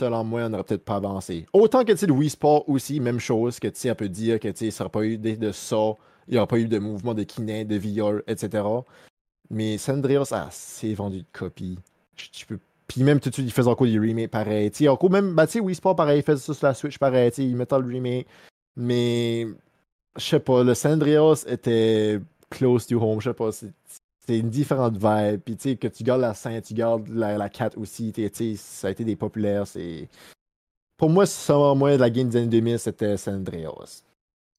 [0.00, 1.46] Selon moi, on n'aurait peut-être pas avancé.
[1.52, 4.48] Autant que, le Wii Sport aussi, même chose, que, tu sais, on peut dire que,
[4.48, 5.94] tu sais, ça n'aurait pas eu de, ça,
[6.26, 8.64] il n'y aurait pas eu de mouvement de Kinect, de VR, etc.
[9.50, 11.78] Mais San Andreas a assez vendu de copies.
[12.16, 12.58] Je- tu peux
[12.90, 14.68] puis même tout de suite, ils faisaient encore des remakes pareil.
[14.72, 16.74] Tu sais, encore même, bah, tu sais, Wii Sport pareil, ils faisaient ça sur la
[16.74, 18.26] Switch pareil, tu sais, ils mettaient le remake.
[18.74, 19.46] Mais,
[20.16, 22.18] je sais pas, le San Andreas était
[22.50, 25.40] close to home, je sais pas, c'est une différente vibe.
[25.40, 28.28] Puis, tu sais, que tu gardes la 5, tu gardes la, la 4 aussi, tu
[28.32, 30.08] sais, ça a été des populaires, c'est...
[30.96, 34.02] Pour moi, selon moi, la game des années 2000, c'était San Andreas.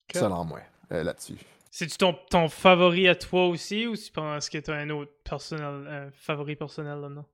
[0.10, 0.22] Ok.
[0.22, 0.62] Selon moi,
[0.94, 1.38] euh, là-dessus.
[1.70, 5.88] C'est-tu ton, ton favori à toi aussi ou tu penses que t'as un autre personnel,
[5.88, 7.26] un favori personnel là-dedans?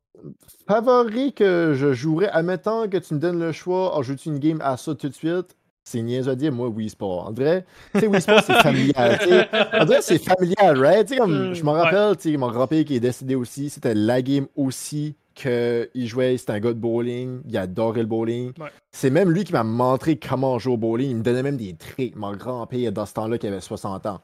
[0.67, 4.59] Favori que je jouerais, admettant que tu me donnes le choix, en joues-tu une game
[4.61, 5.55] à ça tout de suite?
[5.83, 7.27] C'est niaise à dire, moi, Wii Sport.
[7.29, 9.47] On dirait, tu sais, Wii Sport, c'est familial, dirait
[9.87, 11.17] que c'est familial, right?
[11.17, 11.81] Comme, je me Ouais.
[11.81, 16.35] rappelle, tu sais, mon grand-père qui est décédé aussi, c'était la game aussi qu'il jouait,
[16.35, 18.51] c'était un gars de bowling, il adorait le bowling.
[18.59, 18.69] Ouais.
[18.91, 21.11] C'est même lui qui m'a montré comment jouer au bowling.
[21.11, 24.19] Il me donnait même des tricks, mon grand-père, dans ce temps-là, qui avait 60 ans.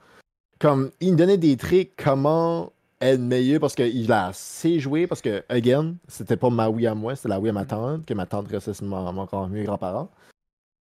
[0.59, 2.73] Comme, il me donnait des tricks, comment
[3.03, 6.95] être meilleur, parce qu'il a assez joué, parce que, again, c'était pas ma Wii à
[6.95, 9.47] moi, c'était la Wii à ma tante, que ma tante restait sur mon, mon grand-
[9.47, 10.09] mes grands-parents.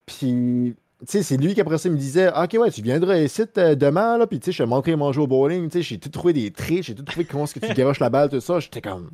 [0.06, 3.44] Puis, tu sais, c'est lui qui après ça me disait Ok, ouais, tu viendras ici
[3.58, 4.26] euh, demain, là.
[4.28, 5.66] Puis, tu sais, je te montrerai mon jeu au bowling.
[5.70, 8.00] Tu sais, j'ai tout trouvé des tricks, j'ai tout trouvé comment est-ce que tu garoches
[8.00, 8.60] la balle, tout ça.
[8.60, 9.10] J'étais comme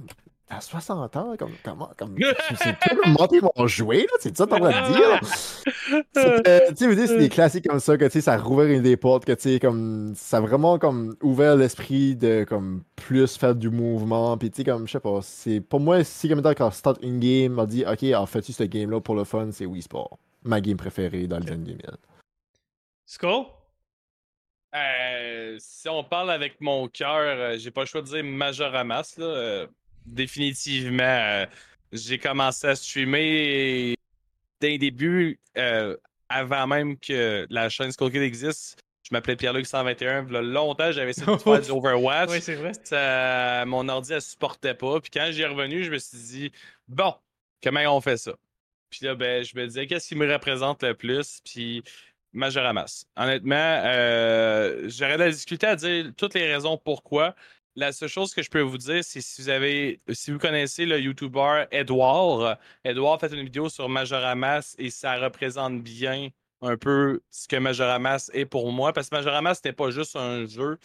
[0.53, 4.17] T'as 60 ans, comme, comment, comme, pas me montrer mon jouet, là.
[4.19, 5.19] C'est ça train de dire,
[6.13, 6.21] Tu
[6.75, 8.97] sais, je c'est des classiques comme ça, que, tu sais, ça a rouvert une des
[8.97, 13.55] portes, que, tu sais, comme, ça a vraiment, comme, ouvert l'esprit de, comme, plus faire
[13.55, 14.37] du mouvement.
[14.37, 16.99] Puis, tu sais, comme, je sais pas, c'est, pour moi, si, comme, quand on start
[17.01, 20.19] une game, on dit Ok, en fais-tu ce game-là pour le fun, c'est Wii Sport.
[20.43, 21.97] Ma game préférée dans les années 2000.
[23.05, 23.45] Skull?
[24.75, 29.15] Euh, si on parle avec mon cœur, euh, j'ai pas le choix de dire Majoramas.
[29.17, 29.67] Là, euh,
[30.05, 31.45] définitivement, euh,
[31.91, 33.95] j'ai commencé à streamer
[34.59, 35.95] dès le début, euh,
[36.29, 38.79] avant même que la chaîne Skull Kid existe.
[39.03, 40.25] Je m'appelais Pierre-Luc 121.
[40.27, 42.29] Il y a longtemps, j'avais essayé de faire du Overwatch.
[42.29, 42.71] Oui, c'est vrai.
[42.83, 45.01] Ça- mon ordi, elle supportait pas.
[45.01, 46.51] Puis quand j'y ai revenu, je me suis dit,
[46.87, 47.13] bon,
[47.61, 48.33] comment on fait ça?
[48.89, 51.41] Puis là, ben, je me disais, qu'est-ce qui me représente le plus?
[51.43, 51.83] Puis
[52.31, 53.05] Majoramas.
[53.15, 53.55] Honnêtement,
[53.85, 57.35] euh, j'aurais de la difficulté à dire toutes les raisons pourquoi.
[57.75, 60.85] La seule chose que je peux vous dire, c'est si vous avez, si vous connaissez
[60.85, 66.29] le YouTuber Edouard, Edouard fait une vidéo sur Majoramas et ça représente bien
[66.61, 68.93] un peu ce que Majoramas est pour moi.
[68.93, 70.77] Parce que Majoramas, c'était pas juste un jeu.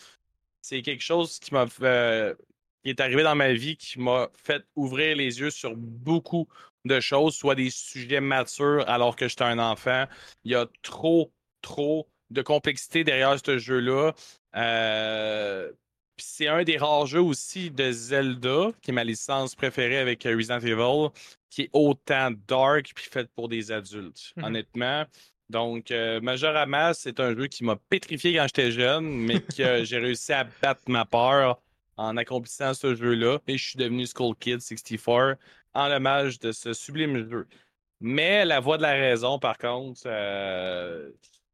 [0.62, 2.34] C'est quelque chose qui m'a euh,
[2.82, 6.48] qui est arrivé dans ma vie, qui m'a fait ouvrir les yeux sur beaucoup
[6.84, 10.06] de choses, soit des sujets matures alors que j'étais un enfant.
[10.44, 14.14] Il y a trop, trop de complexité derrière ce jeu-là.
[14.56, 15.70] Euh,
[16.18, 20.60] c'est un des rares jeux aussi de Zelda, qui est ma licence préférée avec Resident
[20.60, 21.08] Evil,
[21.50, 24.44] qui est autant dark puis fait pour des adultes, mhm.
[24.44, 25.04] honnêtement.
[25.50, 29.98] Donc, euh, Majorama, c'est un jeu qui m'a pétrifié quand j'étais jeune, mais que j'ai
[29.98, 31.60] réussi à battre ma peur
[31.96, 33.38] en accomplissant ce jeu-là.
[33.46, 35.38] Et je suis devenu Skull Kid 64
[35.74, 37.46] en hommage de ce sublime jeu.
[38.00, 41.10] Mais la voix de la raison, par contre, euh,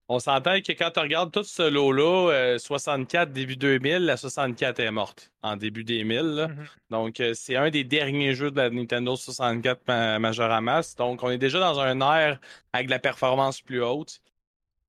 [0.09, 4.81] on s'entend que quand tu regardes tout ce lot-là, 64 euh, début 2000, la 64
[4.81, 6.19] est morte en début 2000.
[6.19, 6.55] Mm-hmm.
[6.91, 10.95] Donc, euh, c'est un des derniers jeux de la Nintendo 64 Majoramas.
[10.97, 12.39] Donc, on est déjà dans un air
[12.73, 14.21] avec de la performance plus haute.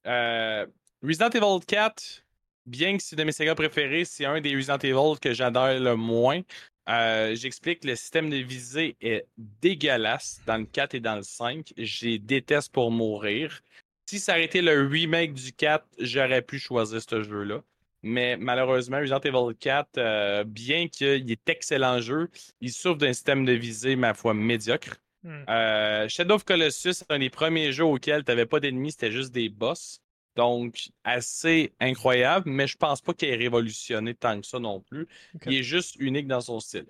[0.06, 2.24] Resident Evil 4,
[2.66, 5.96] bien que c'est de mes sagas préférés, c'est un des Resident Evil que j'adore le
[5.96, 6.42] moins.
[6.88, 11.74] Euh, j'explique, le système de visée est dégueulasse dans le 4 et dans le 5.
[11.78, 13.62] J'ai déteste pour mourir.
[14.06, 17.62] Si ça aurait été le remake du 4, j'aurais pu choisir ce jeu-là.
[18.04, 22.30] Mais malheureusement, Resident Evil 4, euh, bien qu'il est excellent jeu,
[22.62, 24.98] il souffre d'un système de visée, ma foi, médiocre.
[25.24, 25.44] Hmm.
[25.50, 29.12] Euh, Shadow of Colossus, c'est un des premiers jeux auxquels tu n'avais pas d'ennemis, c'était
[29.12, 30.02] juste des boss.
[30.36, 35.08] Donc, assez incroyable, mais je pense pas qu'il ait révolutionné tant que ça non plus.
[35.48, 36.86] Il est juste unique dans son style.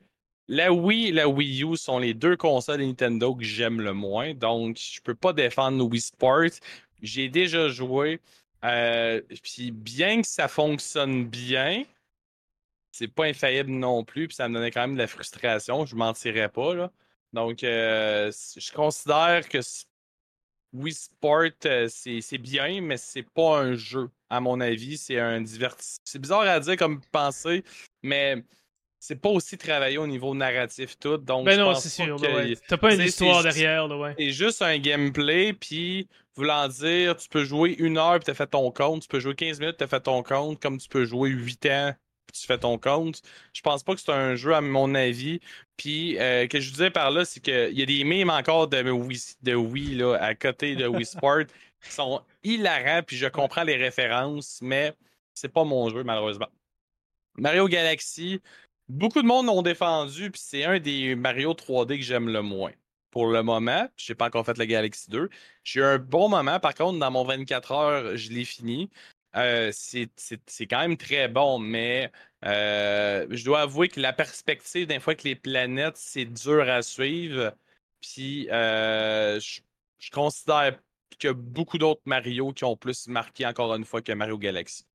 [0.47, 4.33] La Wii et la Wii U sont les deux consoles Nintendo que j'aime le moins,
[4.33, 6.59] donc je peux pas défendre Wii Sport.
[7.05, 8.19] J'ai déjà joué,
[8.63, 11.83] euh, puis bien que ça fonctionne bien,
[12.91, 15.95] c'est pas infaillible non plus, puis ça me donnait quand même de la frustration, je
[15.95, 16.89] mentirais pas.
[17.33, 19.59] Donc, euh, je considère que
[20.73, 24.97] Wii Sport, euh, c'est bien, mais c'est pas un jeu, à mon avis.
[24.97, 26.03] C'est un divertissement.
[26.05, 27.63] C'est bizarre à dire comme penser,
[28.03, 28.43] mais
[29.07, 31.17] c'est pas aussi travaillé au niveau narratif tout.
[31.17, 32.17] Donc ben non, c'est sûr.
[32.67, 33.87] T'as pas une histoire derrière.
[33.87, 34.15] Là, ouais.
[34.17, 38.47] C'est juste un gameplay, puis voulant dire, tu peux jouer une heure puis t'as fait
[38.47, 39.03] ton compte.
[39.03, 41.93] Tu peux jouer 15 minutes, t'as fait ton compte, comme tu peux jouer 8 ans
[42.33, 43.21] tu fais ton compte.
[43.53, 45.39] Je pense pas que c'est un jeu, à mon avis.
[45.77, 48.81] Puis, euh, que je disais par là, c'est qu'il y a des mimes encore de
[48.91, 51.43] Wii, de Wii là, à côté de Wii Sport
[51.81, 54.93] qui sont hilarants, puis je comprends les références, mais
[55.33, 56.49] c'est pas mon jeu, malheureusement.
[57.37, 58.41] Mario Galaxy,
[58.89, 62.71] beaucoup de monde l'ont défendu, puis c'est un des Mario 3D que j'aime le moins.
[63.11, 65.29] Pour le moment, je n'ai pas encore fait le Galaxy 2.
[65.63, 68.89] J'ai eu un bon moment, par contre, dans mon 24 heures, je l'ai fini.
[69.35, 72.11] Euh, c'est quand même très bon, mais
[72.45, 76.81] euh, je dois avouer que la perspective d'un fois que les planètes, c'est dur à
[76.81, 77.53] suivre.
[78.01, 80.79] Puis euh, je, considère
[81.19, 84.85] qu'il beaucoup d'autres Mario qui ont plus marqué encore une fois que Mario Galaxy.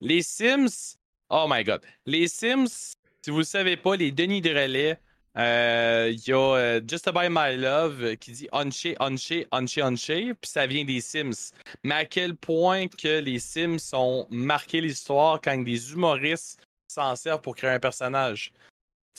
[0.00, 0.96] Les Sims,
[1.28, 1.82] oh my god.
[2.06, 4.98] Les Sims, si vous ne le savez pas, les Denis de relais,
[5.36, 10.34] euh, il y a euh, Just About My Love qui dit Unché, Unché, Unché, Unché,
[10.34, 11.52] puis ça vient des Sims.
[11.84, 17.42] Mais à quel point que les Sims ont marqué l'histoire quand des humoristes s'en servent
[17.42, 18.52] pour créer un personnage?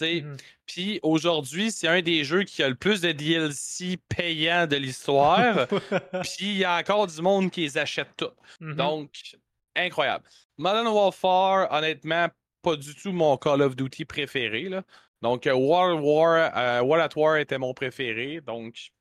[0.02, 4.78] Mm Puis aujourd'hui, c'est un des jeux qui a le plus de DLC payants de
[4.78, 5.68] l'histoire.
[6.24, 8.32] puis il y a encore du monde qui les achète tout.
[8.62, 8.76] Mm-hmm.
[8.76, 9.10] Donc,
[9.76, 10.24] incroyable.
[10.58, 12.28] Modern Warfare, honnêtement,
[12.62, 14.70] pas du tout mon Call of Duty préféré.
[15.22, 18.42] Donc, euh, World War, euh, World at War était mon préféré.
[18.42, 18.92] Donc,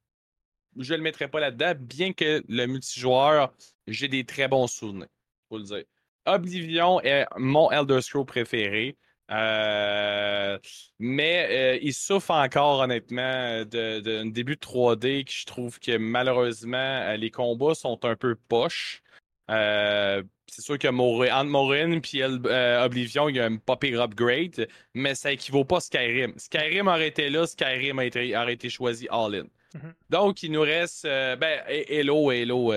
[0.76, 3.52] je ne le mettrai pas là-dedans, bien que le multijoueur,
[3.86, 5.08] j'ai des très bons souvenirs.
[5.48, 5.84] Faut le dire.
[6.26, 8.96] Oblivion est mon Elder Scrolls préféré.
[9.30, 10.58] Euh,
[10.98, 17.30] mais il souffre encore, honnêtement, d'un début de 3D que je trouve que malheureusement, les
[17.30, 19.02] combats sont un peu poches.
[19.50, 24.02] Euh, c'est sûr que entre Morin et euh, Oblivion, il y a un pas pire
[24.02, 26.32] upgrade, mais ça équivaut pas à Skyrim.
[26.36, 29.44] Skyrim aurait été là, Skyrim aurait été, choisi all-in.
[29.74, 29.94] Mhm.
[30.08, 31.04] Donc, il nous reste.
[31.04, 31.60] Euh, ben,
[31.90, 32.72] Halo, Halo,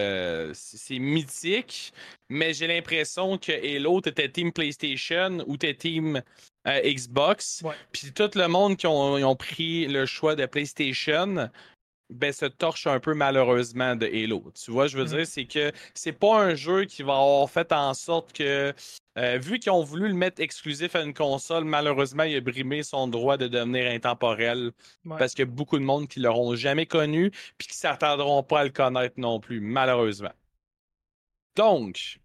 [0.53, 1.93] c'est mythique,
[2.29, 6.21] mais j'ai l'impression que Halo, t'étais Team PlayStation ou t'étais Team
[6.65, 7.63] Xbox.
[7.91, 11.49] Puis tout le monde qui ont, ont, pris le choix de PlayStation,
[12.11, 14.51] ben, se torche un peu malheureusement de Halo.
[14.53, 15.09] Tu vois, je veux Mhm.
[15.09, 18.73] dire, c'est que c'est pas un jeu qui va avoir fait en sorte que,
[19.17, 22.83] euh, vu qu'ils ont voulu le mettre exclusif à une console, malheureusement, il a brimé
[22.83, 24.71] son droit de devenir intemporel
[25.05, 25.17] Ouais.
[25.17, 28.59] parce qu'il y a beaucoup de monde qui l'auront jamais connu puis qui s'attarderont pas
[28.61, 30.33] à le connaître non plus, malheureusement.
[31.55, 32.19] Donc,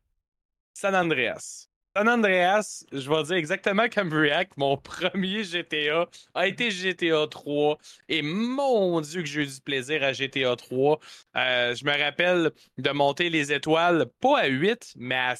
[0.74, 1.68] San Andreas.
[1.96, 7.78] San Andreas, je vais dire exactement comme React, mon premier GTA a été GTA 3.
[8.10, 10.98] Et mon Dieu que j'ai eu du plaisir à GTA 3.
[11.36, 15.36] Euh, je me rappelle de monter les étoiles, pas à 8, mais à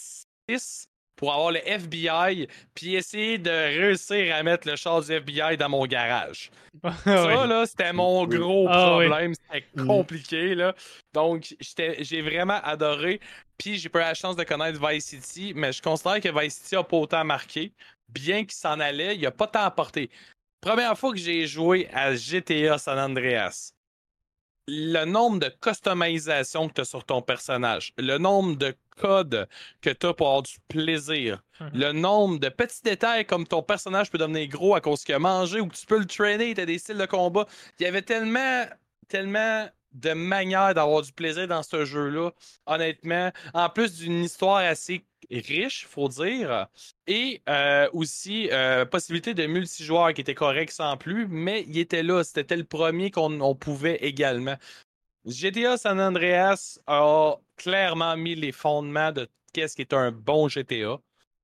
[0.48, 5.56] 6 pour avoir le FBI, puis essayer de réussir à mettre le char du FBI
[5.56, 6.51] dans mon garage.
[7.05, 8.36] Ça, là, c'était mon Oui.
[8.38, 9.06] gros Ah, oui.
[9.06, 9.32] problème.
[9.34, 9.86] C'était Mhm.
[9.86, 10.74] compliqué, là.
[11.14, 13.18] Donc, j'étais- j'ai vraiment adoré.
[13.59, 16.56] Puis, j'ai pas eu la chance de connaître Vice City, mais je considère que Vice
[16.56, 17.72] City a pas autant marqué.
[18.09, 20.10] Bien qu'il s'en allait, il a pas tant apporté.
[20.60, 23.72] Première fois que j'ai joué à GTA San Andreas,
[24.68, 29.48] le nombre de customisations que tu as sur ton personnage, le nombre de codes
[29.80, 31.70] que tu as pour avoir du plaisir, Mhm.
[31.74, 35.18] le nombre de petits détails comme ton personnage peut devenir gros à cause qu'il a
[35.18, 37.47] mangé ou que tu peux le trainer, tu as des styles de combat.
[37.78, 38.64] Il y avait tellement,
[39.09, 42.31] tellement de manières d'avoir du plaisir dans ce jeu-là,
[42.66, 43.32] honnêtement.
[43.55, 46.66] En plus d'une histoire assez riche, faut dire.
[47.06, 52.02] Et euh, aussi, euh, possibilité de multijoueur qui était correct sans plus, mais il était
[52.02, 52.23] là.
[52.24, 54.56] C'était le premier qu'on on pouvait également.
[55.27, 60.98] GTA San Andreas a clairement mis les fondements de qu'est-ce qui est un bon GTA.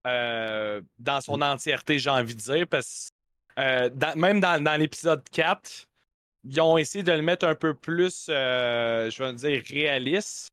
[0.06, 3.10] euh, dans son entièreté, j'ai envie de dire, parce
[3.56, 5.86] que euh, dans- même dans, dans l'épisode 4,
[6.44, 10.50] ils ont essayé de le mettre un peu plus, euh, je vais dire, réaliste.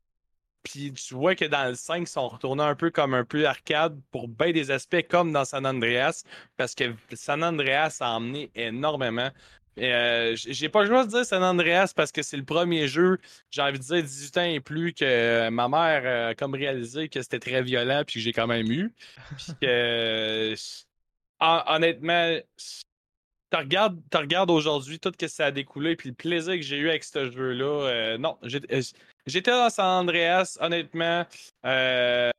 [0.64, 3.48] Puis tu vois que dans le 5, ils sont retournés un peu comme un peu
[3.48, 6.24] arcade pour bien des aspects comme dans San Andreas,
[6.58, 9.30] parce que San Andreas a emmené énormément.
[9.80, 13.20] Euh, j'ai pas le choix de dire San Andreas parce que c'est le premier jeu,
[13.50, 17.22] j'ai envie de dire 18 ans et plus, que ma mère a comme réalisé que
[17.22, 18.94] c'était très violent, puis que j'ai quand même eu.
[19.38, 20.56] Puis que,
[21.40, 22.38] hon- honnêtement,
[23.52, 26.78] tu regardes, regardes aujourd'hui tout ce que ça a découlé, puis le plaisir que j'ai
[26.78, 27.66] eu avec ce jeu-là.
[27.66, 28.82] euh, non, euh,
[29.26, 31.26] j'étais dans San Andreas, honnêtement.
[31.66, 32.30] euh,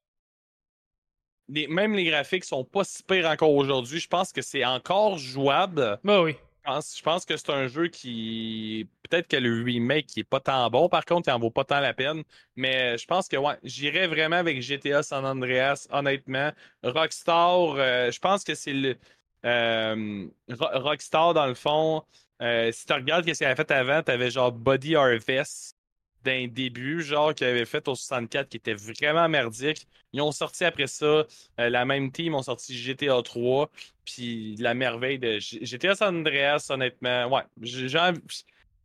[1.49, 3.99] les- même les graphiques sont pas si pires encore aujourd'hui.
[4.01, 5.99] Je pense que c'est encore jouable.
[6.05, 6.37] Bah oui.
[6.65, 8.87] Je pense, je pense que c'est un jeu qui.
[9.09, 11.65] Peut-être que le remake qui est pas tant bon, par contre, il en vaut pas
[11.65, 12.23] tant la peine.
[12.55, 16.53] Mais je pense que ouais, j'irais vraiment avec GTA San Andreas, honnêtement.
[16.83, 18.97] Rockstar, euh, je pense que c'est le.
[19.45, 22.03] Euh, Ro- Rockstar, dans le fond,
[22.43, 25.77] euh, si tu regardes ce qu'il avait fait avant, tu avais genre Body Harvest
[26.23, 29.89] d'un début, genre qu'il avait fait au 64, qui était vraiment merdique.
[30.13, 31.27] Ils ont sorti après ça, euh,
[31.71, 33.71] la même team ont sorti GTA 3,
[34.05, 37.43] puis la merveille de GTA San Andreas, honnêtement, ouais.
[37.63, 37.89] j'ai-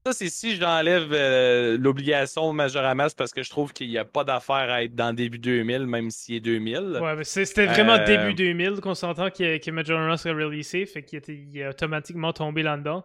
[0.05, 4.05] Ça, c'est si j'enlève euh, l'obligation Majorama, c'est parce que je trouve qu'il n'y a
[4.05, 6.99] pas d'affaire à être dans début 2000, même s'il est 2000.
[7.01, 10.85] Ouais, mais c'est- c'était vraiment Euh, début 2000 qu'on s'entend que, que Majora's serait releasé,
[10.85, 13.03] fait qu'il était il est automatiquement tombé là-dedans.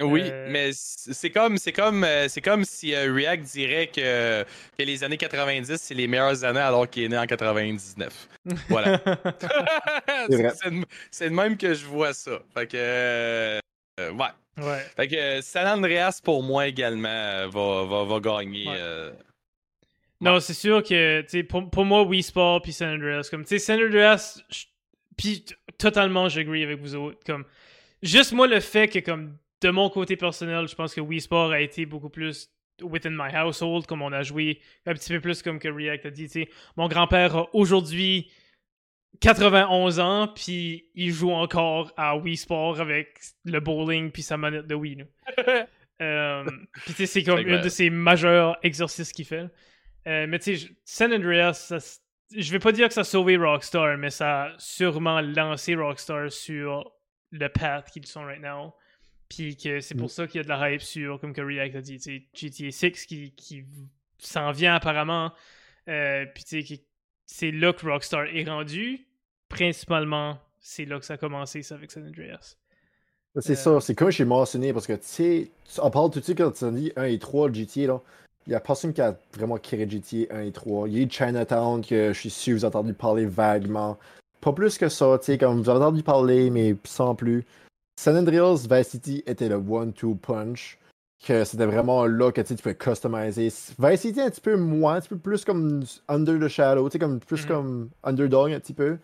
[0.00, 4.42] Oui, Euh, mais c'est comme c'est comme euh, c'est comme si euh, React dirait que,
[4.76, 8.28] que les années 90 c'est les meilleures années alors qu'il est né en 99.
[8.68, 8.98] Voilà.
[10.28, 10.52] C'est vrai.
[10.60, 12.40] c'est de, c'est de même que je vois ça.
[12.52, 13.60] Fait que
[14.00, 14.26] ouais.
[14.58, 14.80] Ouais.
[14.96, 18.66] Fait que euh, San Andreas pour moi également euh, va, va, va gagner.
[18.66, 18.76] Ouais.
[18.78, 19.12] euh,
[20.20, 23.58] Non, c'est sûr que, pour, pour moi, Wii Sport puis San Andreas, comme, tu sais,
[23.58, 24.40] San Andreas,
[25.16, 25.44] puis
[25.78, 27.18] totalement, j'agree avec vous autres.
[27.26, 27.44] Comme,
[28.02, 31.52] juste moi, le fait que, comme, de mon côté personnel, je pense que Wii Sport
[31.52, 32.50] a été beaucoup plus
[32.82, 36.10] within my household, comme on a joué un petit peu plus comme que React a
[36.10, 36.48] dit.
[36.76, 38.30] Mon grand-père a aujourd'hui
[39.20, 44.66] 91 ans, puis il joue encore à Wii Sport avec le bowling puis sa manette
[44.66, 45.04] de Wii.
[46.02, 49.46] Euh, puis tu sais, c'est comme un de ses majeurs exercices qu'il fait.
[50.08, 51.72] Euh, mais tu sais, San Andreas,
[52.36, 56.32] je vais pas dire que ça a sauvé Rockstar, mais ça a sûrement lancé Rockstar
[56.32, 56.90] sur
[57.30, 58.74] le path qu'ils sont right now.
[59.28, 60.08] Puis que c'est pour Mm.
[60.08, 62.50] ça qu'il y a de la hype sur, comme que React a dit, tu sais,
[62.50, 63.64] GTA 6 qui, qui
[64.18, 65.32] s'en vient apparemment.
[65.88, 66.84] Euh, puis tu sais, qui-
[67.36, 69.00] c'est là que Rockstar est rendu.
[69.48, 72.56] Principalement, c'est là que ça a commencé, ça, avec San Andreas.
[73.40, 75.50] C'est ça, c'est comme j'ai mentionné, parce que tu sais,
[75.82, 78.00] on parle tout de suite quand tu dit 1 et 3, le GTA, là.
[78.46, 80.88] Il y a personne qui a vraiment créé GTA 1 et 3.
[80.88, 83.98] Il y a Chinatown, que je suis sûr vous avez entendu parler vaguement.
[84.40, 87.44] Pas plus que ça, tu sais, comme vous avez entendu parler, mais sans plus.
[87.98, 90.78] San Andreas Vice City était le one-two punch.
[91.26, 93.48] Que c'était vraiment là que tu peux customiser.
[93.78, 97.18] Vice City un petit peu moins, un petit peu plus comme Under the Shadow, comme
[97.20, 97.48] plus Mhm.
[97.48, 98.98] comme Underdog un petit peu.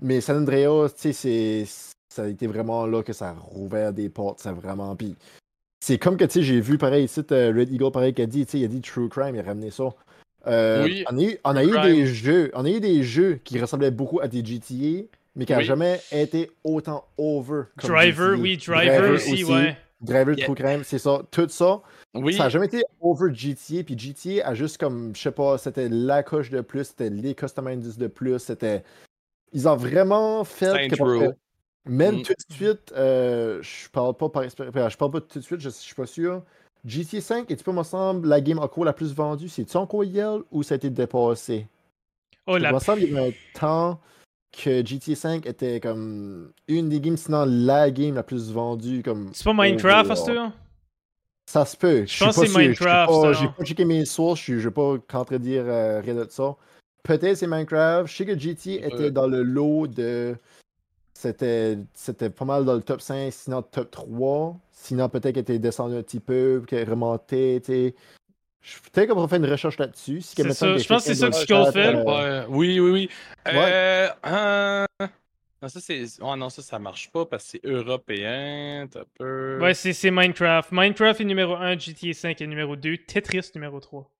[0.00, 1.64] Mais San Andreas, tu sais, c'est
[2.08, 4.94] ça a été vraiment là que ça a rouvert des portes, ça vraiment.
[4.94, 5.16] Puis
[5.80, 8.26] c'est comme que, tu sais, j'ai vu pareil ici, euh, Red Eagle, pareil, qui a
[8.26, 9.88] dit, tu sais, il a dit True Crime, il a ramené ça.
[10.46, 13.40] Euh, Oui, on a eu, on a eu des jeux, on a eu des jeux
[13.42, 15.02] qui ressemblaient beaucoup à des GTA,
[15.34, 15.64] mais qui n'ont Oui.
[15.64, 17.62] jamais été autant over.
[17.78, 18.40] comme Driver, GTA.
[18.40, 19.76] oui, Driver, aussi, ouais.
[20.00, 20.46] Driver, Yeah.
[20.46, 21.22] True Crime, c'est ça.
[21.30, 21.80] Tout ça,
[22.14, 25.56] Oui, ça n'a jamais été over GTA, puis GTA a juste comme, je sais pas,
[25.58, 28.82] c'était la coche de plus, c'était les customizers de plus, c'était.
[29.52, 30.88] Ils ont vraiment fait.
[30.88, 31.34] Que-.
[31.88, 32.22] Même Mm.
[32.22, 35.60] tout de suite, euh, je parle pas par expérience, je parle pas tout de suite,
[35.60, 36.42] je, je suis pas sûr.
[36.84, 39.48] GTA 5 est-tu pas, me semble, la game encore la plus vendue?
[39.48, 41.66] C'est-tu encore Yale ou ça a été dépassé?
[42.46, 44.00] Oh, Il me semble qu'il y avait un temps
[44.62, 49.02] que GTA 5 était comme une des games, sinon la game la plus vendue.
[49.02, 50.12] comme C'est pas Minecraft, overall.
[50.12, 50.52] à ce tour?
[51.48, 52.00] Ça se peut.
[52.00, 52.52] Je Je suis pense pas que c'est.
[52.54, 53.52] Je Minecraft, pas- ça, J'ai non?
[53.52, 56.56] pas checké mes sources, je ne vais pas contredire euh, rien de ça.
[57.04, 58.10] Peut-être c'est Minecraft.
[58.10, 60.36] Je sais que GT était dans le lot de.
[61.14, 64.56] C'était c'était pas mal dans le top 5, sinon top 3.
[64.72, 67.60] Sinon, peut-être qu'il était descendu un petit peu, qu'il est remonté.
[67.64, 67.94] tu sais.
[68.62, 70.20] Je- Peut-être qu'on va faire une recherche là-dessus.
[70.20, 71.94] Si C'est quelqu'un ça, je pense que c'est ça que Skull fait.
[71.94, 73.10] euh, Ouais, oui, oui, oui.
[73.46, 73.52] Ouais.
[73.54, 74.86] Euh, euh,
[75.62, 76.04] non, ça, c'est...
[76.20, 78.88] Non, ça, ça marche pas parce que c'est européen.
[78.90, 79.04] T'as.
[79.58, 80.70] Ouais, c'est c'est Minecraft.
[80.72, 84.10] Minecraft est numéro 1, GTA 5 est numéro 2, Tetris numéro 3.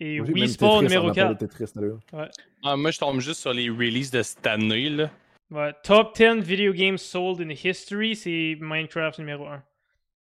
[0.00, 1.40] Et oui, Wii Sport Tetris, numéro on a parlé 4.
[1.40, 1.72] de Tetris,
[2.12, 2.28] là.
[2.64, 5.10] Ah, moi, je tombe juste sur les releases de cette année, là.
[5.50, 5.72] Ouais.
[5.82, 9.62] Top 10 video games sold in history, c'est Minecraft numéro 1.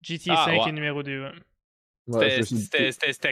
[0.03, 0.69] GTA Ah, 5 ouais.
[0.69, 1.23] est numéro 2.
[1.23, 1.31] ouais.
[2.09, 2.41] Ouais,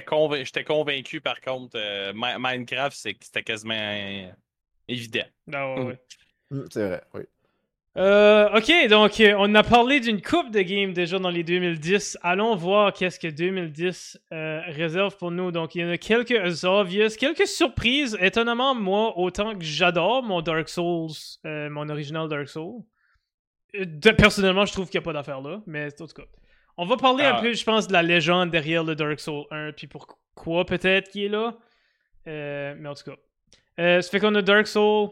[0.05, 4.29] convain- J'étais convaincu, par contre, euh, Mi- Minecraft, c'était quasiment euh,
[4.89, 5.25] évident.
[5.53, 5.87] Ah, ouais, Mm.
[5.87, 5.99] ouais.
[6.53, 7.23] Mm, C'est vrai, oui.
[7.97, 12.17] Euh, ok, donc on a parlé d'une coupe de games déjà dans les 2010.
[12.23, 15.51] Allons voir qu'est-ce que 2010 euh, réserve pour nous.
[15.51, 18.17] Donc il y en a quelques obvious, quelques surprises.
[18.21, 21.11] Étonnamment, moi, autant que j'adore mon Dark Souls,
[21.45, 22.83] euh, mon original Dark Souls,
[24.17, 25.61] personnellement, je trouve qu'il n'y a pas d'affaire là.
[25.67, 26.23] Mais en tout cas,
[26.77, 27.41] on va parler un Ah.
[27.41, 31.25] peu, je pense, de la légende derrière le Dark Souls 1, puis pourquoi peut-être qu'il
[31.25, 31.55] est là.
[32.27, 33.17] Euh, mais en tout cas,
[33.79, 35.09] Euh, ça fait qu'on a Dark Souls.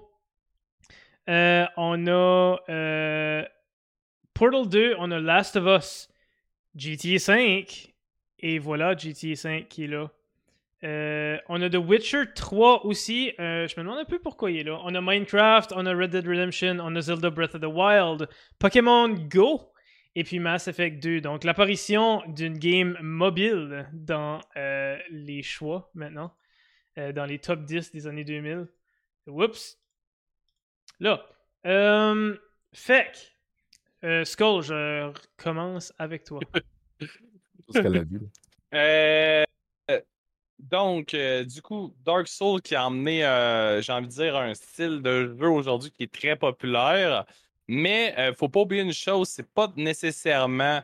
[1.29, 3.43] Euh, on a euh,
[4.35, 6.09] Portal 2, on a Last of Us,
[6.75, 7.93] GTA 5,
[8.41, 10.11] et voilà GTA 5 qui est là.
[10.85, 13.33] Euh, on a The Witcher 3 aussi.
[13.41, 14.79] Euh, je me demande un peu pourquoi il est là.
[14.85, 18.29] On a Minecraft, on a Red Dead Redemption, on a Zelda Breath of the Wild,
[18.61, 19.73] Pokémon Go,
[20.19, 21.21] et puis Mass Effect 2.
[21.21, 26.35] Donc l'apparition d'une game mobile dans euh, les choix maintenant,
[26.99, 28.67] euh, dans les top 10 des années 2000.
[29.29, 29.79] Oups.
[30.99, 31.25] Là.
[31.67, 32.37] Euh,
[32.73, 33.13] fait
[34.03, 36.41] que, euh, Skull, je commence avec toi.
[36.99, 37.07] Tout
[37.73, 38.21] ce qu'elle a vu.
[40.59, 44.55] donc, euh, du coup, Dark Souls qui a emmené, euh, j'ai envie de dire, un
[44.55, 47.25] style de jeu aujourd'hui qui est très populaire.
[47.69, 50.83] Mais euh, faut pas oublier une chose, c'est pas nécessairement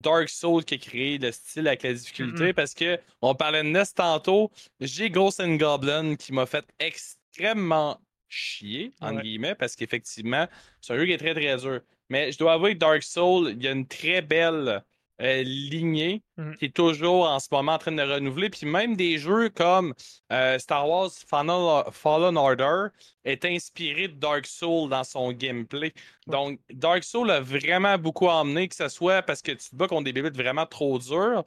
[0.00, 3.68] Dark Souls qui a créé le style avec la difficulté parce que on parlait de
[3.68, 4.50] NES tantôt.
[4.80, 9.22] J'ai Ghost and Goblin qui m'a fait extrêmement chier, entre Ouais.
[9.22, 10.48] guillemets, parce qu'effectivement,
[10.80, 11.80] c'est un jeu qui est très très dur.
[12.08, 14.82] Mais je dois avouer que Dark Souls, il y a une très belle
[15.22, 16.56] euh, lignée Mhm.
[16.56, 18.50] qui est toujours en ce moment en train de renouveler.
[18.50, 19.94] Puis même des jeux comme
[20.32, 22.88] euh, Star Wars Final- Fallen Order
[23.24, 25.92] est inspiré de Dark Souls dans son gameplay.
[26.26, 29.86] Donc, Dark Souls a vraiment beaucoup emmené, que ce soit parce que tu te bats
[29.88, 31.44] contre des bébés vraiment trop durs.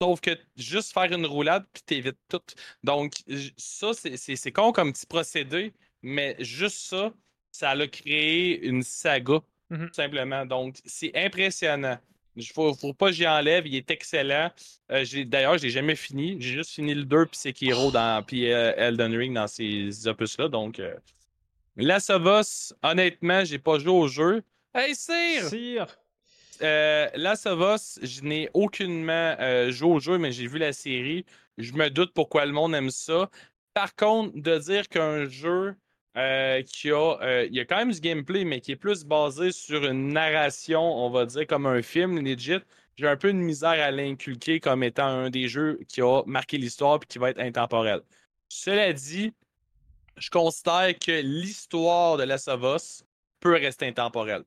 [0.00, 2.40] Sauf que juste faire une roulade, puis t'évites tout.
[2.84, 3.14] Donc,
[3.56, 5.72] ça, c'est- con comme petit procédé,
[6.02, 7.12] mais juste ça,
[7.50, 9.40] ça a créé une saga,
[9.70, 9.88] Mhm.
[9.88, 10.46] tout simplement.
[10.46, 11.98] Donc, c'est impressionnant.
[12.38, 14.50] Il faut, faut pas que j'y enlève, il est excellent.
[14.92, 16.36] Euh, D'ailleurs, je l'ai jamais fini.
[16.40, 20.48] J'ai juste fini le 2 puis Sekiro dans puis euh, Elden Ring dans ces opus-là.
[20.48, 20.94] Donc, euh,
[21.76, 24.42] Last of Us, honnêtement, j'ai pas joué au jeu.
[24.74, 25.48] Hey, Sire!
[25.48, 25.86] Sire.
[26.62, 29.36] Euh, Last of Us, je n'ai aucunement
[29.70, 31.24] joué au jeu, mais j'ai vu la série.
[31.56, 33.30] Je me doute pourquoi le monde aime ça.
[33.74, 35.74] Par contre, de dire qu'un jeu
[36.18, 39.04] euh, qui a, euh, il y a quand même du gameplay, mais qui est plus
[39.04, 42.58] basé sur une narration, on va dire comme un film legit,
[42.96, 46.58] j'ai un peu de misère à l'inculquer comme étant un des jeux qui a marqué
[46.58, 48.00] l'histoire et qui va être intemporel.
[48.48, 49.32] Cela dit,
[50.16, 53.04] je considère que l'histoire de Us
[53.40, 54.42] peut rester intemporelle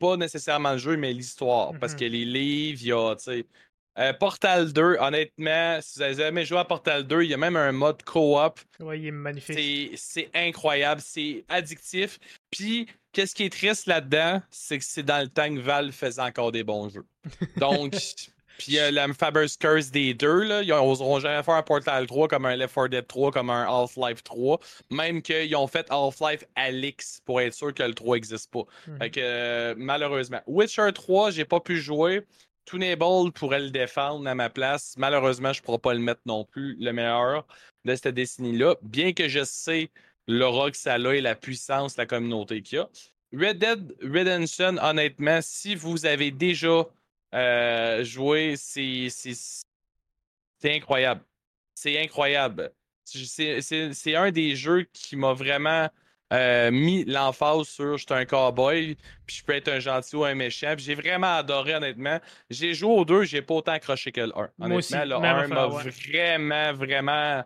[0.00, 1.72] pas nécessairement le jeu, mais l'histoire.
[1.78, 1.98] Parce Mhm.
[1.98, 3.46] que les livres, il y a, tu sais.
[3.98, 7.36] Euh, Portal 2, honnêtement, si vous avez jamais joué à Portal 2, il y a
[7.36, 8.60] même un mode co-op.
[8.78, 9.92] Ouais, il est magnifique.
[9.96, 12.18] C'est incroyable, c'est addictif.
[12.50, 16.22] Puis, qu'est-ce qui est triste là-dedans, c'est que c'est dans le temps que Valve faisait
[16.22, 17.06] encore des bons jeux.
[17.56, 17.94] Donc,
[18.60, 22.28] puis euh, la Faber's Curse des deux, là, ils n'oseront jamais faire un Portal 3
[22.28, 24.60] comme un Left 4 Dead 3, comme un Half-Life 3.
[24.90, 28.64] Même qu'ils ont fait Half-Life Alix pour être sûr que le 3 n'existe pas.
[28.86, 28.98] Mhm.
[28.98, 30.42] Fait que, euh, malheureusement.
[30.46, 32.26] Witcher 3, j'ai pas pu jouer.
[32.70, 34.94] Toonable pourrait le défendre à ma place.
[34.96, 37.46] Malheureusement, je ne pourrai pas le mettre non plus, le meilleur
[37.84, 39.90] de cette décennie-là, bien que je sais
[40.28, 42.88] l'aura que ça a et la puissance, la communauté qu'il y a.
[43.32, 46.86] Red Dead Redemption, honnêtement, si vous avez déjà
[47.34, 49.08] euh, joué, c'est
[50.64, 51.22] incroyable.
[51.74, 52.72] C'est incroyable.
[53.04, 55.88] C'est un des jeux qui m'a vraiment
[56.32, 58.96] euh, mis l'emphase sur je suis un cowboy,
[59.26, 60.74] puis je peux être un gentil ou un méchant.
[60.76, 62.20] J'ai vraiment adoré, honnêtement.
[62.48, 64.50] J'ai joué aux deux, j'ai pas autant accroché que le 1.
[64.60, 67.44] Honnêtement, le 1 m'a vraiment, vraiment.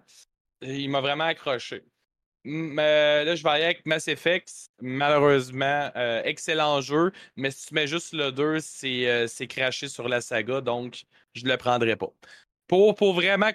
[0.63, 1.83] Il m'a vraiment accroché.
[2.47, 4.51] Euh, là, je vais aller avec Mass Effect.
[4.81, 10.21] Malheureusement, euh, excellent jeu, mais si tu mets juste le 2, c'est craché sur la
[10.21, 11.05] saga, donc
[11.35, 12.13] je ne le prendrai pas.
[12.67, 13.51] Pour, pour vraiment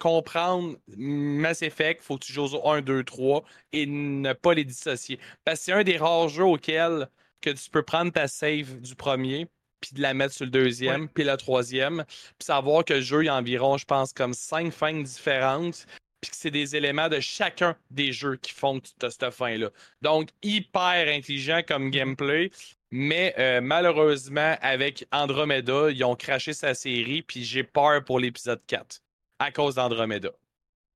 [0.00, 4.54] comprendre Mass Effect, il faut que tu joues au 1, 2, 3 et ne pas
[4.54, 5.18] les dissocier.
[5.44, 7.08] Parce que c'est un des rares jeux auxquels
[7.42, 9.46] que tu peux prendre ta save du premier,
[9.80, 13.22] puis de la mettre sur le deuxième, puis la troisième, puis savoir que le jeu,
[13.22, 15.86] il y a environ, je pense, comme cinq fins différentes,
[16.22, 19.30] puis que c'est des éléments de chacun des jeux qui font que tu as cette
[19.30, 19.68] fin-là.
[20.00, 21.90] Donc, hyper intelligent comme mm-hmm.
[21.90, 22.50] gameplay.
[22.96, 28.60] Mais euh, malheureusement, avec Andromeda, ils ont craché sa série, puis j'ai peur pour l'épisode
[28.68, 29.00] 4
[29.40, 30.30] à cause d'Andromeda.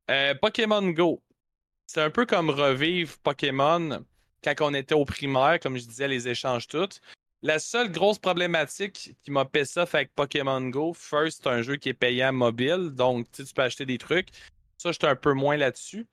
[0.08, 1.20] Euh, Pokémon Go,
[1.88, 4.04] c'est un peu comme revivre Pokémon
[4.44, 7.00] quand on était au primaire, comme je disais, les échanges toutes.
[7.42, 11.74] La seule grosse problématique qui m'a fait ça avec Pokémon Go, first, c'est un jeu
[11.74, 14.28] qui est payant mobile, donc tu peux acheter des trucs.
[14.76, 16.06] Ça, j'étais un peu moins là-dessus.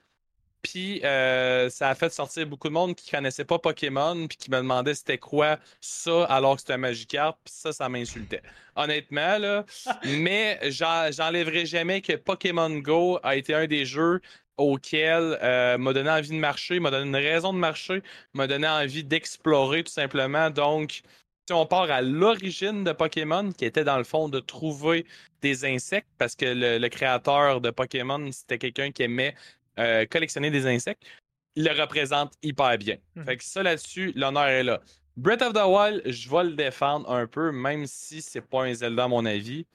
[0.66, 4.50] Puis euh, ça a fait sortir beaucoup de monde qui connaissait pas Pokémon, puis qui
[4.50, 7.38] me demandait c'était quoi ça alors que c'était un Magikarp.
[7.44, 8.42] Puis ça, ça m'insultait.
[8.76, 9.64] Honnêtement, là.
[10.06, 14.22] mais j'enlèverai jamais que Pokémon Go a été un des jeux
[14.58, 18.02] auquel euh, m'a donné envie de marcher, m'a donné une raison de marcher,
[18.34, 20.50] m'a donné envie d'explorer tout simplement.
[20.50, 21.04] Donc,
[21.48, 25.06] si on part à l'origine de Pokémon, qui était dans le fond de trouver
[25.44, 29.36] des insectes, parce que le créateur de Pokémon, c'était quelqu'un qui aimait
[29.80, 31.04] euh, collectionner des insectes,
[31.56, 32.98] il le représente hyper bien.
[33.16, 33.26] Mhm.
[33.26, 34.82] Fait que ça là-dessus, l'honneur est là.
[35.18, 38.74] Breath of the Wild, je vais le défendre un peu, même si c'est pas un
[38.74, 39.66] Zelda à mon avis.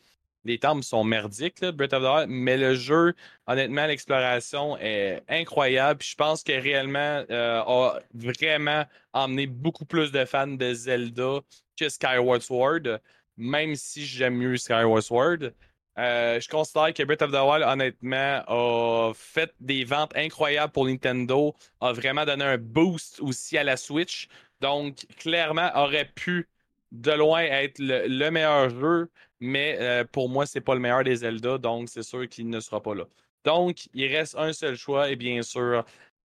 [0.45, 3.15] Les temples sont merdiques, là, Breath of the Wild, mais le jeu,
[3.47, 6.03] honnêtement, l'exploration est incroyable.
[6.03, 11.41] je pense que réellement euh, a vraiment emmené beaucoup plus de fans de Zelda
[11.79, 13.01] que Skyward Sword,
[13.37, 15.53] même si j'aime mieux Skyward Sword.
[15.99, 20.87] Euh, je considère que Breath of the Wild, honnêtement, a fait des ventes incroyables pour
[20.87, 24.29] Nintendo, a vraiment donné un boost aussi à la Switch.
[24.61, 26.49] Donc, clairement, aurait pu
[26.93, 29.11] de loin être le, meilleur jeu,
[29.41, 32.61] mais euh, pour moi, c'est pas le meilleur des Zelda, donc c'est sûr qu'il ne
[32.61, 33.05] sera pas là.
[33.45, 35.85] Donc, il reste un seul choix, et bien sûr,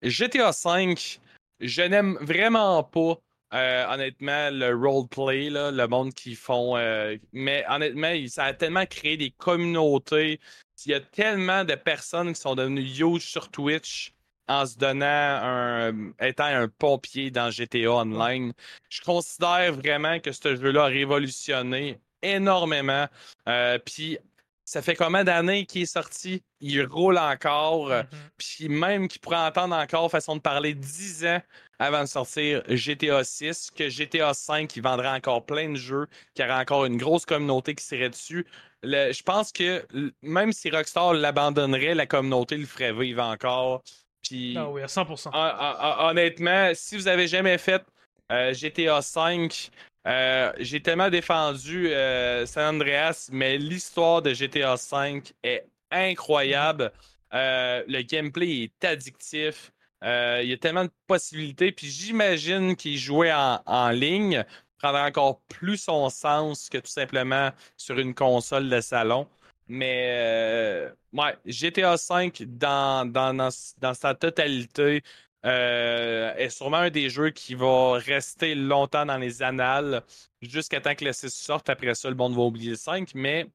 [0.02, 0.96] GTA V,
[1.60, 3.20] je n'aime vraiment pas
[3.54, 6.76] euh, honnêtement, le roleplay, le monde qui font.
[6.78, 10.40] Euh, mais honnêtement, ça a tellement créé des communautés.
[10.86, 14.14] Il y a tellement de personnes qui sont devenues huge sur Twitch
[14.48, 16.12] en se donnant un.
[16.20, 18.54] étant un pompier dans GTA Online.
[18.90, 23.08] Je considère vraiment que ce jeu-là a révolutionné énormément.
[23.48, 24.18] Euh, puis
[24.68, 26.44] ça fait combien d'années qu'il est sorti?
[26.60, 27.90] Il roule encore.
[27.90, 28.06] Mm-hmm.
[28.38, 31.42] Puis même qu'il pourrait entendre encore façon de parler 10 ans
[31.80, 36.44] avant de sortir GTA 6, que GTA 5, il vendrait encore plein de jeux, qu'il
[36.44, 38.46] y aurait encore une grosse communauté qui serait dessus.
[38.84, 39.88] je pense que
[40.22, 43.84] même si Rockstar l'abandonnerait, la communauté le ferait vivre encore.
[44.22, 46.10] Puis, ah oui, à 100%.
[46.10, 47.86] honnêtement, si vous avez jamais fait
[48.34, 49.70] euh, GTA 5,
[50.08, 56.92] euh, j'ai tellement défendu euh, San Andreas, mais l'histoire de GTA V est incroyable.
[57.32, 59.72] le gameplay est addictif.
[60.04, 61.72] Euh, il y a tellement de possibilités.
[61.72, 64.44] Puis j'imagine qu'il jouait en, ligne
[64.78, 69.28] prendrait encore plus son sens que tout simplement sur une console de salon.
[69.68, 75.04] Mais euh, ouais, GTA V dans, dans, sa totalité
[75.46, 80.04] euh, est sûrement un des jeux qui va rester longtemps dans les annales
[80.42, 81.70] jusqu'à temps que le 6 sorte.
[81.70, 83.12] Après ça, le monde va oublier le 5.
[83.14, 83.46] Mais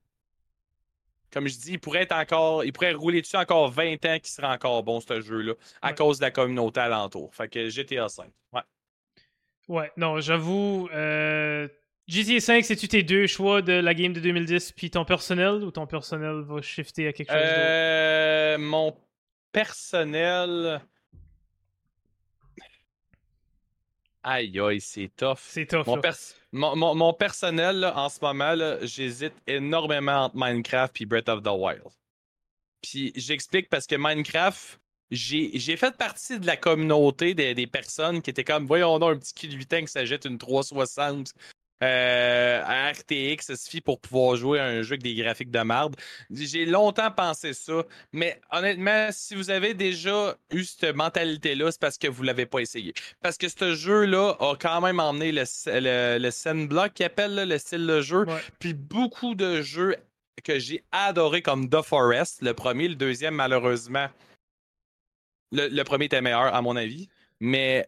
[1.33, 2.65] comme je dis, il pourrait être encore.
[2.65, 6.19] Il pourrait rouler dessus encore 20 ans qui serait encore bon, ce jeu-là, à cause
[6.19, 7.35] de la communauté alentour.
[7.35, 8.31] Fait que GTA 5.
[8.53, 8.61] Ouais.
[9.69, 10.89] Ouais, non, j'avoue.
[10.93, 11.69] Euh,
[12.07, 15.71] GTA 5, c'est-tu tes deux choix de la game de 2010 puis ton personnel ou
[15.71, 17.55] ton personnel va shifter à quelque chose d'autre?
[17.57, 18.95] Euh, mon
[19.53, 20.81] personnel.
[24.25, 25.39] Aïe, aïe, c'est tough.
[25.39, 25.87] C'est tough.
[26.53, 31.89] Mon, personnel, en ce moment, j'hésite énormément entre Minecraft et Breath of the Wild.
[32.83, 34.79] Puis j'explique parce que Minecraft,
[35.11, 39.35] j'ai fait partie de la communauté des, personnes qui étaient comme, voyons donc un petit
[39.35, 41.33] kid 8 ans qui s'achète une 360
[41.83, 45.97] euh, RTX, ça suffit pour pouvoir jouer à un jeu avec des graphiques de marde.
[46.31, 51.99] J'ai longtemps pensé ça, mais honnêtement, si vous avez déjà eu cette mentalité-là, c'est parce
[51.99, 52.95] que vous l'avez pas essayé.
[53.21, 57.59] Parce que ce jeu-là a quand même emmené le, le, le Sandblock qui appelle le
[57.59, 58.27] style de jeu,
[58.61, 59.97] puis beaucoup de jeux
[60.45, 64.09] que j'ai adoré comme The Forest, le premier, le deuxième malheureusement.
[65.51, 67.09] Le, le premier était meilleur à mon avis,
[67.41, 67.87] mais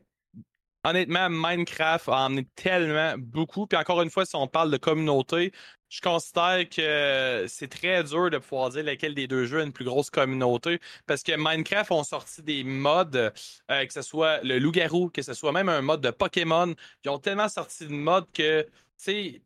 [0.84, 3.66] honnêtement, Minecraft a emmené tellement beaucoup.
[3.66, 5.52] Puis encore une fois, si on parle de communauté,
[5.88, 9.72] je considère que c'est très dur de pouvoir dire lequel des deux jeux a une
[9.72, 10.80] plus grosse communauté.
[11.06, 13.32] Parce que Minecraft ont sorti des modes,
[13.70, 16.74] euh, que ce soit le loup-garou, que ce soit même un mode de Pokémon.
[17.04, 19.42] Ils ont tellement sorti de modes que, tu sais,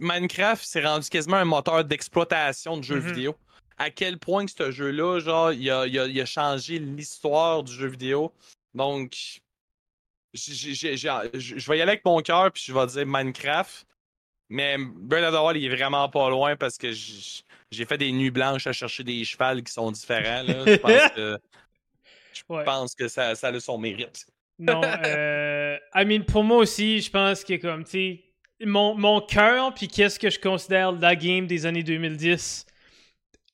[0.00, 3.14] Minecraft s'est rendu quasiment un moteur d'exploitation de jeux mm-hmm.
[3.14, 3.36] vidéo.
[3.78, 7.88] À quel point que ce jeu-là, genre, il a, il a changé l'histoire du jeu
[7.88, 8.32] vidéo.
[8.74, 9.42] Donc,
[10.34, 13.86] je vais y aller avec mon cœur, puis je vais dire Minecraft.
[14.50, 18.12] Mais Burn of the Wild, il est vraiment pas loin parce que j'ai fait des
[18.12, 20.44] nuits blanches à chercher des chevals qui sont différents.
[20.46, 21.38] Je pense que,
[22.34, 24.26] je pense que ça, ça a son mérite.
[24.58, 28.24] Non, euh, I mean, pour moi aussi, je pense que comme, tu sais,
[28.66, 32.66] mon, mon cœur, puis qu'est-ce que je considère la game des années 2010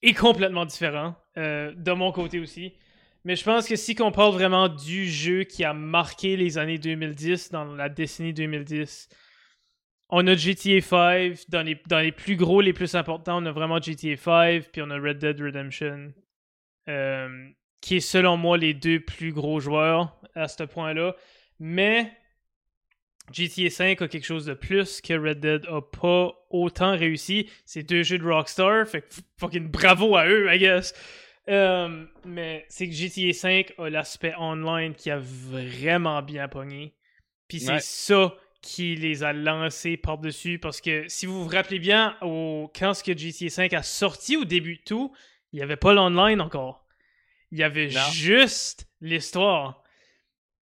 [0.03, 1.15] est complètement différent.
[1.37, 2.75] Euh, de mon côté aussi.
[3.25, 6.79] Mais je pense que si on parle vraiment du jeu qui a marqué les années
[6.79, 9.09] 2010, dans la décennie 2010,
[10.09, 13.53] on a GTA 5, dans les, dans les plus gros, les plus importants, on a
[13.53, 16.13] vraiment GTA 5, puis on a Red Dead Redemption,
[16.89, 17.49] euh,
[17.81, 21.15] qui est selon moi les deux plus gros joueurs à ce point-là.
[21.59, 22.11] Mais
[23.33, 27.49] GTA 5 a quelque chose de plus que Red Dead a pas autant réussi.
[27.65, 29.05] C'est deux jeux de Rockstar, fait
[29.39, 30.95] fucking bravo à eux, I guess.
[31.49, 36.95] Euh, mais c'est que GTA 5 a l'aspect online qui a vraiment bien pogné.
[37.49, 40.59] Puis c'est ça qui les a lancés par-dessus.
[40.59, 44.37] Parce que si vous vous rappelez bien, au, quand ce que GTA 5 a sorti
[44.37, 45.13] au début de tout,
[45.53, 46.87] il n'y avait pas l'online encore.
[47.51, 49.83] Il y avait juste l'histoire.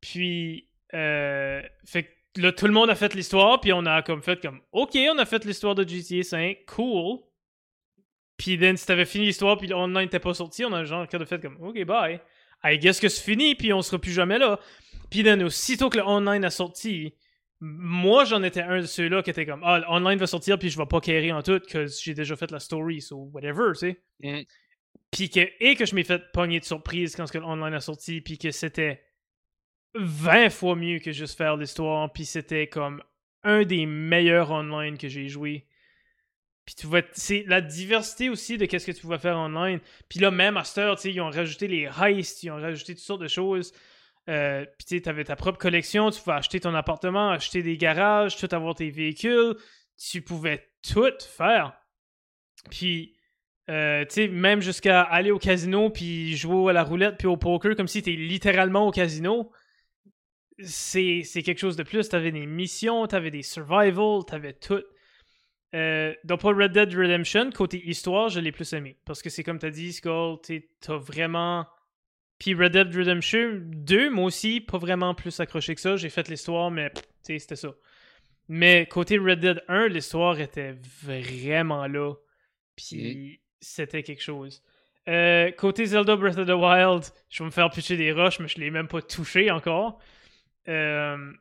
[0.00, 4.40] Puis, euh, fait là, tout le monde a fait l'histoire, puis on a comme fait
[4.40, 7.18] comme, OK, on a fait l'histoire de GTA 5, cool.
[8.38, 11.24] Puis then, si t'avais fini l'histoire, puis l'online n'était pas sorti, on a genre de
[11.24, 12.20] fait comme, OK, bye.
[12.64, 14.58] I guess que c'est fini, puis on sera plus jamais là.
[15.10, 17.14] Puis then, aussitôt que le online a sorti,
[17.60, 20.78] moi, j'en étais un de ceux-là qui était comme, ah, l'online va sortir, puis je
[20.78, 24.02] vais pas carrer en tout, que j'ai déjà fait la story, so whatever, tu sais.
[24.22, 24.42] Mm.
[25.10, 28.20] Puis que, et que je m'ai fait pogner de surprise quand le online a sorti,
[28.20, 29.02] puis que c'était
[29.94, 33.02] 20 fois mieux que juste faire l'histoire, puis c'était comme
[33.42, 35.66] un des meilleurs online que j'ai joué.
[36.68, 39.80] Puis tu vois, c'est la diversité aussi de qu'est-ce que tu pouvais faire online.
[40.10, 43.02] Puis là, même à cette heure, ils ont rajouté les heists, ils ont rajouté toutes
[43.02, 43.72] sortes de choses.
[44.28, 48.36] Euh, puis tu avais ta propre collection, tu pouvais acheter ton appartement, acheter des garages,
[48.36, 49.56] tout avoir tes véhicules.
[49.96, 51.72] Tu pouvais tout faire.
[52.68, 53.16] Puis,
[53.70, 57.38] euh, tu sais, même jusqu'à aller au casino, puis jouer à la roulette, puis au
[57.38, 59.50] poker, comme si tu littéralement au casino.
[60.62, 62.10] C'est quelque chose de plus.
[62.10, 64.84] Tu avais des missions, tu avais des survival, tu avais tout.
[65.74, 68.96] Euh, donc pour Red Dead Redemption, côté histoire, je l'ai plus aimé.
[69.04, 70.38] Parce que c'est comme t'as dit, Skull,
[70.80, 71.66] t'as vraiment...
[72.38, 75.96] Puis Red Dead Redemption 2, moi aussi, pas vraiment plus accroché que ça.
[75.96, 76.92] J'ai fait l'histoire, mais
[77.22, 77.74] c'était ça.
[78.48, 82.14] Mais côté Red Dead 1, l'histoire était vraiment là.
[82.76, 84.62] Puis c'était quelque chose.
[85.08, 88.48] Euh, côté Zelda Breath of the Wild, je vais me faire pitcher des roches, mais
[88.48, 89.98] je l'ai même pas touché encore.
[90.68, 91.32] Euh,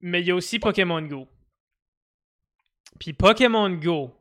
[0.00, 1.28] mais il y a aussi Pokémon Go.
[2.98, 4.14] Puis Pokémon Go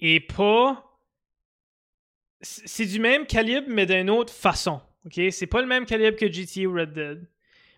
[0.00, 0.88] est pas.
[2.40, 4.80] C'est du même calibre, mais d'une autre façon.
[5.06, 5.20] OK?
[5.30, 7.28] C'est pas le même calibre que GTA ou Red Dead.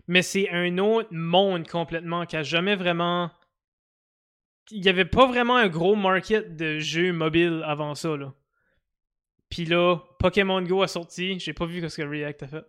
[0.07, 3.31] Mais c'est un autre monde complètement qui a jamais vraiment.
[4.71, 8.33] Il y avait pas vraiment un gros market de jeux mobiles avant ça, là.
[9.49, 11.39] Puis là, Pokémon Go a sorti.
[11.39, 12.65] J'ai pas vu ce que React a fait.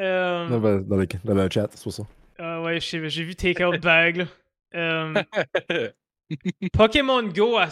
[0.00, 0.48] Euh...
[0.48, 2.02] Dans, le, dans, le, chat, c'est pour ça.
[2.38, 4.24] Ah ouais, j'ai vu Take Out Bag, là.
[4.74, 5.22] Euh...
[6.72, 7.68] Pokémon Go a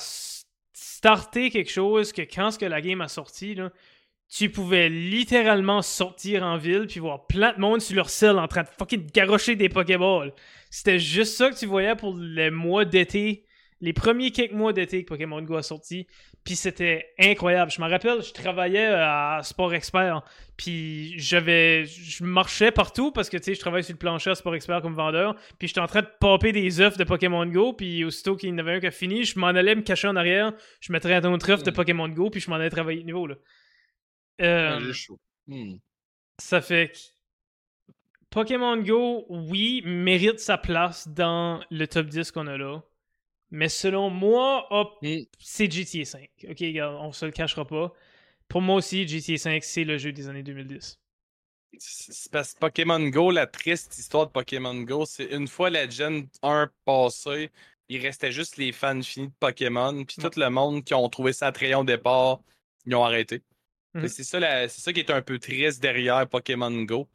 [0.72, 3.56] starté quelque chose que quand la game a sorti,
[4.28, 8.48] tu pouvais littéralement sortir en ville puis voir plein de monde sur leur selle en
[8.48, 10.32] train de fucking garocher des Pokéballs.
[10.70, 13.44] C'était juste ça que tu voyais pour les mois d'été
[13.82, 16.06] les premiers quelques mois d'été que Pokémon Go a sorti.
[16.44, 17.70] Puis c'était incroyable.
[17.70, 20.22] Je me rappelle, je travaillais à Sport Expert.
[20.56, 24.34] Puis j'avais, je marchais partout parce que tu sais, je travaille sur le plancher à
[24.34, 25.36] Sport Expert comme vendeur.
[25.58, 27.74] Puis j'étais en train de popper des œufs de Pokémon Go.
[27.74, 30.08] Puis aussitôt qu'il y en avait un qui a fini, je m'en allais me cacher
[30.08, 30.52] en arrière.
[30.80, 32.28] Je mettrais un autre œuf de Pokémon Go.
[32.28, 33.28] Puis je m'en allais travailler de niveau.
[33.28, 33.36] Là.
[34.40, 34.92] Euh,
[35.46, 35.76] hmm.
[36.38, 36.98] Ça fait que
[38.30, 42.82] Pokémon Go, oui, mérite sa place dans le top 10 qu'on a là.
[43.52, 44.98] Mais selon moi, hop,
[45.38, 46.28] c'est GTA 5.
[46.48, 47.92] Ok, regarde, on se le cachera pas.
[48.48, 50.98] Pour moi aussi, GTA 5, c'est le jeu des années 2010.
[51.78, 55.88] C'est parce que Pokémon Go, la triste histoire de Pokémon Go, c'est une fois la
[55.88, 57.50] Gen 1 passée,
[57.88, 61.32] il restait juste les fans finis de Pokémon, puis tout le monde qui ont trouvé
[61.32, 62.40] ça attrayant au départ,
[62.84, 63.42] ils ont arrêté.
[63.94, 64.08] Mhm.
[64.08, 67.08] C'est ça, la- ça qui est un peu triste derrière Pokémon Go.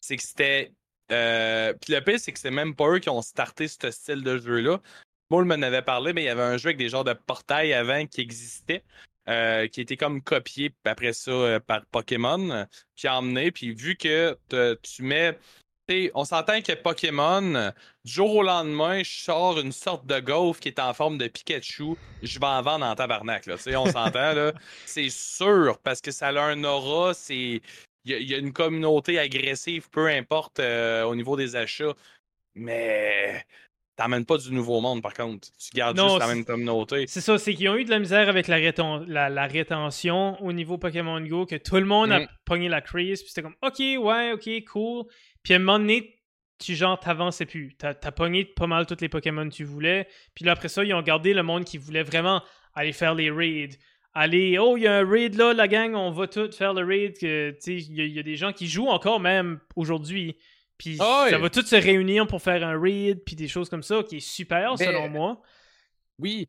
[0.00, 0.72] C'est que c'était.
[1.12, 4.22] euh, Puis le pire, c'est que c'est même pas eux qui ont starté ce style
[4.22, 4.80] de jeu-là.
[5.28, 7.72] Paul m'en avait parlé, mais il y avait un jeu avec des genres de portails
[7.72, 8.82] avant qui existait,
[9.28, 13.50] euh, qui était comme copié puis après ça euh, par Pokémon, qui a emmené.
[13.50, 15.32] Puis vu que te- tu mets.
[15.88, 17.72] tu sais, on s'entend que Pokémon,
[18.04, 21.26] du jour au lendemain, je sors une sorte de golf qui est en forme de
[21.28, 23.46] Pikachu, je vais en vendre en tabarnak.
[23.46, 23.56] Là.
[23.56, 24.52] Tu sais, On s'entend, là.
[24.86, 27.60] C'est sûr, parce que ça a un aura, c'est.
[28.06, 31.56] Il y, a- il y a une communauté agressive, peu importe euh, au niveau des
[31.56, 31.94] achats.
[32.54, 33.44] Mais
[33.96, 35.48] t'emmènes pas du nouveau monde, par contre.
[35.58, 37.04] Tu gardes Non, juste la même communauté.
[37.06, 38.58] C'est ça, c'est qu'ils ont eu de la misère avec la,
[39.06, 42.26] la, la rétention au niveau Pokémon Go, que tout le monde a Mm.
[42.44, 45.04] pogné la crise, puis c'était comme, ok, ouais, ok, cool.
[45.42, 46.16] Puis à un moment donné,
[46.58, 47.74] tu genre t'avançais plus.
[47.78, 50.06] T'as as pogné pas mal tous les Pokémon que tu voulais.
[50.34, 52.42] Puis là, après ça, ils ont gardé le monde qui voulait vraiment
[52.74, 53.70] aller faire les raids.
[54.14, 56.84] Aller, oh, il y a un raid là, la gang, on va tout faire le
[56.84, 57.16] raid.
[57.20, 60.36] y, il y a des gens qui jouent encore même aujourd'hui.
[60.78, 61.30] Puis ouais.
[61.30, 64.16] ça va tous se réunir pour faire un raid, puis des choses comme ça, qui
[64.16, 65.42] est super selon moi.
[66.18, 66.48] Oui,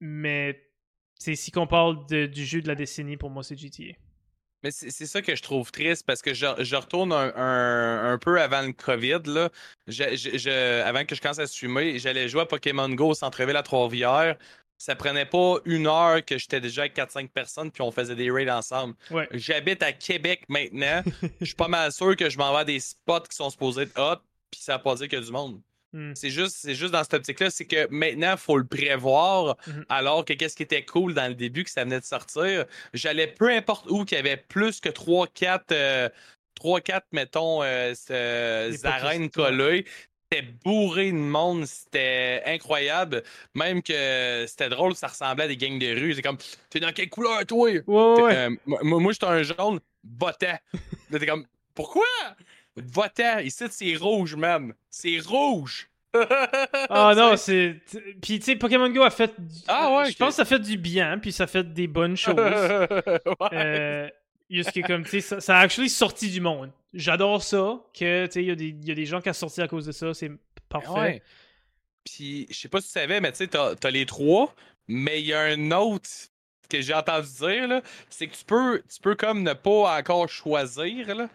[0.00, 0.62] Mais
[1.18, 3.94] c'est si qu'on parle de- du jeu de la décennie, pour moi, c'est GTA.
[4.62, 8.12] mais c'est c'est ça que je trouve triste parce que je, je retourne un, un-
[8.12, 9.20] un peu avant le COVID.
[9.26, 9.50] Là.
[9.86, 13.14] Je- je- je- avant que je commence à streamer, j'allais jouer à Pokémon Go au
[13.14, 14.36] centre-ville à Trois-Rivières.
[14.78, 18.30] Ça prenait pas une heure que j'étais déjà avec 4-5 personnes puis on faisait des
[18.30, 18.94] raids ensemble.
[19.10, 19.26] Ouais.
[19.32, 21.02] J'habite à Québec maintenant.
[21.40, 23.82] Je suis pas mal sûr que je m'en vais à des spots qui sont supposés
[23.82, 24.20] être hot
[24.50, 25.60] puis ça va pas dire qu'il y a du monde.
[25.92, 26.12] Hmm.
[26.14, 29.86] C'est juste, c'est juste dans cette optique-là, c'est que maintenant, il faut le prévoir, Mhm.
[29.88, 33.28] alors que qu'est-ce qui était cool dans le début, que ça venait de sortir, j'allais
[33.28, 36.10] peu importe où, qu'il y avait plus que 3-4,
[36.54, 37.94] 3-4, mettons, euh,
[38.84, 39.86] arènes collées.
[40.32, 43.22] C'était bourré de monde, c'était incroyable.
[43.54, 46.14] Même que c'était drôle, ça ressemblait à des gangs de rue.
[46.14, 46.38] C'est comme,
[46.68, 47.70] t'es dans quelle couleur, toi?
[47.70, 47.80] Ouais,
[48.22, 48.50] ouais, euh,
[48.82, 49.78] moi, j'étais un jaune,
[50.18, 50.58] votant.
[51.12, 52.02] T'es comme, pourquoi?
[52.76, 54.74] Votant, ici, c'est rouge, man.
[54.90, 55.88] C'est rouge.
[56.90, 57.76] Ah non, c'est.
[58.20, 59.32] Puis, tu sais, Pokémon Go a fait.
[59.38, 62.16] du- Ah ouais, Je pense que ça fait du bien, puis ça fait des bonnes
[62.16, 62.34] choses.
[62.36, 63.48] Ouais.
[63.52, 64.08] Euh,
[64.50, 66.70] juste que, comme, tu sais, ça, ça a actually sorti du monde.
[66.94, 69.28] J'adore ça, que, tu sais, il y, a des- il y a des gens qui
[69.28, 70.30] ont sorti à cause de ça, c'est
[70.68, 70.90] parfait.
[70.90, 71.22] Ouais.
[72.04, 74.54] Puis, je sais pas si tu savais, mais tu sais, t'as t'as les trois,
[74.86, 76.08] mais il y a un autre
[76.68, 80.28] que j'ai entendu dire, là, c'est que tu peux, tu peux comme ne pas encore
[80.28, 81.28] choisir, là,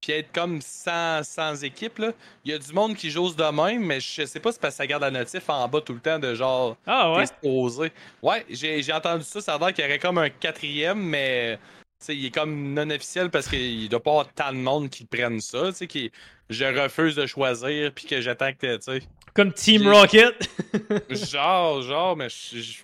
[0.00, 2.12] puis être comme sans, sans équipe, là.
[2.44, 4.74] Il y a du monde qui joue de même, mais je sais pas si parce
[4.74, 7.24] que ça garde la notif en bas tout le temps de genre, Ah ouais?
[8.22, 11.58] Ouais, j'ai j'ai entendu ça, ça a l'air qu'il y aurait comme un quatrième, mais
[12.04, 14.88] tu il est comme non officiel parce qu'il doit pas y avoir tant de monde
[14.90, 16.10] qui prennent ça, tu sais,
[16.50, 19.02] je refuse de choisir puis que j'attends que tu sais.
[19.34, 20.48] Comme Team Rocket.
[21.10, 22.78] Genre, genre, mais je- je-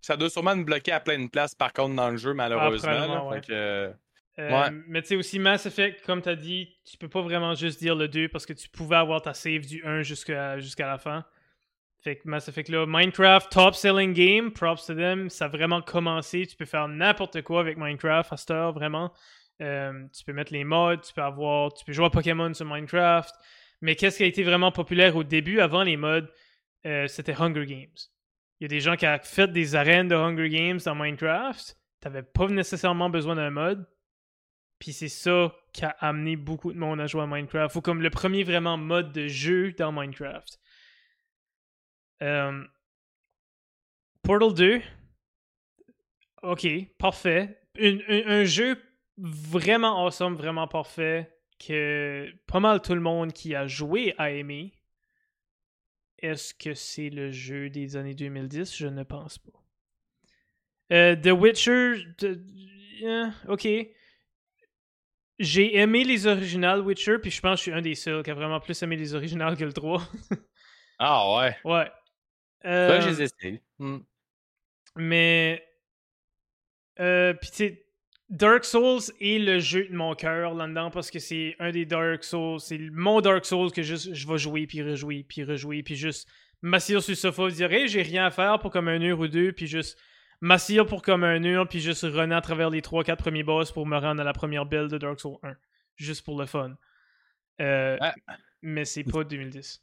[0.00, 2.90] ça doit sûrement me bloquer à plein de places par contre dans le jeu, malheureusement.
[2.90, 2.96] là.
[2.98, 3.40] probablement, ouais.
[3.40, 3.92] Fait que, euh,
[4.38, 4.70] Euh, Ouais.
[4.88, 7.94] Mais tu sais aussi Mass Effect, comme t'as dit, tu peux pas vraiment juste dire
[7.94, 11.24] le 2 parce que tu pouvais avoir ta save du 1 jusqu'à jusqu'à la fin.
[12.04, 16.46] Fait que Mass là, Minecraft, top selling game, props to them, ça a vraiment commencé.
[16.46, 19.10] Tu peux faire n'importe quoi avec Minecraft à cette heure, vraiment.
[19.62, 22.66] Euh, tu peux mettre les mods, tu peux avoir, tu peux jouer à Pokémon sur
[22.66, 23.34] Minecraft.
[23.80, 26.28] Mais qu'est-ce qui a été vraiment populaire au début, avant les mods,
[26.84, 27.96] euh, c'était Hunger Games.
[28.60, 31.74] Il y a des gens qui ont fait des arènes de Hunger Games dans Minecraft.
[32.00, 33.88] T'avais pas nécessairement besoin d'un mod.
[34.78, 37.74] Puis c'est ça qui a amené beaucoup de monde à jouer à Minecraft.
[37.76, 40.58] Ou comme le premier vraiment mode de jeu dans Minecraft.
[42.22, 42.64] Euh,
[44.22, 44.82] Portal 2.
[46.42, 46.66] Ok,
[46.98, 47.60] parfait.
[47.78, 48.76] Un, un- un jeu
[49.18, 51.30] vraiment awesome, vraiment parfait.
[51.58, 54.72] Que pas mal tout le monde qui a joué a aimé.
[56.18, 59.52] Est-ce que c'est le jeu des années 2010 Je ne pense pas.
[60.92, 62.04] Euh, The Witcher.
[62.18, 62.44] de-
[63.04, 63.66] euh, ok.
[65.38, 68.30] J'ai aimé les originales Witcher, puis je pense que je suis un des seuls qui
[68.30, 70.02] a vraiment plus aimé les originales que le 3.
[71.00, 71.56] Ah ouais.
[71.64, 71.90] ouais.
[72.64, 73.62] Euh, je les ai essayés.
[73.78, 73.98] Hmm.
[74.96, 75.64] mais.
[77.00, 77.86] Euh, puis tu sais,
[78.30, 82.22] Dark Souls est le jeu de mon cœur là-dedans parce que c'est un des Dark
[82.24, 82.60] Souls.
[82.60, 86.28] C'est mon Dark Souls que juste je vais jouer, puis rejouer, puis rejouer, puis juste
[86.62, 89.18] m'asseoir sur le sofa et dire Hey, j'ai rien à faire pour comme un heure
[89.18, 89.98] ou deux, puis juste
[90.40, 93.86] m'asseoir pour comme un heure, puis juste runner à travers les 3-4 premiers boss pour
[93.86, 95.54] me rendre à la première build de Dark Souls 1.
[95.96, 96.76] Juste pour le fun.
[97.60, 98.14] Euh, Ah.
[98.62, 99.82] Mais c'est pas 2010.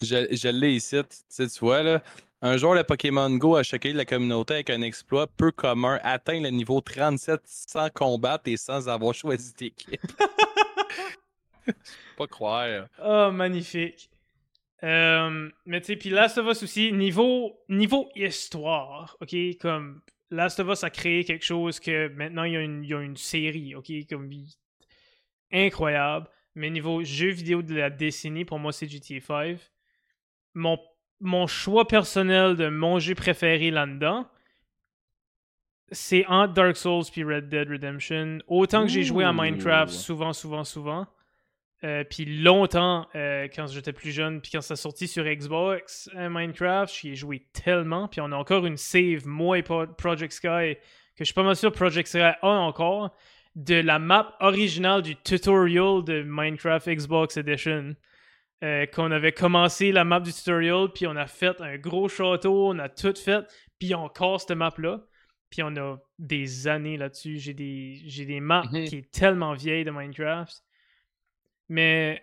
[0.00, 2.02] Je, je l'ai ici, tu sais, tu vois, là.
[2.40, 6.40] Un jour, le Pokémon Go a choqué la communauté avec un exploit peu commun, atteint
[6.40, 10.00] le niveau 37 sans combattre et sans avoir choisi d'équipe.
[12.16, 12.86] pas croire.
[13.04, 14.08] Oh, magnifique.
[14.84, 20.00] Euh, mais tu sais, puis Last of Us aussi, niveau, niveau histoire, ok, comme
[20.30, 22.94] Last of Us a créé quelque chose que maintenant il y a une, il y
[22.94, 24.30] a une série, ok, comme
[25.52, 26.28] incroyable.
[26.54, 29.58] Mais niveau jeu vidéo de la décennie, pour moi, c'est GTA 5.
[30.58, 30.78] Mon,
[31.20, 34.26] mon choix personnel de mon jeu préféré là-dedans,
[35.90, 38.38] c'est entre Dark Souls puis Red Dead Redemption.
[38.46, 41.06] Autant que j'ai joué à Minecraft souvent, souvent, souvent.
[41.84, 46.28] Euh, puis longtemps, euh, quand j'étais plus jeune, puis quand ça sorti sur Xbox, euh,
[46.28, 48.08] Minecraft, j'y ai joué tellement.
[48.08, 50.74] Puis on a encore une save, moi et Project Sky,
[51.16, 53.14] que je suis pas mal sûr Project Sky a encore,
[53.54, 57.94] de la map originale du tutorial de Minecraft Xbox Edition.
[58.60, 62.78] Qu'on avait commencé la map du tutorial, puis on a fait un gros château, on
[62.78, 63.44] a tout fait,
[63.78, 65.04] puis encore cette map-là.
[65.50, 67.38] Puis on a des années là-dessus.
[67.38, 68.84] J'ai des, j'ai des maps mhm.
[68.84, 70.62] qui est tellement vieilles de Minecraft
[71.68, 72.22] mais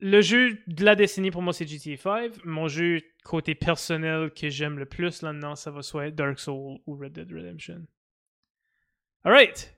[0.00, 2.44] le jeu de la décennie pour moi, c'est GTA 5.
[2.44, 6.96] Mon jeu côté personnel que j'aime le plus là-dedans, ça va soit Dark Souls ou
[6.96, 7.86] Red Dead Redemption.
[9.24, 9.74] Alright!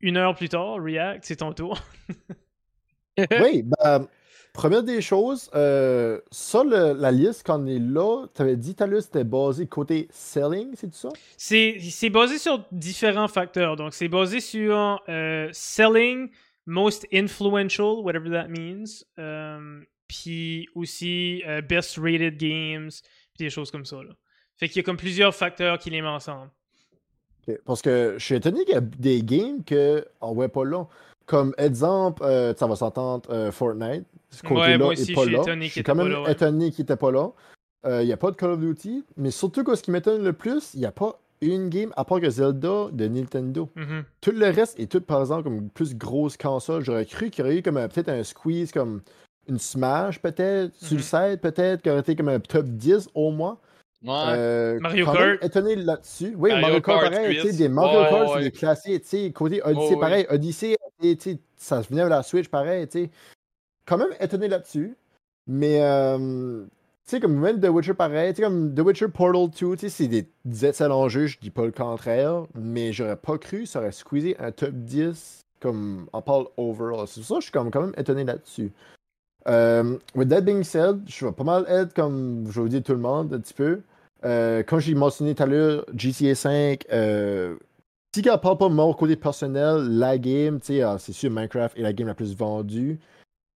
[0.00, 1.80] Une heure plus tard, React, c'est ton tour.
[3.40, 4.08] oui, ben,
[4.52, 8.84] première des choses, euh, ça, la liste, quand on est là, tu avais dit tout
[8.84, 11.08] à l'heure c'était basé côté selling, c'est tout ça?
[11.36, 13.76] C'est basé sur différents facteurs.
[13.76, 16.30] Donc, c'est basé sur euh, selling,
[16.66, 19.04] most influential, whatever that means.
[19.18, 22.90] Um, puis aussi best rated games,
[23.34, 23.96] puis des choses comme ça.
[23.96, 24.10] Là.
[24.58, 26.50] Fait qu'il y a comme plusieurs facteurs qui les mettent ensemble.
[27.64, 30.86] Parce que je suis étonné qu'il y a des games qu'on voit pas là.
[31.26, 34.04] Comme exemple, euh, ça va s'entendre euh, Fortnite.
[34.30, 35.42] Ce côté-là moi aussi, pas je suis là.
[35.60, 37.28] je suis quand même étonné qu'il n'était pas là.
[37.84, 40.32] Euh, il n'y a pas de Call of Duty, mais surtout, ce qui m'étonne le
[40.32, 43.68] plus, il n'y a pas une game, à part que Zelda de Nintendo.
[43.76, 44.04] Mm-hmm.
[44.20, 46.84] Tout le reste est tout, par exemple, comme une plus grosse console.
[46.84, 49.02] J'aurais cru qu'il y aurait eu comme peut-être un squeeze, comme
[49.48, 53.58] une Smash, peut-être, le site, peut-être, qui aurait été comme un top 10 au moins.
[54.04, 54.10] Ouais.
[54.10, 55.44] Euh, Mario Kart.
[55.44, 56.34] étonné là-dessus.
[56.36, 59.62] Oui, Mario, Kart, pareil, tu sais, des Mario Kart, c'est des classiques, tu sais, côté
[59.64, 60.76] Odyssey, pareil, Odyssey,
[61.56, 63.10] ça venait de la Switch, pareil, tu sais.
[63.86, 64.96] Quand même étonné là-dessus.
[65.46, 66.64] Mais, euh,
[67.04, 69.78] tu sais, comme même The Witcher pareil, tu sais, comme The Witcher Portal 2, tu
[69.78, 70.28] sais, c'est des,
[70.64, 74.52] excellents jeux, je dis pas le contraire, mais j'aurais pas cru ça aurait squeezé un
[74.52, 77.06] top 10 comme on parle overall.
[77.08, 78.72] C'est ça je suis quand même étonné là-dessus.
[79.48, 82.92] Euh, with that being said, je vais pas mal être comme je vous dis tout
[82.92, 83.82] le monde un petit peu.
[84.24, 87.56] Euh, comme j'ai mentionné tout à l'heure, GTA 5, euh,
[88.14, 91.30] si on parle pas de mon côté personnel, la game, tu sais, ah, c'est sûr
[91.30, 92.98] Minecraft est la game la plus vendue.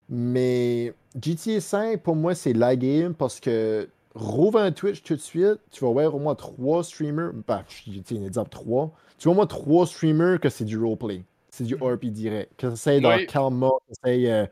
[0.10, 5.20] Mais GTA 5, pour moi, c'est la game parce que rouvre un Twitch tout de
[5.20, 9.34] suite, tu vas voir au moins trois streamers, bah, je un exemple trois, tu vois
[9.34, 13.18] au moins trois streamers que c'est du roleplay, c'est du RP direct, que c'est dans.
[13.28, 13.72] Karma,
[14.06, 14.46] euh,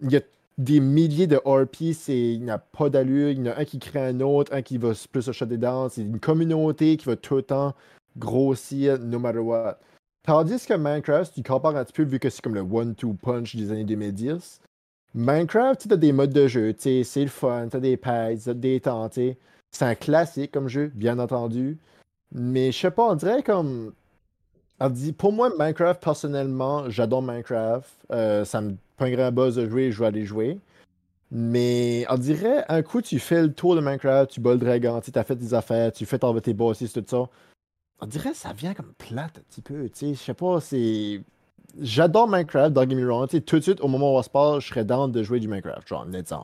[0.00, 0.20] il y a
[0.58, 3.80] des milliers de RP, il n'y a pas d'allure, il y en a un qui
[3.80, 7.16] crée un autre, un qui va plus se des dents, c'est une communauté qui va
[7.16, 7.74] tout le temps
[8.16, 9.78] grossir no matter what.
[10.24, 13.56] Tandis que Minecraft, tu compares un petit peu vu que c'est comme le one-two punch
[13.56, 14.60] des années 2010.
[15.14, 18.80] Minecraft, tu as des modes de jeu, c'est le fun, tu as des pads, des
[18.80, 21.78] temps, c'est un classique comme jeu, bien entendu.
[22.32, 23.92] Mais je sais pas, on dirait comme.
[24.80, 27.88] On dit, pour moi, Minecraft, personnellement, j'adore Minecraft.
[28.10, 30.58] Euh, ça me prend un buzz de jouer, je vais aller jouer.
[31.30, 35.00] Mais on dirait, un coup, tu fais le tour de Minecraft, tu bats le dragon,
[35.00, 37.28] tu as fait des affaires, tu fais tes bosses, tout ça.
[38.02, 40.14] On dirait ça vient comme plate un petit peu, tu sais.
[40.14, 41.22] Je sais pas, c'est
[41.80, 43.28] j'adore Minecraft, don't get me wrong.
[43.28, 45.46] tout de suite, au moment où on se parle, je serais down de jouer du
[45.46, 46.34] Minecraft, genre, net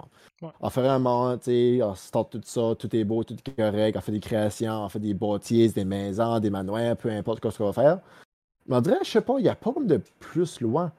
[0.41, 0.51] Ouais.
[0.61, 3.97] On fait vraiment, tu sais, on start tout ça, tout est beau, tout est correct,
[3.97, 7.59] on fait des créations, on fait des bâtisses, des maisons, des manoirs, peu importe ce
[7.59, 7.99] qu'on va faire.
[8.69, 10.93] Mais on dirait, je sais pas, il n'y a pas comme de plus loin.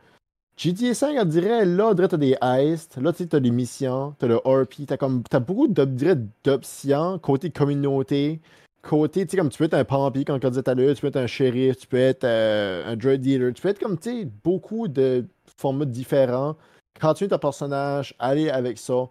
[0.58, 3.52] GTA 5, on dirait, là, on dirait, t'as des heists, là, tu sais, t'as des
[3.52, 8.42] missions, t'as le RP, t'as comme, t'as beaucoup d'options côté communauté,
[8.82, 10.96] côté, tu sais, comme tu peux être un Pampy, comme on disait tout à l'heure,
[10.96, 13.80] tu peux être un shérif, tu peux être euh, un drug dealer, tu peux être
[13.80, 15.26] comme, tu sais, beaucoup de
[15.58, 16.56] formats différents.
[17.02, 19.08] Es un personnage, aller avec ça.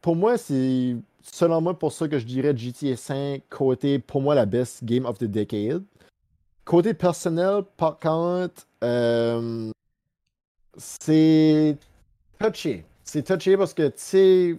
[0.00, 4.34] Pour moi, c'est, selon moi, pour ça que je dirais GTA 5, côté, pour moi,
[4.34, 5.84] la best game of the decade.
[6.64, 9.70] Côté personnel, par contre, euh,
[10.76, 11.76] c'est
[12.38, 12.86] touché.
[13.04, 14.58] C'est touché parce que, tu sais,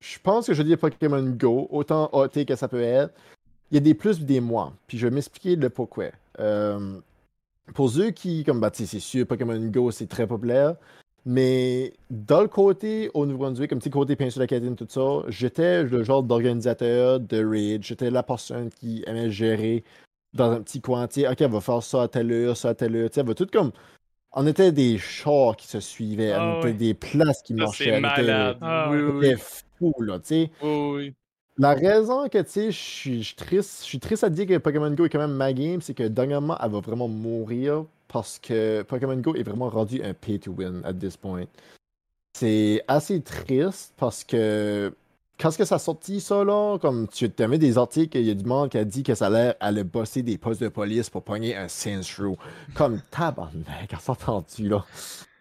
[0.00, 3.12] je pense que je dis Pokémon Go, autant OT que ça peut être
[3.70, 4.74] il y a des plus et des moins.
[4.86, 6.06] Puis je vais m'expliquer le pourquoi.
[6.40, 6.98] Euh,
[7.74, 10.76] pour ceux qui, comme bah, c'est sûr, Pokémon Go, c'est très populaire.
[11.26, 16.02] Mais dans le côté au Nouveau-Brunswick, comme petit côté péninsule acadienne, tout ça, j'étais le
[16.02, 17.82] genre d'organisateur de raid.
[17.82, 19.84] J'étais la personne qui aimait gérer
[20.32, 21.04] dans un petit coin.
[21.04, 23.10] Ok, on va faire ça à telle heure, ça à telle heure.
[23.18, 23.72] On va tout comme.
[24.32, 26.72] On était des chars qui se suivaient, Ah on était ouais.
[26.74, 27.84] des places qui Ça, marchaient.
[27.84, 28.56] c'est on était- malade.
[28.60, 29.36] Ah, oui, on oui, était
[29.78, 30.50] fou, là, tu sais.
[30.62, 31.14] oui.
[31.58, 34.90] La raison que, tu sais, je suis- triste, je suis triste à dire que Pokémon
[34.92, 38.82] Go est quand même ma game, c'est que dernièrement, elle va vraiment mourir parce que
[38.82, 41.44] Pokémon Go est vraiment rendu un pay to win at this point.
[42.34, 44.92] C'est assez triste parce que
[45.40, 48.24] quand est-ce que ça a sorti ça là, comme tu as mis des articles, il
[48.26, 50.68] y a du monde qui a dit que ça allait aller bosser des postes de
[50.68, 52.36] police pour pogner un Sandshrew.
[52.74, 54.84] Comme tabarnak, on s'est entendu là?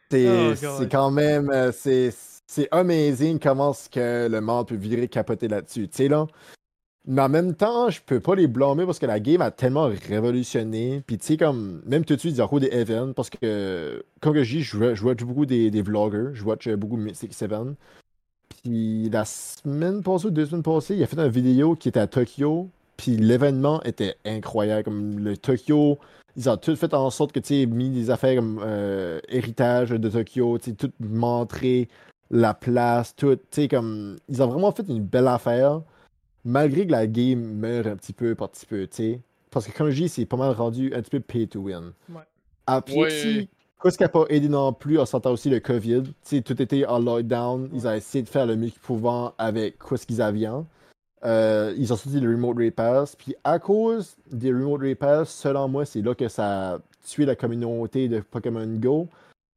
[0.10, 2.12] C'est Oh, quand même, euh, c'est
[2.48, 6.28] c'est amazing comment ce que le monde peut virer capoter là-dessus, tu sais là.
[7.10, 9.90] Mais en même temps, je peux pas les blâmer parce que la game a tellement
[10.10, 11.02] révolutionné.
[11.08, 14.04] Puis tu sais, comme, même tout de suite, il a beaucoup des events parce que,
[14.20, 17.76] comme je dis, je, je watch beaucoup des, vloggers, je watch beaucoup Mystic Seven.
[18.62, 22.02] Puis la semaine passée ou deux semaines passées, il a fait une vidéo qui était
[22.02, 22.70] à Tokyo.
[22.98, 24.84] Puis l'événement était incroyable.
[24.84, 26.00] Comme le Tokyo,
[26.36, 30.10] ils ont tout fait en sorte que, tu mis des affaires comme euh, héritage de
[30.10, 31.88] Tokyo, tu tout montré
[32.32, 35.82] la place, tout, tu sais, comme, ils ont vraiment fait une belle affaire
[36.44, 39.20] malgré que la game meurt un petit peu par petit peu, tu sais.
[39.52, 41.92] Parce que comme je dis, c'est pas mal rendu un petit peu pay to win.
[42.10, 42.22] Ouais.
[42.66, 43.08] Après, Ouais.
[43.08, 43.50] aussi,
[43.82, 46.04] qu'est-ce qui n'a pas aidé non plus, on s'entend aussi le COVID.
[46.04, 47.70] Tu sais, tout était en lockdown.
[47.74, 50.48] Ils ont essayé de faire le mieux qu'ils pouvaient avec ce qu'ils avaient.
[51.26, 53.16] Euh, ils ont sorti le Remote Raid Pass.
[53.16, 57.26] Puis à cause des Remote Raid Pass, selon moi, c'est là que ça a tué
[57.26, 59.08] la communauté de Pokémon Go.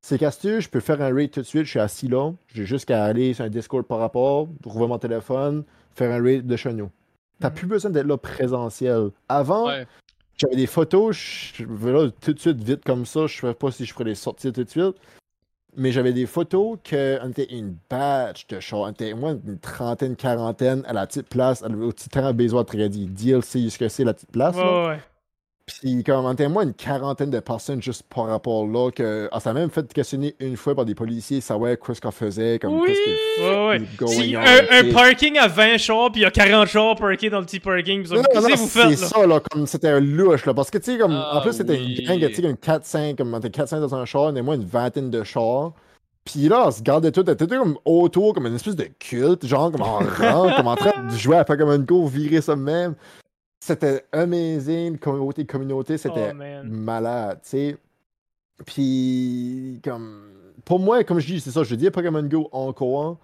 [0.03, 2.09] C'est qu'à ce stade, je peux faire un raid tout de suite, je suis assis
[2.09, 2.33] là.
[2.55, 5.65] J'ai juste qu'à aller sur un Discord par rapport, trouver mon téléphone,
[5.95, 6.91] faire un raid de chez nous.
[7.39, 7.55] T'as Mhm.
[7.55, 9.11] plus besoin d'être là présentiel.
[9.29, 9.87] Avant, Ouais.
[10.39, 13.55] j'avais des photos, je vais là tout de suite vite comme ça, je ne sais
[13.55, 14.97] pas si je pourrais les sortir tout de suite.
[15.77, 18.81] Mais j'avais des photos qu'on était une batch de chars.
[18.81, 22.63] On était moins une trentaine, quarantaine à la petite place, à- au petit terrain Bézois
[22.63, 23.07] de Tragédie.
[23.07, 24.57] DLC, ce que c'est la petite place.
[24.57, 24.65] là.
[24.83, 25.01] Ouais, ouais.
[25.83, 29.41] Puis comme on était moins une quarantaine de personnes juste par rapport là, que ah,
[29.41, 32.81] ça a même fait questionner une fois par des policiers, savoir qu'est-ce qu'on faisait, comme
[32.81, 32.89] Oui!
[32.89, 33.87] qu'est-ce que Ouais, ouais.
[33.97, 36.97] going Si on, un, un parking à 20 chars, puis il y a 40 chars
[36.97, 39.89] parkés dans le petit parking, Non, non, non, vous c'est faites ça, là, comme c'était
[39.89, 41.97] un louche, là, parce que, tu sais, comme, Ah, en plus, c'était oui.
[42.01, 44.43] une gang, tu sais, une 4-5, comme, on était 4-5 dans un char, on est
[44.43, 45.73] moins une vingtaine de chars,
[46.25, 49.47] puis là, on se gardait tout, était tout comme autour, comme une espèce de culte,
[49.47, 52.95] genre, comme en rang, comme en train de jouer à Pokémon Go, virer ça même.
[53.63, 57.77] C'était amazing, communauté, communauté, c'était Oh, malade, tu sais.
[58.67, 60.31] Puis, comme,
[60.65, 63.19] pour moi, comme je dis, c'est ça, je dis à Pokémon Go encore,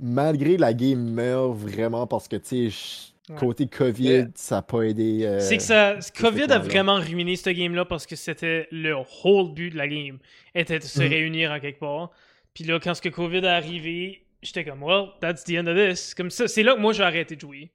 [0.00, 3.36] malgré la game meurt vraiment parce que, tu sais, Ouais.
[3.40, 5.24] côté COVID, Mais- ça n'a pas aidé.
[5.24, 8.94] euh, C'est que ça, COVID a vraiment ruiné ce game-là parce que c'était le
[9.24, 10.18] whole but de la game,
[10.54, 11.08] était de se Mhm.
[11.08, 12.12] réunir en quelque part.
[12.54, 15.76] Puis là, quand ce que COVID est arrivé, j'étais comme, well, that's the end of
[15.76, 16.14] this.
[16.14, 17.70] Comme ça, c'est là que moi j'ai arrêté de jouer.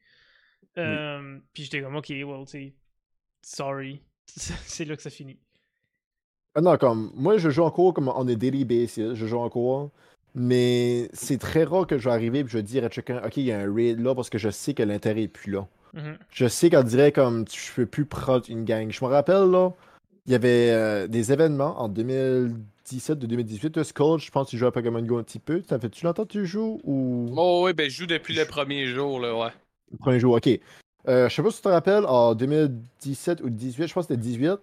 [0.77, 2.73] Euh, Puis j'étais comme, ok, well, tu sais,
[3.41, 4.01] sorry.
[4.27, 5.37] c'est là que ça finit.
[6.55, 9.89] Ah non, comme, moi, je joue encore comme on est daily basis, je joue encore.
[10.33, 13.37] Mais c'est très rare que je vais arriver et je vais dire à chacun, OK,
[13.37, 15.67] il y a un raid là parce que je sais que l'intérêt est plus là.
[15.93, 16.17] Mhm.
[16.29, 18.89] Je sais qu'on dirait comme tu peux plus prendre une gang.
[18.91, 19.71] Je me rappelle là,
[20.25, 23.71] il y avait euh, des événements en 2017 ou 2018.
[23.71, 25.61] Toi, Skull, je pense que tu joues à Pokémon Go un petit peu.
[25.67, 27.33] Ça fait-tu longtemps que tu joues ou?
[27.35, 29.51] Oh, oui, ben, je joue depuis le premier jour, là, ouais.
[29.91, 30.35] Le premier jour?
[30.35, 30.47] Ok.
[31.07, 34.13] Euh, je sais pas si tu te rappelles, en 2017 ou 2018, je pense que
[34.13, 34.59] c'était 18,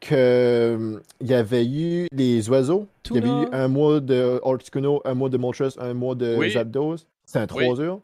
[0.00, 2.86] que euh, y avait eu les oiseaux.
[3.10, 6.36] Il y avait eu un mois de Articuno, un mois de Moltres, un mois de
[6.36, 6.50] Oui.
[6.52, 6.96] Zapdos.
[7.24, 8.00] C'était un 3 heures.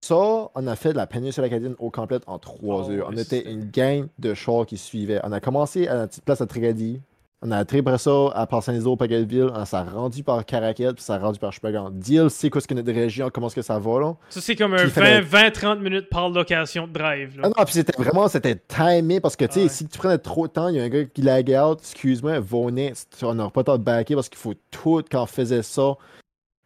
[0.00, 0.14] Ça,
[0.54, 3.08] on a fait la péninsule acadienne au complet en 3 Oh, heures.
[3.12, 5.20] On était une gang de chars qui suivaient.
[5.24, 7.00] On a commencé à la petite place à Trigadi.
[7.40, 9.50] On a atterri après ça à Parsenzo, Pagateville.
[9.54, 11.90] On s'est rendu par Caracat, puis ça a rendu par Chupagan.
[11.90, 14.16] DLC, qu'est-ce que notre région, comment est-ce que ça va, là?
[14.28, 17.36] Ça, c'est comme un Puis il fallait- 20-30 minutes par location de drive.
[17.36, 17.42] Là.
[17.44, 19.68] Ah non, puis c'était vraiment, c'était timé parce que, tu sais, Ouais.
[19.68, 22.40] si tu prenais trop de temps, il y a un gars qui lag out, excuse-moi,
[22.40, 25.62] Vonet, on n'aura pas le temps de backer parce qu'il faut tout quand on faisait
[25.62, 25.94] ça.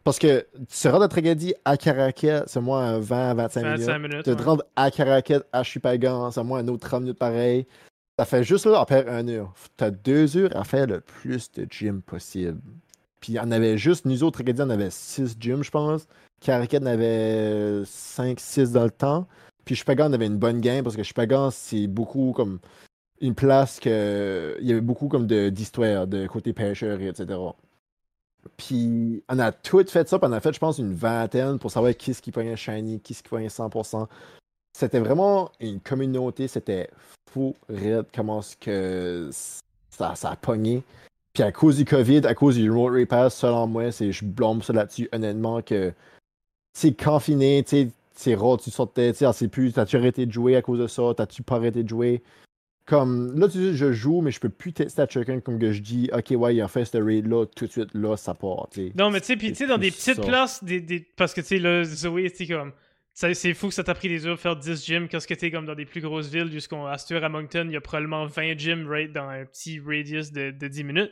[0.03, 3.79] Parce que tu rends de Tragédie à Caracat, c'est moi un 20-25 minutes.
[3.81, 4.27] 25 minutes.
[4.27, 4.35] Ouais.
[4.35, 7.67] te rendre à Caracat, à Chupagan, c'est moi un autre 30 minutes pareil.
[8.17, 9.53] Ça fait juste là, à faire une heure.
[9.75, 12.61] T'as deux heures à faire le plus de gym possible.
[13.19, 16.07] Puis on avait juste, nous autres, on avait 6 gyms, je pense.
[16.41, 19.27] Caracat en avait 5-6 dans le temps.
[19.65, 22.59] Puis Chupagan avait une bonne game parce que Chupagan, c'est beaucoup comme
[23.21, 24.57] une place que.
[24.59, 27.39] Il y avait beaucoup comme de- d'histoire, de, côté pêcheur, et etc.
[28.57, 31.71] Puis on a tout fait ça, puis on a fait, je pense, une vingtaine pour
[31.71, 34.07] savoir qui ce qui pognait Shiny, qui ce qui pognait 100%.
[34.77, 36.89] C'était vraiment une communauté, c'était
[37.33, 39.29] fou, raide, comment est-ce que
[39.89, 40.83] ça, ça a pogné.
[41.33, 44.61] Puis à cause du COVID, à cause du Remote Repass, selon moi, c'est, je blâme
[44.61, 45.91] ça là-dessus, honnêtement, que
[46.77, 50.31] c'est confiné, tu sais, c'est rare, tu sortais, tu sais, c'est plus, t'as-tu arrêté de
[50.31, 52.21] jouer à cause de ça, t'as-tu pas arrêté de jouer?
[52.85, 55.71] Comme, là, tu dis, je joue, mais je peux plus tester à chacun comme que
[55.71, 58.67] je dis, ok, ouais, il a fait ce raid-là, tout de suite, là, ça part,
[58.71, 58.93] tu sais.
[58.95, 60.21] Non, mais tu sais, puis tu sais, dans des petites ça.
[60.21, 62.73] places, des, des- parce que tu sais, là, Zoé, c'est comme.
[63.13, 65.51] C'est fou que ça t'a pris des heures de faire 10 gyms quand que t'es
[65.51, 68.57] comme dans des plus grosses villes, jusqu'à Astur, à Moncton, il y a probablement 20
[68.57, 71.11] gyms right, dans un petit radius de, de 10 minutes.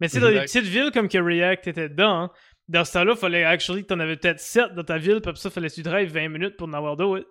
[0.00, 2.30] Mais tu sais, dans des petites villes comme que React était dedans, hein,
[2.68, 5.40] dans ce temps-là, fallait actually que t'en avais peut-être 7 dans ta ville, puis après
[5.40, 7.26] ça, fallait que tu drives 20 minutes pour en avoir d'autres.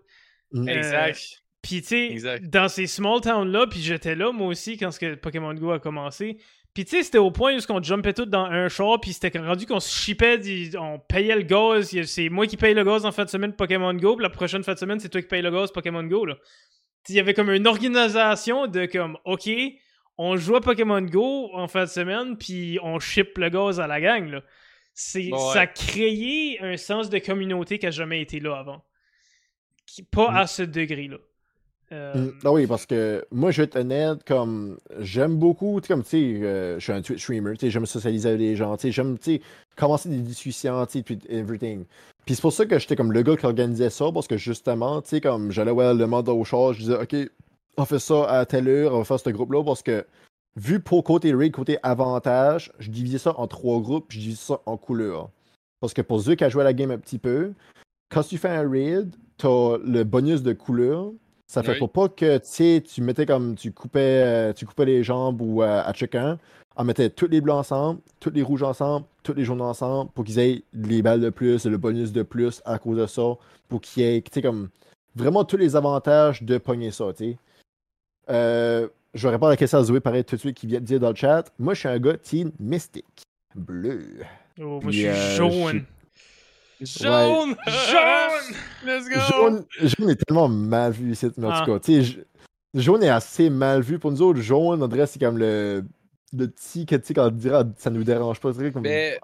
[0.51, 0.67] Mm.
[0.67, 1.43] Euh, Exact.
[1.61, 5.15] Puis tu sais, dans ces small towns-là, puis j'étais là moi aussi quand ce que
[5.15, 6.37] Pokémon Go a commencé.
[6.79, 9.37] Puis tu sais, c'était au point où on jumpait tout dans un char, puis c'était
[9.37, 10.39] rendu qu'on se chipait,
[10.77, 11.93] on payait le gaz.
[12.05, 14.63] C'est moi qui paye le gaz en fin de semaine Pokémon Go, puis la prochaine
[14.63, 16.23] fin de semaine, c'est toi qui paye le gaz Pokémon Go.
[16.23, 16.37] Là.
[17.09, 19.49] Il y avait comme une organisation de comme, ok,
[20.17, 23.85] on joue à Pokémon Go en fin de semaine, puis on ship le gaz à
[23.87, 24.29] la gang.
[24.29, 24.41] Là.
[24.93, 25.37] C'est, Ouais.
[25.51, 28.85] Ça a créé un sens de communauté qui a jamais été là avant.
[29.85, 30.37] Qui, pas Mm.
[30.37, 31.17] à ce degré-là.
[31.91, 32.31] Euh, Mm.
[32.43, 36.43] Ah oui, parce que moi, je vais être honnête, comme j'aime beaucoup, comme tu sais,
[36.43, 38.91] euh, je suis un Twitch streamer, tu sais, j'aime socialiser avec les gens, tu sais,
[38.91, 39.41] j'aime, tu sais,
[39.75, 41.85] commencer des discussions, tu sais, puis everything.
[42.25, 45.01] Puis c'est pour ça que j'étais comme le gars qui organisait ça, parce que justement,
[45.01, 47.15] tu sais, comme j'allais voir le monde au char, je disais, OK,
[47.77, 50.05] on fait ça à telle heure, on va faire ce groupe-là, parce que
[50.55, 54.61] vu pour côté raid, côté avantage, je divisais ça en trois groupes, je divisais ça
[54.65, 55.29] en couleurs.
[55.79, 57.53] Parce que pour ceux qui a joué à la game un petit peu,
[58.09, 61.11] quand tu fais un raid, t'as le bonus de couleur.
[61.49, 61.79] Ça fait Oui.
[61.79, 65.41] pour pas que tu sais, tu mettais comme tu coupais, euh, tu coupais les jambes
[65.41, 66.37] ou euh, à chacun.
[66.75, 70.23] On mettait tous les blancs ensemble, tous les rouges ensemble, tous les jaunes ensemble pour
[70.25, 73.35] qu'ils aient les balles de plus, le bonus de plus à cause de ça,
[73.67, 74.69] pour qu'il y ait, tu sais, comme
[75.15, 77.37] vraiment tous les avantages de pogner ça, tu sais.
[78.29, 80.79] Euh, je vais répondre à la question à Zoé, pareil, tout de suite, qui vient
[80.79, 81.45] de dire dans le chat.
[81.57, 83.23] Moi, je suis un gars team mystique,
[83.55, 84.05] bleu.
[84.61, 85.79] Oh, moi, Puis, je suis euh,
[86.81, 87.55] jaune.
[87.65, 87.73] Jaune!
[87.89, 88.55] Jaune!
[88.85, 89.19] Let's go!
[89.29, 91.63] Jaune, jaune est tellement mal vu ici, mais en Ah.
[91.65, 92.17] tout cas, tu sais,
[92.73, 93.99] jaune est assez mal vu.
[93.99, 95.83] Pour nous autres, jaune, on dirait c'est comme le,
[96.33, 98.83] le petit que, tu sais, quand on dirait, ça nous dérange pas, c'est vrai, comme
[98.83, 99.19] Mais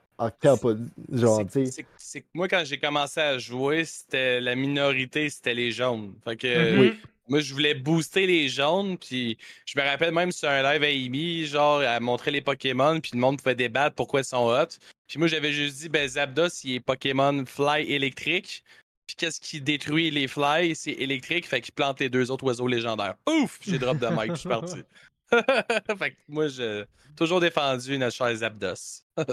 [1.12, 2.26] genre, tu sais.
[2.34, 6.14] moi, quand j'ai commencé à jouer, c'était la minorité, c'était les jaunes.
[6.24, 6.96] Fait que Mhm.
[7.28, 8.98] moi, je voulais booster les jaunes.
[8.98, 13.00] Puis je me rappelle même sur un live à Amy, genre, à montrer les Pokémon,
[13.02, 14.68] puis le monde pouvait débattre pourquoi ils sont hot.
[15.08, 18.64] Puis moi, j'avais juste dit, ben, Zapdos, il est Pokémon Fly électrique.
[19.08, 20.76] Puis qu'est-ce qui détruit les Fly?
[20.76, 23.16] C'est électrique, fait qu'il plante les deux autres oiseaux légendaires.
[23.30, 23.60] Ouf!
[23.62, 24.82] J'ai drop de mic, je suis parti.
[25.32, 29.04] fait que moi, j'ai toujours défendu notre cher Zapdos.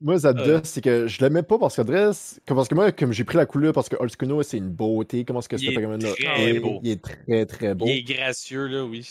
[0.00, 0.60] Moi, Zapdos, Euh.
[0.64, 3.46] c'est que je l'aimais pas parce que, Dress, parce que moi, comme j'ai pris la
[3.46, 6.80] couleur, parce que Articuno, c'est une beauté, comment est-ce que ce Pokémon-là est, beau.
[6.82, 7.86] Il est très, très beau.
[7.86, 9.08] Il est gracieux, là, oui.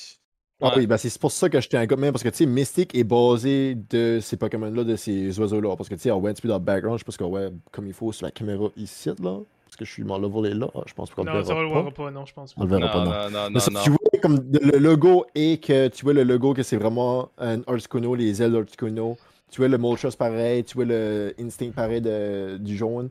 [0.63, 0.73] Ah Ouais.
[0.79, 2.95] oui, ben c'est pour ça que j'étais un gars, même parce que tu sais, Mystic
[2.95, 5.75] est basé de ces Pokémon-là, de ces oiseaux-là.
[5.75, 7.29] Parce que tu sais, on voit un petit peu dans le background, je pense qu'on
[7.29, 9.39] voit comme il faut sur la caméra ici, là.
[9.65, 10.67] Parce que je suis mon level est là.
[10.75, 11.75] Ah, je pense qu'on le Non, ça verra le pas.
[11.79, 12.75] verra pas, non, je pense On pas.
[12.75, 13.11] le verra pas, non.
[13.11, 13.79] non, non, Mais non, ça, non.
[13.83, 17.61] Tu vois comme le logo et que tu vois le logo que c'est vraiment un
[17.67, 19.17] Articuno, les ailes d'Articuno.
[19.51, 23.09] Tu vois le Moltres pareil, tu vois le Instinct pareil de, du jaune.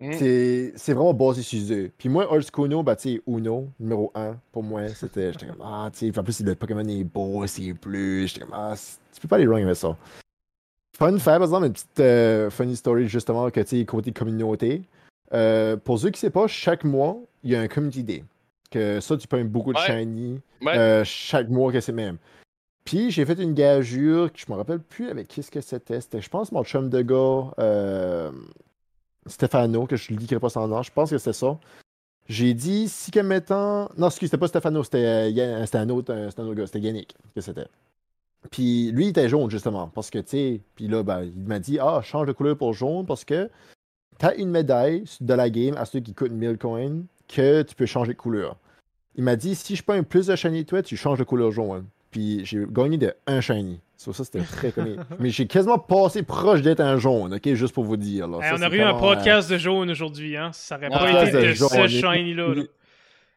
[0.00, 0.12] Mm.
[0.76, 1.90] C'est vraiment basé sur eux.
[1.98, 5.32] Puis moi, Articuno, bah tu sais, Uno, numéro 1, pour moi, c'était.
[5.32, 8.28] J'étais comme, ah, tu sais, en plus, le Pokémon est beau, c'est plus.
[8.28, 8.74] J'étais comme, ah,
[9.12, 9.96] tu peux pas aller wrong avec ça.
[10.96, 14.82] Fun fact, par exemple, une petite euh, funny story, justement, que tu sais, côté communauté.
[15.34, 18.24] Euh, pour ceux qui ne savent pas, chaque mois, il y a un community day.
[18.70, 19.86] Que ça, tu payes beaucoup de Ouais.
[19.86, 20.40] shiny.
[20.62, 20.76] Ouais.
[20.76, 22.18] euh, chaque mois que c'est même.
[22.84, 26.00] Puis j'ai fait une gageure, que je me rappelle plus avec qui ce que c'était.
[26.00, 27.52] C'était, je pense, mon chum de gars,
[29.28, 30.82] Stefano, que je ne dirai pas son nom.
[30.82, 31.58] Je pense que c'était ça.
[32.28, 33.90] J'ai dit, si que mettant.
[33.96, 36.80] Non, excuse, c'était pas Stefano, c'était, euh, c'était un autre, c'était un autre gars, c'était
[36.80, 37.68] Yannick que c'était.
[38.50, 41.58] Puis lui, il était jaune, justement, parce que, tu sais, puis là, ben, il m'a
[41.58, 43.50] dit, ah, change de couleur pour jaune, parce que
[44.18, 47.86] t'as une médaille de la game à ceux qui coûtent 1000 coins que tu peux
[47.86, 48.56] changer de couleur.
[49.16, 51.86] Il m'a dit, si je prends plus de shiny toi, tu changes de couleur jaune.
[52.10, 53.80] Puis j'ai gagné de un shiny.
[53.96, 54.96] Sur ça, c'était très connu.
[55.18, 58.28] Mais j'ai quasiment passé proche d'être un jaune, ok, juste pour vous dire.
[58.28, 58.38] Là.
[58.38, 60.50] Hey, Ça, on c'est a eu un euh, podcast de jaune aujourd'hui, hein.
[60.52, 61.68] Ça aurait pas podcast été de de jaune.
[61.68, 62.54] ce shiny-là.
[62.54, 62.62] là.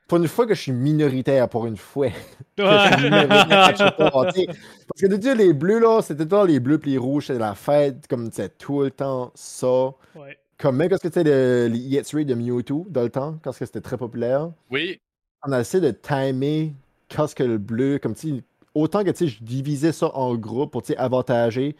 [0.07, 2.10] Pour une fois que je suis minoritaire, pour une fois.
[2.57, 3.95] que je suis minoritaire.
[3.98, 7.27] Parce que d'habitude, les bleus, là, c'était tout le temps les bleus puis les rouges,
[7.27, 9.85] c'était la fête, comme c'est tout le temps ça.
[10.15, 10.38] Ouais.
[10.60, 13.98] Comme même quand c'était le, les Raid de Mewtwo, dans le temps, quand c'était très
[13.98, 14.52] populaire.
[14.69, 14.99] Oui.
[15.48, 16.73] on a essayé de timer
[17.10, 18.43] quand ce que le bleu, comme tu
[18.73, 21.76] autant que tu sais, je divisais ça en groupes pour avantager,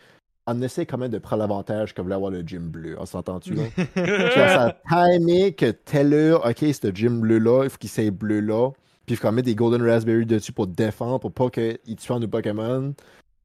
[0.48, 2.96] on essaie quand même de prendre l'avantage comme voulait avoir le gym bleu.
[3.00, 3.64] On s'entend-tu là?
[4.34, 8.72] Ça a timé que telle heure, ok, ce gym bleu-là, il faut qu'il soit bleu-là.
[9.06, 12.14] Puis il faut qu'on mette des Golden Raspberry dessus pour défendre, pour pas qu'il tue
[12.14, 12.94] nos Pokémon.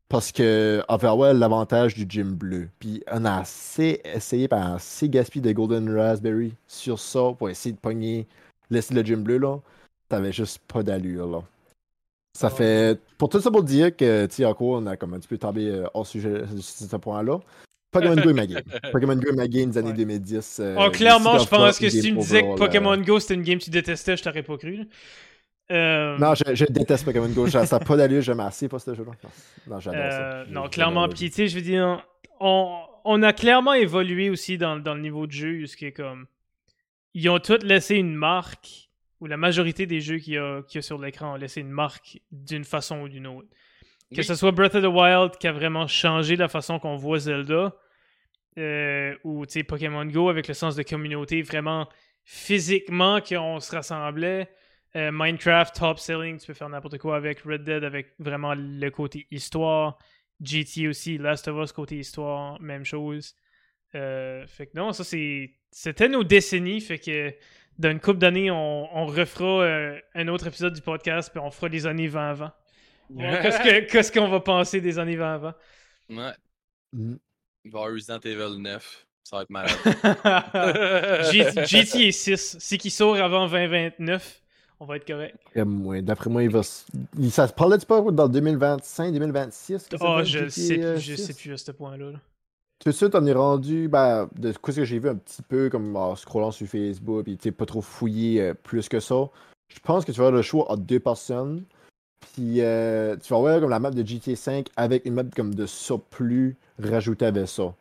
[0.09, 2.69] Parce que avoir l'avantage du gym bleu.
[2.79, 7.75] Puis on a assez essayé par assez gaspillé de Golden Raspberry sur ça pour essayer
[7.75, 8.27] de pogner
[8.71, 9.59] laisser le gym bleu là.
[10.09, 11.43] T'avais juste pas d'allure là.
[12.37, 13.01] Ça fait.
[13.19, 15.39] Pour tout ça pour dire que, tu sais, encore, on a comme un petit peu
[15.39, 17.41] tombé euh, hors sujet sur ce point-là.
[17.93, 18.63] Pokémon Go est ma game.
[18.93, 19.97] Pokémon Go est ma game des années Ouais.
[19.97, 20.59] 2010.
[20.61, 23.35] euh, Oh, clairement, je pense que si tu me disais que euh, Pokémon Go c'était
[23.35, 24.87] une game que tu détestais, je t'aurais pas cru.
[25.73, 27.47] Euh, Non, je, je déteste Pokémon Go.
[27.49, 29.13] Ça n'a pas d'allure, j'aime assez pas ce jeu-là.
[29.67, 30.51] Non, j'adore euh, ça.
[30.51, 31.09] non, clairement.
[31.09, 32.05] Puis, tu sais, je veux dire,
[32.39, 35.65] on, on a clairement évolué aussi dans, dans le niveau de jeu.
[35.67, 36.27] Ce qui est comme.
[37.15, 38.86] Ils ont tous laissé une marque,
[39.21, 41.61] ou la majorité des jeux qu'il y a, qu'il y a sur l'écran ont laissé
[41.61, 43.49] une marque d'une façon ou d'une autre.
[44.13, 44.25] Que Oui.
[44.25, 47.75] ce soit Breath of the Wild qui a vraiment changé la façon qu'on voit Zelda,
[48.59, 51.89] euh, ou Pokémon Go avec le sens de communauté vraiment
[52.25, 54.49] physiquement qu'on se rassemblait.
[54.97, 58.89] Euh, Minecraft, top selling, tu peux faire n'importe quoi avec Red Dead, avec vraiment le
[58.91, 59.99] côté histoire.
[60.43, 63.35] GT aussi, Last of Us côté histoire, même chose.
[63.95, 65.55] Euh, fait que non, ça c'est.
[65.71, 67.35] C'était nos décennies, fait que
[67.79, 71.51] dans une couple d'années, on, on refera euh, un autre épisode du podcast, puis on
[71.51, 72.51] fera les années 20 avant.
[73.19, 75.53] Qu'est-ce que- qu'est-ce qu'on va penser des années 20 avant?
[76.11, 76.33] Ouais.
[76.93, 77.15] Mm.
[77.65, 79.07] Il va y avoir Resident Evil 9.
[79.25, 79.73] Ça va être malade.
[81.33, 82.57] G- GT est 6.
[82.61, 84.41] Si qui sort avant 2029,
[84.81, 85.37] on va être correct.
[85.55, 86.61] D'après moi, D'après moi, il va.
[86.61, 86.87] s-
[87.19, 90.93] il- Ça se parlait pas dans 2025, 2026 que ça Oh, je GTA, sais, euh,
[90.95, 91.27] plus, je 6?
[91.27, 92.11] sais plus à ce point-là.
[92.13, 92.19] là.
[92.79, 95.71] Tout de suite, on est rendu, ben, de ce que j'ai vu un petit peu,
[95.71, 99.29] comme en scrollant sur Facebook, puis tu pas trop fouillé euh, plus que ça.
[99.69, 101.65] Je pense que tu vas avoir le choix entre deux personnes.
[102.21, 105.55] Puis euh, tu vas avoir comme la map de GTA 5 avec une map comme
[105.55, 107.75] de surplus rajoutée avec ça.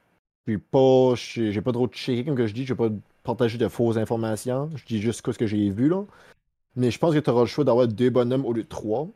[0.46, 3.58] Puis pas, j'ai j'ai pas trop checké comme que je dis, je vais pas partager
[3.58, 4.70] de fausses informations.
[4.76, 6.04] Je dis juste ce que j'ai vu là.
[6.76, 9.08] Mais je pense que tu auras le choix d'avoir deux bonhommes au lieu de trois.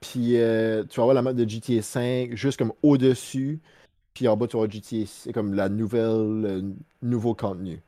[0.00, 3.60] Puis euh, tu vas avoir la map de GTA 5 juste comme au-dessus.
[4.14, 7.80] Puis en bas, tu avoir GTA, c'est comme la nouvelle, le nouveau contenu.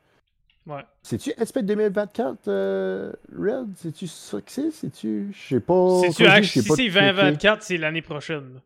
[0.65, 0.83] Ouais.
[1.01, 3.73] C'est-tu SP 2024, euh, Red?
[3.75, 4.71] C'est-tu ça que c'est?
[4.71, 5.33] C'est-tu.
[5.33, 6.01] Je sais pas.
[6.01, 6.89] Tu j'ai si c'est checké.
[6.89, 8.61] 2024, c'est l'année prochaine.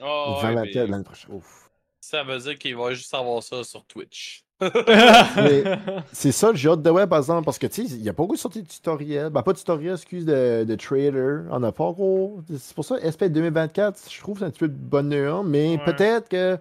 [0.00, 1.34] Oh, ouais, 2024 mais l'année prochaine.
[1.34, 1.70] Ouf.
[2.00, 4.44] ça veut dire qu'il va juste avoir ça sur Twitch.
[6.12, 8.12] C'est ça, j'ai hâte de voir, par exemple, parce que, tu sais, il n'y a
[8.12, 9.30] pas beaucoup de sorties de tutoriel.
[9.30, 11.44] Ben, pas de tutoriel, excuse, de, de trailer.
[11.50, 12.40] On a pas encore.
[12.58, 15.76] C'est pour ça, SP 2024, je trouve que c'est un petit peu de bonheur, mais
[15.76, 15.84] Ouais.
[15.84, 16.58] peut-être que.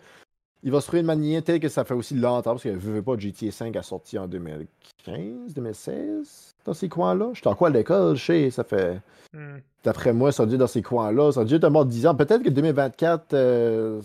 [0.64, 2.78] Il va se trouver une manière telle que ça fait aussi longtemps, parce que je
[2.78, 7.30] veux pas GTA 5 a sorti en 2015, 2016, dans ces coins-là.
[7.34, 9.00] J'étais encore à l'école, je sais, ça fait.
[9.34, 9.58] Hmm.
[9.84, 11.32] D'après moi, ça a dû dans ces coins-là.
[11.32, 12.16] Ça a dû être un mort de 10 ans.
[12.16, 14.02] Peut-être que 2024 euh,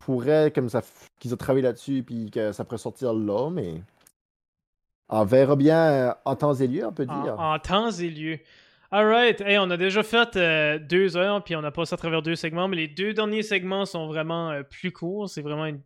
[0.00, 0.82] pourrait, comme ça,
[1.20, 3.80] qu'ils ont travaillé là-dessus, puis que ça pourrait sortir là, mais.
[5.08, 7.38] On verra bien euh, en temps et lieu, on peut En, dire.
[7.38, 8.38] en temps et lieu.
[8.92, 12.22] Alright, hey, on a déjà fait euh, deux heures, puis on a passé à travers
[12.22, 15.28] deux segments, mais les deux derniers segments sont vraiment euh, plus courts.
[15.28, 15.80] C'est vraiment une,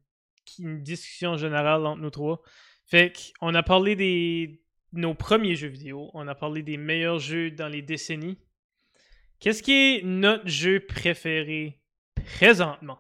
[0.58, 2.42] une discussion générale entre nous trois.
[2.86, 4.60] Fait qu'on a parlé des
[4.92, 8.38] nos premiers jeux vidéo, on a parlé des meilleurs jeux dans les décennies.
[9.40, 11.80] Qu'est-ce qui est notre jeu préféré
[12.38, 12.98] présentement?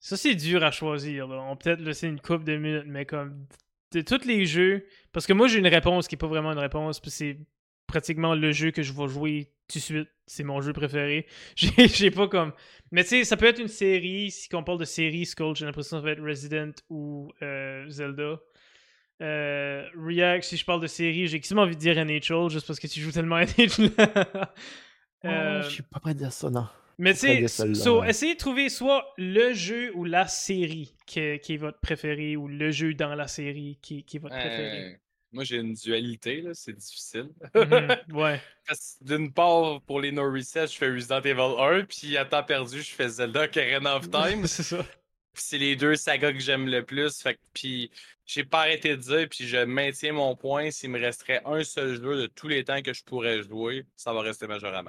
[0.00, 1.26] Ça, c'est dur à choisir.
[1.26, 1.40] Là.
[1.42, 3.46] On peut peut-être laisser une coupe de minutes, mais comme
[3.92, 6.58] de tous les jeux, parce que moi j'ai une réponse qui est pas vraiment une
[6.58, 7.38] réponse, puis c'est
[7.86, 10.08] pratiquement le jeu que je vais jouer tout de suite.
[10.26, 11.26] C'est mon jeu préféré.
[11.56, 12.52] J'ai pas comme.
[12.90, 14.30] Mais tu sais, ça peut être une série.
[14.30, 17.88] Si on parle de série, Skull, j'ai l'impression que ça va être Resident ou euh,
[17.88, 18.38] Zelda.
[19.22, 22.78] Euh, React, si je parle de série, j'ai quasiment envie de dire NHL juste parce
[22.78, 23.90] que tu joues tellement à NHL.
[25.24, 26.68] Euh, Je suis pas prêt de dire ça, non.
[26.98, 31.56] Mais tu sais, so, essayez de trouver soit le jeu ou la série qui est
[31.56, 34.94] votre préféré ou le jeu dans la série qui, qui est votre préféré.
[34.94, 34.96] Euh,
[35.30, 37.28] moi, j'ai une dualité, là, c'est difficile.
[37.54, 38.40] Mhm, ouais.
[38.66, 42.24] Parce que D'une part, pour les No Reset, je fais Resident Evil 1, puis à
[42.24, 44.46] temps perdu, je fais Zelda Ocarina of Time.
[44.46, 44.82] c'est ça.
[45.34, 47.20] Puis c'est les deux sagas que j'aime le plus.
[47.22, 47.90] Fait que, puis
[48.26, 50.70] j'ai pas arrêté de dire, puis je maintiens mon point.
[50.70, 54.12] S'il me resterait un seul jeu de tous les temps que je pourrais jouer, ça
[54.12, 54.82] va rester Majora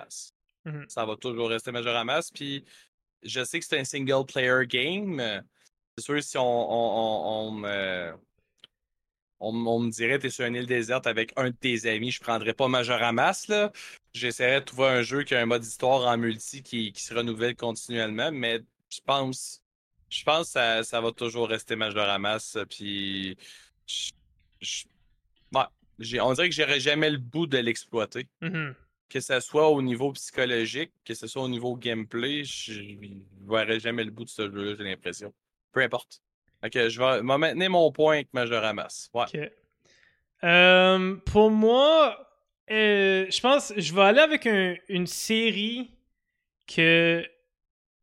[0.66, 0.86] Mhm.
[0.88, 2.34] Ça va toujours rester Majora Mask.
[2.36, 2.66] Puis
[3.24, 5.44] je sais que c'est un single player game.
[5.98, 8.14] C'est sûr, si on, on, on, on me.
[9.42, 12.54] On, me dirait, t'es sur une île déserte avec un de tes amis, je prendrais
[12.54, 13.72] pas Majora Mask, là.
[14.14, 17.14] J'essaierais de trouver un jeu qui a un mode histoire en multi qui, qui se
[17.14, 18.60] renouvelle continuellement, mais
[18.90, 19.62] je pense
[20.10, 23.38] je pense que ça, ça va toujours rester Majora Mask, puis
[23.88, 24.12] je-
[24.60, 24.86] je-
[25.54, 25.64] ouais,
[26.00, 28.28] j'ai- on dirait que j'aurais jamais le bout de l'exploiter.
[28.42, 28.76] Mhm.
[29.10, 33.80] Que ce soit au niveau psychologique, que ce soit au niveau gameplay, je ne verrai
[33.80, 35.34] jamais le bout de ce jeu-là, j'ai l'impression.
[35.72, 36.22] Peu importe.
[36.64, 38.34] Ok, je vais, maintenir mon point avec.
[39.14, 39.24] Ouais.
[39.24, 39.52] Ok.
[40.44, 42.18] Euh, pour moi,
[42.72, 45.90] euh, je pense je vais aller avec un- une série
[46.68, 47.26] que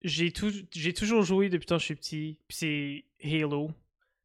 [0.03, 2.39] j'ai toujours joué depuis quand je suis petit.
[2.49, 3.71] Puis c'est Halo.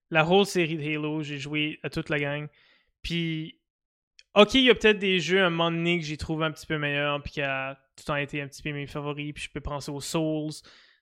[0.10, 2.48] La whole série de Halo, j'ai joué à toute la gang.
[3.02, 3.56] Puis,
[4.36, 6.52] ok, il y a peut-être des jeux à un moment donné que j'ai trouvé un
[6.52, 9.34] petit peu meilleur, puis qui a tout le temps été un petit peu mes favoris.
[9.34, 10.52] Puis je peux penser aux Souls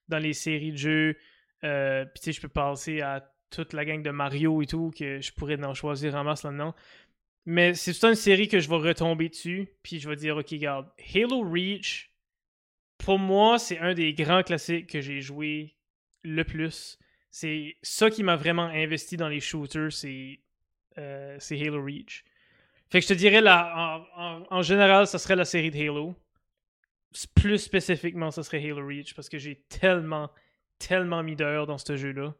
[0.07, 1.17] dans les séries de jeux.
[1.63, 4.91] Euh, puis tu sais, je peux penser à toute la gang de Mario et tout,
[4.97, 6.75] que je pourrais en choisir en masse là-dedans.
[7.45, 10.49] Mais c'est tout une série que je vais retomber dessus, puis je vais dire, ok,
[10.51, 12.11] regarde, Halo Reach,
[12.97, 15.75] pour moi, c'est un des grands classiques que j'ai joué
[16.23, 16.99] le plus.
[17.31, 20.39] C'est ça qui m'a vraiment investi dans les shooters, c'est
[20.97, 22.23] euh, Halo Reach.
[22.89, 24.03] Fait que je te dirais, là,
[24.49, 26.15] en, général, ça serait la série de Halo.
[27.35, 30.31] Plus spécifiquement, ça serait Halo Reach, parce que j'ai tellement,
[30.79, 32.33] tellement mis d'heures dans ce jeu-là.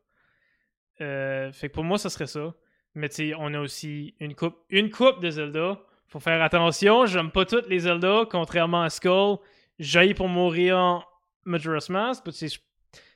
[1.01, 2.53] Euh, fait que pour moi, ça serait ça.
[2.95, 5.79] Mais tu sais, on a aussi une coupe, une coupe de Zelda.
[6.07, 9.37] Faut faire attention, j'aime pas toutes les Zelda, contrairement à Skull.
[9.77, 11.03] J'ai pour mourir en
[11.45, 12.25] Majora's Mask.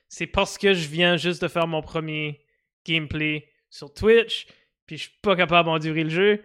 [0.08, 2.40] C'est parce que je viens juste de faire mon premier
[2.86, 4.46] gameplay sur Twitch.
[4.86, 6.44] Puis je suis pas capable d'endurer le jeu.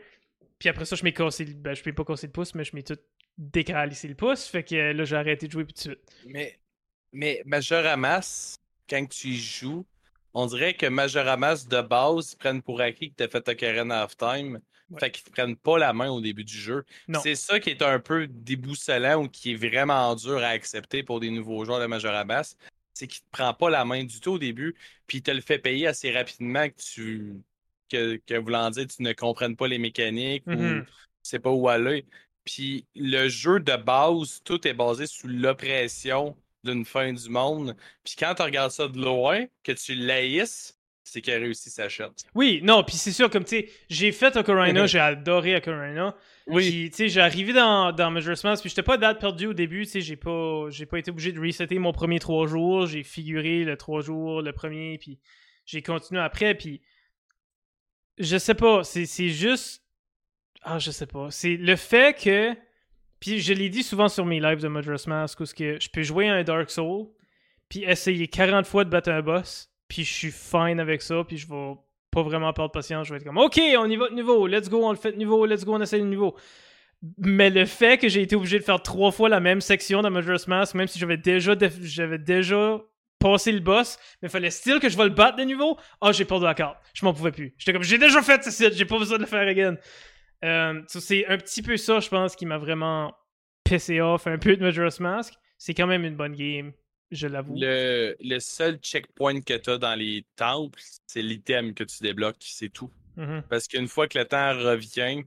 [0.59, 1.45] Puis après ça, je m'ai cassé.
[1.45, 2.97] Ben, je m'ai pas cassé le pouce, mais je m'ai tout
[3.37, 4.45] décalissé le pouce.
[4.45, 5.99] Fait que là, j'ai arrêté de jouer tout de suite.
[6.27, 6.59] Mais,
[7.13, 8.59] mais Majora's Mask,
[8.89, 9.85] quand tu joues,
[10.33, 14.03] on dirait que Majoramas de base, ils prennent pour acquis que tu as fait Ocarina
[14.03, 14.59] of Time.
[14.99, 16.83] Fait qu'ils te prennent pas la main au début du jeu.
[17.21, 21.19] C'est ça qui est un peu déboussolant ou qui est vraiment dur à accepter pour
[21.19, 22.55] des nouveaux joueurs de Majoramas.
[22.93, 24.75] C'est qu'il te prend pas la main du tout au début,
[25.07, 27.35] puis il te le fait payer assez rapidement que tu.
[27.89, 30.85] Que, que voulant dire tu ne comprennes pas les mécaniques ou mm-hmm.
[31.21, 32.05] sais pas où aller.
[32.45, 37.75] Puis le jeu de base, tout est basé sous l'oppression d'une fin du monde.
[38.03, 41.89] Puis quand tu regardes ça de loin, que tu laïsses, c'est qu'il a réussi sa
[41.89, 42.11] shot.
[42.35, 46.15] Oui, non, puis c'est sûr, comme tu sais, j'ai fait Ocarina, j'ai adoré Ocarina.
[46.47, 46.89] Oui.
[46.91, 49.85] tu sais, j'ai arrivé dans, dans Majora's Mask, puis j'étais pas date perdue au début,
[49.85, 53.03] tu sais, j'ai pas, j'ai pas été obligé de resetter mon premier trois jours, j'ai
[53.03, 55.19] figuré le trois jours, le premier, puis
[55.65, 56.81] j'ai continué après, puis
[58.19, 59.83] je sais pas, c'est juste,
[60.61, 62.55] ah, je sais pas, c'est le fait que
[63.19, 66.03] puis je l'ai dit souvent sur mes lives de Majora's Mask, où que je peux
[66.03, 67.07] jouer à un Dark Soul,
[67.67, 71.37] puis essayer 40 fois de battre un boss, puis je suis fine avec ça, puis
[71.37, 71.73] je vais
[72.11, 73.07] pas vraiment perdre patience.
[73.07, 75.11] Je vais être comme, OK, on y va de nouveau, let's go, on le fait
[75.11, 76.35] de nouveau, let's go, on essaie de nouveau.
[77.17, 80.11] Mais le fait que j'ai été obligé de faire trois fois la même section dans
[80.11, 82.81] Majora's Mask, même si j'avais déjà, j'avais déjà
[83.19, 86.07] passé le boss, mais il fallait still que je vais le battre de nouveau, ah,
[86.07, 86.77] oh, j'ai perdu la carte.
[86.93, 87.53] Je m'en pouvais plus.
[87.57, 89.77] J'étais comme, j'ai déjà fait ce site, j'ai pas besoin de le faire again.
[90.43, 93.13] Euh, c'est un petit peu ça, je pense, qui m'a vraiment
[93.63, 95.33] pissé off un peu de Majora's Mask.
[95.57, 96.71] C'est quand même une bonne game,
[97.11, 97.55] je l'avoue.
[97.57, 102.37] Le, le, seul checkpoint que tu as dans les temples, c'est l'item que tu débloques,
[102.39, 102.89] c'est tout.
[103.17, 103.41] Mm-hmm.
[103.49, 105.23] Parce qu'une fois que le temps revient,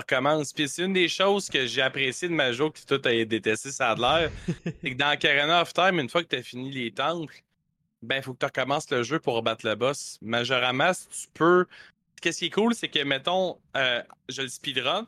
[0.00, 0.52] tu recommences.
[0.52, 3.90] Puis c'est une des choses que j'ai apprécié de Majo, que toi t'as détesté, ça
[3.90, 4.30] a l'air.
[4.64, 7.34] c'est que dans Carina of Time, une fois que tu as fini les temples,
[8.02, 10.18] ben, il faut que tu recommences le jeu pour battre le boss.
[10.22, 11.66] Majora's Mask, tu peux
[12.20, 15.06] qu'est-ce qui est cool, c'est que, mettons, euh, je le speedrun,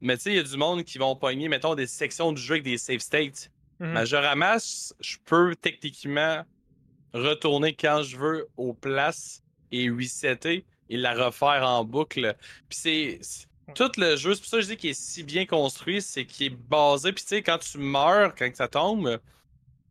[0.00, 2.40] mais tu sais, il y a du monde qui vont pogner, mettons, des sections du
[2.40, 3.50] jeu avec des save states.
[3.78, 6.42] Mm ramasse, je peux techniquement
[7.12, 12.34] retourner quand je veux aux places et resetter et la refaire en boucle.
[12.70, 13.20] Puis c'est.
[13.74, 16.24] Tout le jeu, c'est pour ça que je dis qu'il est si bien construit, c'est
[16.24, 17.12] qu'il est basé.
[17.12, 19.20] Puis tu sais, quand tu meurs, quand ça tombe,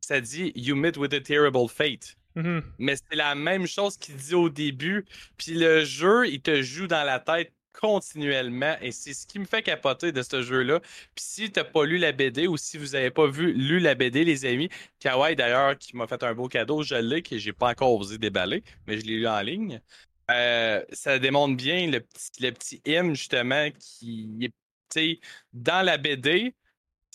[0.01, 2.15] ça dit You meet with a terrible fate.
[2.35, 2.61] Mm-hmm.
[2.79, 5.05] Mais c'est la même chose qu'il dit au début.
[5.37, 9.45] Puis le jeu, il te joue dans la tête continuellement et c'est ce qui me
[9.45, 10.79] fait capoter de ce jeu-là.
[10.79, 13.95] Puis si t'as pas lu la BD ou si vous avez pas vu lu la
[13.95, 14.69] BD, les amis,
[14.99, 18.17] Kawaii d'ailleurs qui m'a fait un beau cadeau, je l'ai, que j'ai pas encore osé
[18.17, 19.81] déballer, mais je l'ai lu en ligne.
[20.31, 24.53] Euh, ça démontre bien le petit, le petit hymne justement qui est
[25.53, 26.55] dans la BD,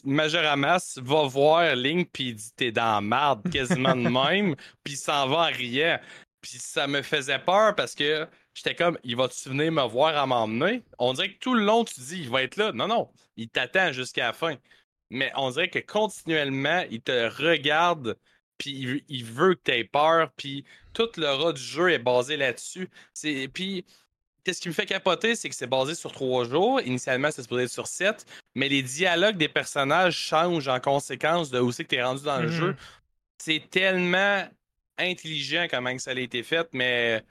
[0.04, 4.54] Majoramas va voir Link puis il dit t'es dans la marde quasiment de même
[4.84, 5.98] puis il s'en va en riant.
[6.40, 10.26] Puis ça me faisait peur parce que j'étais comme il va-tu venir me voir à
[10.26, 10.82] m'emmener?
[10.98, 12.72] On dirait que tout le long tu dis il va être là.
[12.72, 14.56] Non, non, il t'attend jusqu'à la fin.
[15.10, 18.16] Mais on dirait que continuellement, il te regarde
[18.60, 22.36] puis il, veut que tu aies peur, puis tout le rat du jeu est basé
[22.36, 22.88] là-dessus.
[23.52, 23.84] Puis
[24.44, 26.80] Qu'est-ce qui me fait capoter, c'est que c'est basé sur trois jours.
[26.80, 28.24] Initialement, c'est supposé être sur sept.
[28.54, 32.24] Mais les dialogues des personnages changent en conséquence de où c'est que tu es rendu
[32.24, 32.72] dans le jeu.
[32.72, 32.76] Mm-hmm.
[33.38, 34.48] C'est tellement
[34.96, 37.22] intelligent comment ça a été fait, mais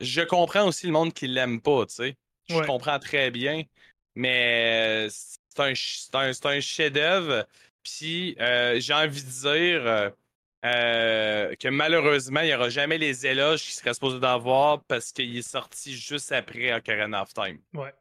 [0.00, 2.16] je comprends aussi le monde qui l'aime pas, tu sais.
[2.48, 3.62] Je comprends très bien.
[4.14, 5.72] Mais c'est un,
[6.14, 7.46] un, un chef-d'œuvre.
[7.82, 10.12] Puis euh, j'ai envie de dire
[10.66, 15.36] euh, que malheureusement, il n'y aura jamais les éloges qu'il serait supposé d'avoir parce qu'il
[15.36, 17.58] est sorti juste après Ocarina of Time.
[17.74, 17.94] Ouais.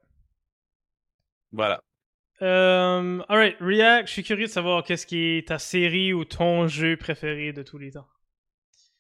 [1.52, 1.82] Voilà.
[2.42, 6.68] Euh, alright, React, je suis curieux de savoir qu'est-ce qui est ta série ou ton
[6.68, 8.08] jeu préféré de tous les temps.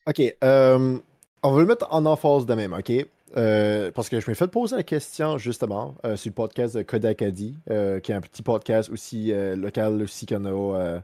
[0.07, 0.97] Ok, euh,
[1.43, 2.91] on va le mettre en emphase de même, ok?
[3.37, 6.83] Euh, parce que je m'ai fait poser la question justement euh, sur le podcast de
[6.83, 11.03] Kodakadi, euh, qui est un petit podcast aussi euh, local aussi qu'on a,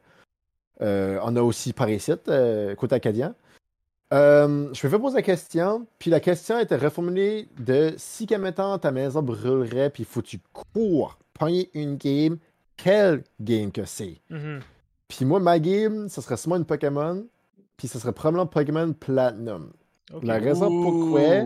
[0.81, 3.35] on a aussi par ici, euh, côté acadien.
[4.13, 8.37] Euh, je me fais poser la question, puis la question était reformulée de si qu'à
[8.37, 12.37] maintenant ta maison brûlerait, puis faut que tu cours, pogner une game,
[12.75, 14.19] quelle game que c'est?
[14.29, 14.59] Mhm.
[15.07, 17.25] Puis moi, ma game, ce serait sûrement une Pokémon,
[17.77, 19.71] puis ce serait probablement Pokémon Platinum.
[20.23, 21.45] La raison pourquoi,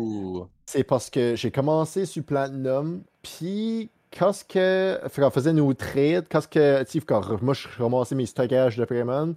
[0.65, 4.99] c'est parce que j'ai commencé sur Platinum, puis quand ce que.
[5.09, 6.83] Fait qu'on faisait nos trades, quand ce que.
[6.83, 9.35] tu sais, quand moi je ramassais mes stockages de Pokémon,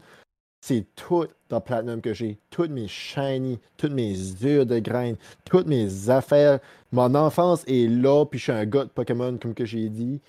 [0.61, 2.39] c'est tout dans Platinum que j'ai.
[2.51, 4.15] Toutes mes shiny, toutes mes
[4.45, 6.61] œufs de graines, toutes mes affaires.
[6.93, 10.21] Mon enfance est là, puis je suis un gars de Pokémon, comme que j'ai dit.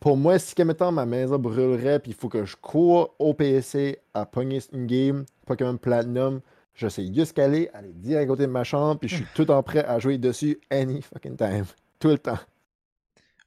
[0.00, 3.34] Pour moi, si que mettons ma maison brûlerait, puis il faut que je cours au
[3.34, 6.40] PSC à pogner une game Pokémon Platinum,
[6.74, 9.50] je sais juste qu'aller, aller direct à côté de ma chambre, puis je suis tout
[9.50, 11.66] en prêt à jouer dessus any fucking time.
[11.98, 12.38] Tout le temps.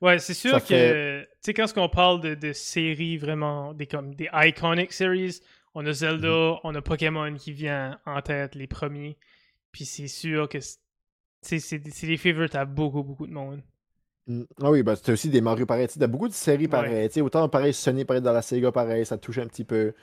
[0.04, 3.74] Ouais, c'est sûr Ça que, fait- tu sais, quand on parle de, de séries vraiment,
[3.74, 5.40] des, comme, des iconic series,
[5.74, 6.58] on a Zelda, Mhm.
[6.66, 9.18] on a Pokémon qui vient en tête, les premiers.
[9.72, 10.58] Puis c'est sûr que
[11.42, 13.62] c'est- des favorites à beaucoup, beaucoup de monde.
[14.28, 14.44] Mm.
[14.62, 15.88] Ah oui, bah, c'était aussi des Mario pareil.
[15.88, 17.08] T'as beaucoup de séries pareilles.
[17.08, 19.94] Tu sais, Autant pareil, Sony pareil dans la Sega pareil, ça touche un petit peu.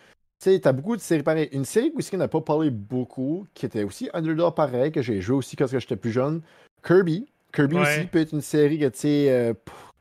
[0.42, 1.48] Tu sais, t'as beaucoup de séries pareilles.
[1.52, 5.20] Une série aussi qu'on n'a pas parlé beaucoup, qui était aussi Underdog pareil, que j'ai
[5.20, 6.40] joué aussi quand j'étais plus jeune.
[6.82, 7.26] Kirby.
[7.52, 7.82] Kirby Ouais.
[7.82, 9.54] aussi peut être une série que, tu sais, euh,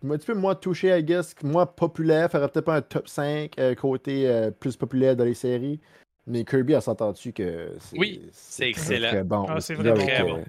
[0.06, 3.52] un petit peu moins touché, I guess, moins populaire, ferait peut-être pas un top 5
[3.60, 5.80] euh, côté euh, plus populaire dans les séries.
[6.28, 7.98] Mais Kirby, elle s'entend-tu que c'est.
[7.98, 9.08] Oui, c'est très, excellent.
[9.10, 9.46] très bon.
[9.50, 10.36] Ah, c'est vraiment bon.
[10.38, 10.44] euh,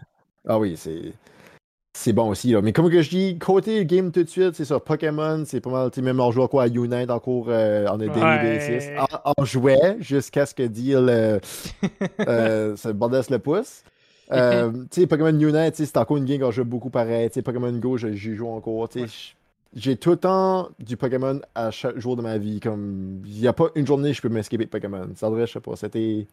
[0.47, 1.12] Ah oui, c'est.
[1.93, 2.62] C'est bon aussi, là.
[2.62, 5.70] Mais comme que je dis, côté game tout de suite, c'est sur Pokémon, c'est pas
[5.70, 8.20] mal, tu sais, même on joue à quoi à Unite encore euh, en a daily
[8.20, 8.59] Ouais.
[8.59, 8.89] basis.
[9.24, 11.40] On, on jouait jusqu'à ce que Deal euh,
[12.28, 13.82] euh, se bordesse le pouce.
[14.32, 17.28] Euh, tu sais, Pokémon Unite, tu sais, c'est encore une game qu'on joue beaucoup pareil.
[17.31, 18.89] Tu sais, Pokémon Go, je- j'y joue encore.
[18.93, 19.06] Sais,
[19.74, 22.60] j'ai tout le temps du Pokémon à chaque jour de ma vie.
[22.60, 25.09] Comme, il n'y a pas une journée que je peux m'escaper de Pokémon.
[25.14, 26.26] Ça devrait, je sais pas, c'était.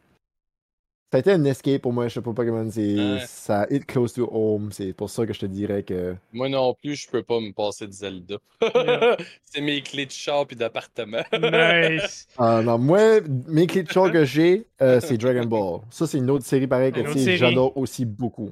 [1.10, 2.96] Ça a été un escape pour moi, je sais pas, Pokémon, c'est.
[2.96, 3.24] Ouais.
[3.26, 4.72] Ça hit close to home.
[4.74, 6.16] C'est pour ça que je te dirais que.
[6.34, 8.38] Moi non plus, je peux pas me passer de Zelda.
[8.62, 9.18] Yeah.
[9.46, 11.24] c'est mes clés de char puis d'appartement.
[11.32, 12.28] Nice!
[12.38, 15.82] Ah non, moi, mes clés de char que j'ai, euh, c'est Dragon Ball.
[15.92, 17.06] Ça, c'est une autre série pareille que
[17.38, 18.52] j'adore aussi beaucoup.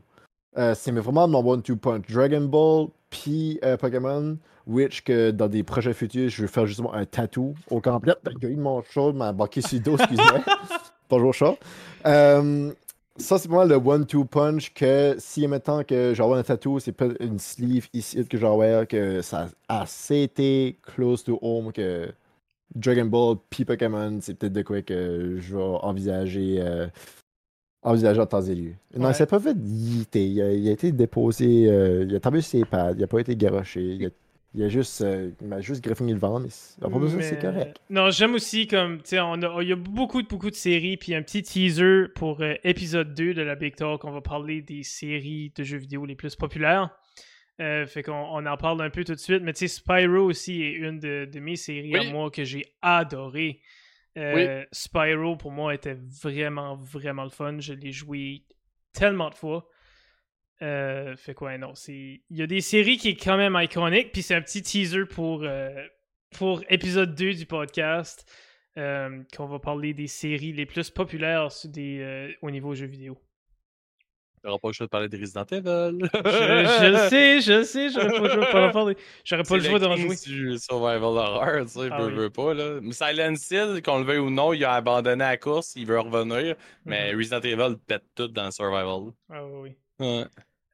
[0.57, 2.07] Euh, c'est vraiment mon one-two punch.
[2.09, 4.37] Dragon Ball, puis euh, Pokémon,
[4.67, 8.13] which que dans des projets futurs, je vais faire justement un tattoo au complet.
[8.41, 10.41] Eu mon chat, m'a embarqué sur le dos, excuse-moi.
[11.09, 11.55] Bonjour chat.
[12.07, 12.71] Euh,
[13.17, 16.91] ça, c'est pour moi le one-two punch que si maintenant que j'envoie un tattoo, c'est
[16.91, 22.09] pas une sleeve ici que j'envoie, que ça a assez été close to home que
[22.73, 26.87] Dragon Ball puis Pokémon, c'est peut-être de quoi que je vais envisager, euh,
[27.83, 28.73] envisager en temps et lieu.
[28.97, 29.11] Non, Ouais.
[29.11, 30.27] il s'est pas fait yeeter.
[30.27, 33.07] Il a, il a été déposé, euh, il a tombé sur ses pads, il a
[33.07, 33.81] pas été garoché.
[33.81, 34.09] Il a,
[34.55, 36.43] il a juste, euh, il m'a juste griffonné le ventre.
[36.43, 37.77] mais c'est- à de ça, c'est correct.
[37.89, 40.97] Non, j'aime aussi comme, tu sais, on a- il y a beaucoup, beaucoup de séries,
[40.97, 44.03] puis un petit teaser pour euh, épisode 2 de la Big Talk.
[44.05, 46.89] On va parler des séries de jeux vidéo les plus populaires.
[47.61, 49.41] Euh, fait qu'on on en parle un peu tout de suite.
[49.43, 52.65] Mais tu sais, Spyro aussi est une de, de mes séries à moi que j'ai
[52.81, 53.61] adoré.
[54.17, 57.57] Euh, Spyro, pour moi, était vraiment, vraiment le fun.
[57.59, 58.43] Je l'ai joué
[58.93, 59.67] tellement de fois.
[60.61, 62.21] Euh, fait quoi, non, c'est...
[62.29, 65.05] Il y a des séries qui est quand même iconique, puis c'est un petit teaser
[65.05, 65.69] pour, euh,
[66.37, 68.25] pour épisode 2 du podcast,
[68.77, 73.17] euh, qu'on va parler des séries les plus populaires des, au niveau jeux vidéo.
[74.43, 76.07] J'aurais pas le choix de parler de Resident Evil.
[76.13, 76.19] Je,
[76.83, 78.95] je le sais, je le sais, j'aurais pas le choix d'en parler.
[79.23, 80.15] J'aurais pas le choix d'en jouer.
[80.23, 82.13] du survival horror, tu sais, Ah veut, oui.
[82.13, 82.79] veut pas, là.
[82.79, 85.99] Mais Silent Hill, qu'on le veuille ou non, il a abandonné la course, il veut
[85.99, 86.55] revenir,
[86.85, 87.17] mais Mhm.
[87.17, 89.13] Resident Evil pète tout dans le survival.
[89.31, 89.75] Ah oui, oui.
[89.99, 90.25] Ouais.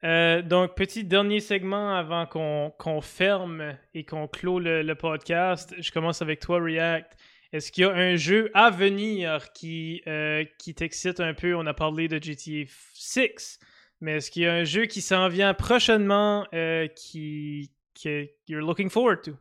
[0.04, 5.74] Euh, donc, petit dernier segment avant qu'on qu'on ferme et qu'on clôt le, le podcast.
[5.78, 7.16] Je commence avec toi, React.
[7.52, 11.54] Est-ce qu'il y a un jeu à venir qui, euh, qui t'excite un peu?
[11.54, 13.58] On a parlé de GTA 6,
[14.00, 17.70] mais est-ce qu'il y a un jeu qui s'en vient prochainement euh, qui,
[18.02, 19.32] que you're looking forward to?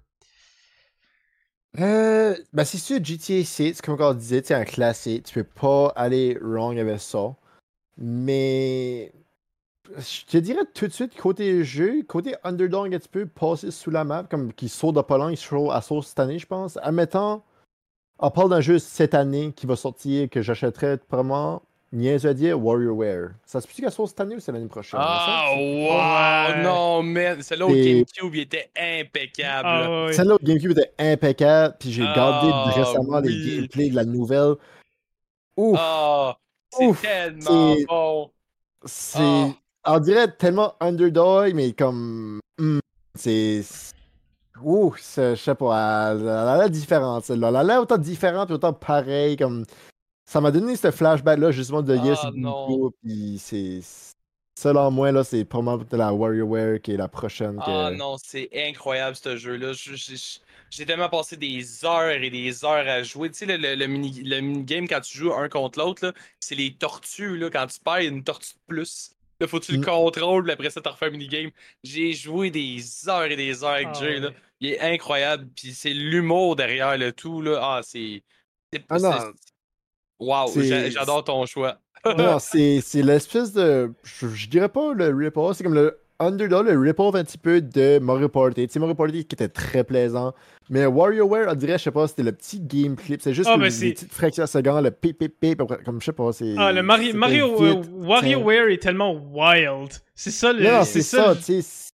[1.80, 5.28] Euh, ben c'est sûr, GTA 6, comme on disait, c'est un classique.
[5.28, 7.34] Tu peux pas aller wrong avec ça.
[7.98, 9.14] Mais
[9.98, 13.92] je te dirais tout de suite, côté jeu, côté underdog, un petit peu passer sous
[13.92, 16.46] la map, comme qui saute de pas loin, il saute à sauce cette année, je
[16.48, 16.78] pense.
[16.82, 17.42] Admettons,
[18.20, 21.62] on parle d'un jeu cette année qui va sortir, que j'achèterais probablement,
[21.92, 23.32] niaise à dire, WarriorWare.
[23.46, 25.00] Ça se peut-tu qu'elle sorte cette année ou c'est l'année prochaine?
[25.04, 26.56] Ah, wow!
[26.56, 26.64] Ouais.
[26.64, 27.42] Non, man!
[27.42, 29.68] Celle-là au Et- GameCube, il était impeccable.
[29.68, 30.08] Ah.
[30.14, 33.56] Celle-là au GameCube était impeccable, puis j'ai Ah, gardé récemment les oui.
[33.58, 34.54] gameplays de la nouvelle.
[35.58, 35.78] Ouf!
[35.82, 36.38] Ah!
[36.72, 38.32] C'est tellement c'est- bon.
[38.86, 39.20] C'est.
[39.20, 39.50] Ah.
[39.86, 42.40] On dirait tellement underdog, mais comme.
[42.60, 42.80] hmm,
[43.16, 43.64] c'est.
[44.64, 47.50] Ouh, je sais pas, elle, elle a l'air différente, celle-là.
[47.50, 49.66] Elle a l'air autant différente et autant pareil, comme.
[50.30, 52.70] Ça m'a donné ce flashback-là, justement, de Yes Ah, non.
[52.70, 53.80] Nico, puis c'est.
[54.58, 57.58] Selon moi, là, c'est probablement la WarioWare qui est la prochaine.
[57.58, 59.74] que- Ah non, c'est incroyable ce jeu-là.
[59.74, 60.40] Je- je- je-
[60.70, 63.30] J'ai tellement passé des heures et des heures à jouer.
[63.32, 66.14] Tu sais, le, le, le mini, le mini-game quand tu joues un contre l'autre, là,
[66.40, 67.38] c'est les tortues.
[67.38, 69.12] Là, quand tu perds, il y a une tortue de plus.
[69.42, 71.50] Là, faut que tu le contrôles, puis après ça, tu refais un minigame?
[71.84, 74.20] J'ai joué des heures et des heures avec Ah, Jay.
[74.20, 74.28] Là.
[74.30, 74.36] ouais.
[74.60, 75.48] Il est incroyable.
[75.56, 77.42] Puis c'est l'humour derrière le tout.
[77.42, 77.60] Là.
[77.62, 78.22] Ah, c'est.
[78.72, 79.12] c'est- Ah non.
[80.20, 80.52] Wow,
[80.90, 81.80] j'adore ton choix.
[82.06, 83.92] Non, c'est c'est l'espèce de.
[84.04, 87.62] Je, je dirais pas le rip-off, c'est comme le underdog, le rip-off un petit peu
[87.62, 88.68] de Mario Party.
[88.68, 90.34] Tu sais, Mario Party qui était très plaisant.
[90.70, 93.22] Mais WarioWare, on dirait, je sais pas, c'était le petit game clip.
[93.22, 96.06] C'est juste Ah, les, ben, petites fractions à seconde, le pip pip pip, comme je
[96.06, 96.56] sais pas, c'est.
[96.58, 97.82] Ah, le Mario, Mario euh.
[98.00, 99.92] WarioWare est tellement wild.
[100.16, 100.64] C'est ça le.
[100.64, 101.92] Non, c'est ça, tu sais.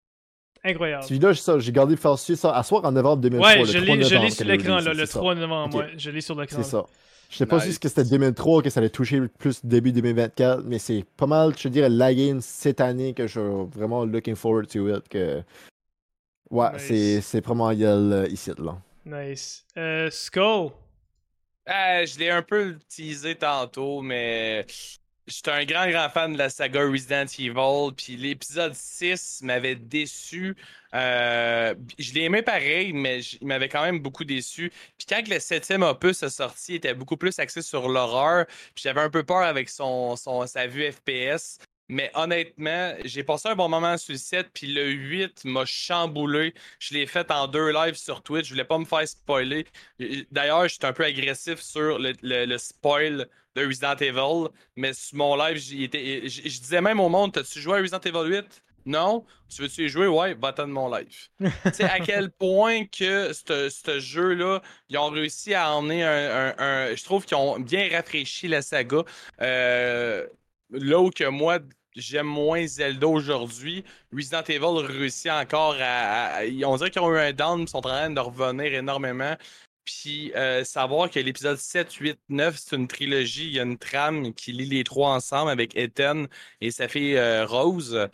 [0.64, 1.04] Incroyable.
[1.04, 3.52] Celui-là, j'ai gardé le faire ça à soir en novembre 2003.
[3.52, 5.20] Ouais, je 3 l'ai sur l'écran, le c'est ça.
[5.20, 5.86] 3 novembre.
[5.98, 6.58] Je l'ai sur l'écran.
[6.62, 6.86] C'est ça.
[7.30, 11.06] Je sais pas si c'était 2003 que ça allait toucher plus début 2024, mais c'est
[11.18, 14.68] pas mal, je te dirais, la game cette année que je suis vraiment looking forward
[14.68, 15.08] to it.
[15.10, 15.44] Que...
[16.50, 16.82] Ouais, Nice.
[16.88, 18.78] c'est, c'est vraiment Yel euh, ici, là.
[19.06, 19.66] Nice.
[19.78, 20.72] Euh, Skull.
[21.70, 24.66] Euh, je l'ai un peu teasé tantôt, mais
[25.28, 27.94] j'étais un grand, grand fan de la saga Resident Evil.
[27.96, 30.56] Puis l'épisode 6 m'avait déçu.
[30.94, 34.72] Euh, je l'ai aimé pareil, mais il m'avait quand même beaucoup déçu.
[34.98, 38.46] Puis quand le septième opus est sorti, il était beaucoup plus axé sur l'horreur.
[38.74, 41.60] Puis j'avais un peu peur avec son, son, sa vue FPS.
[41.90, 46.54] Mais honnêtement, j'ai passé un bon moment sur le 7, puis le 8 m'a chamboulé.
[46.80, 48.46] Je l'ai fait en deux lives sur Twitch.
[48.48, 49.66] Je voulais pas me faire spoiler.
[50.32, 53.28] D'ailleurs, j'étais un peu agressif sur le, le- le spoil
[53.58, 57.82] de Resident Evil, mais sur mon live, je disais même au monde T'as-tu joué à
[57.82, 60.08] Resident Evil 8 Non Tu veux-tu y jouer?
[60.08, 61.28] Ouais, va-t'en de mon live.
[61.40, 66.50] tu sais, à quel point que ce ce jeu-là, ils ont réussi à emmener un.
[66.50, 69.04] un- un- je trouve qu'ils ont bien rafraîchi la saga.
[69.42, 70.28] Euh,
[70.72, 71.60] là où que moi,
[71.96, 76.38] j'aime moins Zelda aujourd'hui, Resident Evil réussit encore à.
[76.38, 79.36] à- on dirait qu'ils ont eu un down, ils sont en train de revenir énormément.
[79.88, 83.78] Puis euh, savoir que l'épisode 7, 8, 9, c'est une trilogie, il y a une
[83.78, 86.26] trame qui lie les trois ensemble avec Ethan
[86.60, 88.10] et sa fille euh, Rose.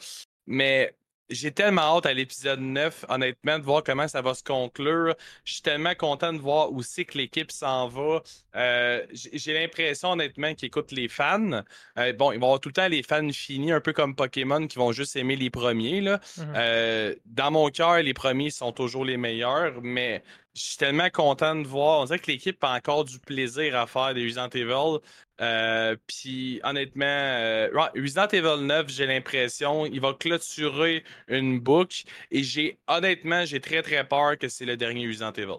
[0.45, 0.93] Mais
[1.29, 5.15] j'ai tellement hâte à l'épisode 9, honnêtement, de voir comment ça va se conclure.
[5.45, 8.21] Je suis tellement content de voir où c'est que l'équipe s'en va.
[8.55, 11.63] Euh, j'ai l'impression, honnêtement, qu'ils écoutent les fans.
[11.97, 14.67] Euh, bon, ils vont avoir tout le temps les fans finis, un peu comme Pokémon,
[14.67, 16.01] qui vont juste aimer les premiers.
[16.01, 16.19] Là.
[16.37, 16.53] Mhm.
[16.55, 20.23] Euh, dans mon cœur, les premiers sont toujours les meilleurs, mais
[20.55, 22.01] je suis tellement content de voir.
[22.01, 24.99] On dirait que l'équipe a encore du plaisir à faire des Resident Evil.
[25.41, 32.03] Euh, Puis honnêtement, euh, Resident Evil 9, j'ai l'impression, il va clôturer une boucle.
[32.29, 35.57] Et j'ai honnêtement, j'ai très très peur que c'est le dernier Resident Evil.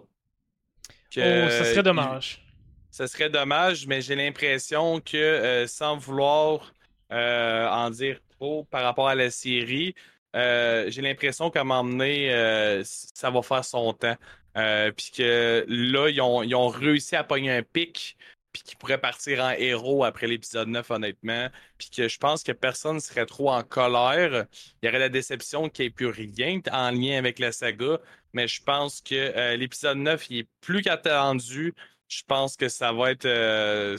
[1.11, 2.41] Que, oh, ça serait dommage.
[2.89, 6.73] ce serait dommage, mais j'ai l'impression que euh, sans vouloir
[7.11, 9.93] euh, en dire trop par rapport à la série,
[10.33, 14.17] j'ai l'impression qu'à m'emmener, ça va faire son temps.
[14.57, 18.17] Euh, puis que là, ils ont, ils ont réussi à pogner un pic,
[18.53, 21.49] puis qu'ils pourraient partir en héros après l'épisode 9, honnêtement.
[21.77, 24.45] Puis que je pense que personne ne serait trop en colère.
[24.81, 27.99] Il y aurait la déception qu'il n'y ait plus rien en lien avec la saga.
[28.33, 31.73] Mais je pense que euh, l'épisode 9, il est plus qu'attendu.
[32.07, 33.25] Je pense que ça va être.
[33.25, 33.97] euh,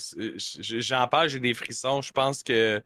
[0.49, 2.01] J'en parle, j'ai des frissons.
[2.03, 2.83] Je pense que.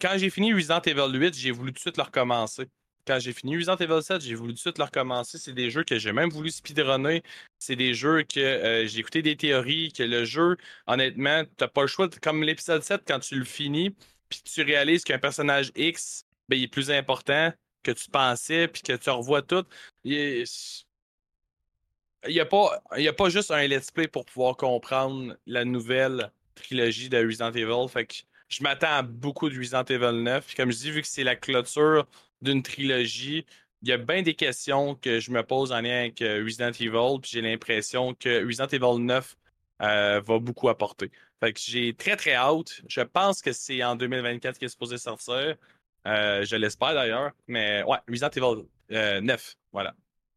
[0.00, 2.68] Quand j'ai fini Resident Evil 8, j'ai voulu tout de suite le recommencer.
[3.06, 5.38] Quand j'ai fini Resident Evil 7, j'ai voulu tout de suite le recommencer.
[5.38, 7.22] C'est des jeux que j'ai même voulu speedrunner.
[7.58, 10.56] C'est des jeux que euh, j'ai écouté des théories, que le jeu,
[10.86, 12.08] honnêtement, t'as pas le choix.
[12.20, 13.90] Comme l'épisode 7, quand tu le finis,
[14.28, 17.52] puis tu réalises qu'un personnage X, ben, il est plus important
[17.84, 19.64] que tu pensais, puis que tu revois tout.
[20.02, 20.44] Il
[22.28, 27.08] n'y a, pas- a pas juste un let's play pour pouvoir comprendre la nouvelle trilogie
[27.08, 27.88] de Resident Evil.
[27.88, 28.14] Fait que
[28.48, 30.44] je m'attends à beaucoup de Resident Evil 9.
[30.46, 32.06] Puis comme je dis, vu que c'est la clôture
[32.42, 33.44] d'une trilogie,
[33.82, 36.70] il y a bien des questions que je me pose en lien avec euh, Resident
[36.70, 37.20] Evil.
[37.20, 39.36] Puis j'ai l'impression que Resident Evil 9
[39.82, 41.10] euh, va beaucoup apporter.
[41.40, 42.80] Fait que j'ai très très hâte.
[42.88, 45.56] Je pense que c'est en 2024 qu'il est supposé sortir.
[46.06, 47.32] Euh, je l'espère d'ailleurs.
[47.46, 49.54] Mais ouais, Resident Evil euh, 9.
[49.72, 49.94] Voilà.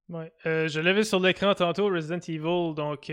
[0.09, 0.31] Ouais.
[0.43, 2.73] Je l'avais sur l'écran tantôt, Resident Evil.
[2.76, 3.11] Donc,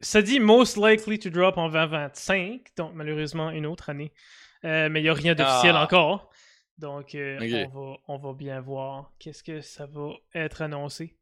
[0.00, 2.60] ça dit most likely to drop en 2025.
[2.76, 4.12] Donc, malheureusement, une autre année.
[4.62, 5.84] Mais il n'y a rien d'officiel Ah.
[5.84, 6.30] encore.
[6.78, 11.14] Donc, euh, on, va, on va bien voir qu'est-ce que ça va être annoncé.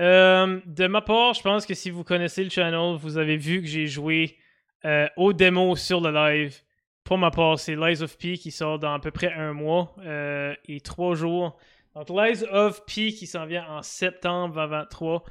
[0.00, 3.60] Euh, de ma part, je pense que si vous connaissez le channel, vous avez vu
[3.60, 4.38] que j'ai joué
[4.84, 6.56] euh, aux démos sur le live.
[7.04, 9.94] Pour ma part, c'est Lies of P qui sort dans à peu près un mois
[10.00, 11.58] euh, et trois jours.
[11.94, 15.24] Donc, Lies of P qui s'en vient en septembre 2023.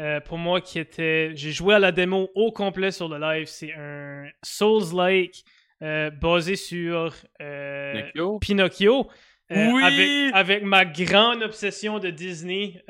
[0.00, 1.32] Euh, pour moi, qui était.
[1.34, 3.46] J'ai joué à la démo au complet sur le live.
[3.46, 5.44] C'est un Souls-like
[5.84, 8.38] euh, basé sur euh, Pinocchio?
[8.40, 9.08] Pinocchio.
[9.52, 9.82] Euh, Oui!
[9.84, 12.82] avec, avec ma grande obsession de Disney,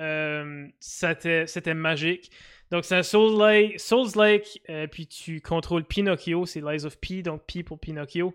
[0.79, 2.31] c'était magique.
[2.71, 7.43] Donc, c'est un Souls-like, Souls-like euh, puis tu contrôles Pinocchio, c'est Lies of P, donc
[7.47, 8.35] P pour Pinocchio.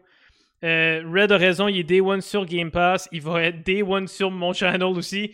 [0.62, 4.08] Red a raison, il est Day One sur Game Pass, il va être Day One
[4.08, 5.32] sur mon channel aussi.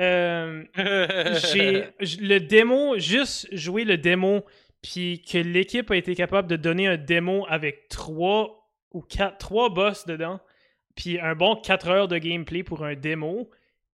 [0.00, 1.84] Euh, j'ai
[2.20, 4.44] le démo, juste jouer le démo,
[4.82, 8.61] puis que l'équipe a été capable de donner un démo avec trois
[8.92, 10.40] ou quatre, trois boss dedans,
[10.94, 13.50] puis un bon 4 heures de gameplay pour un démo,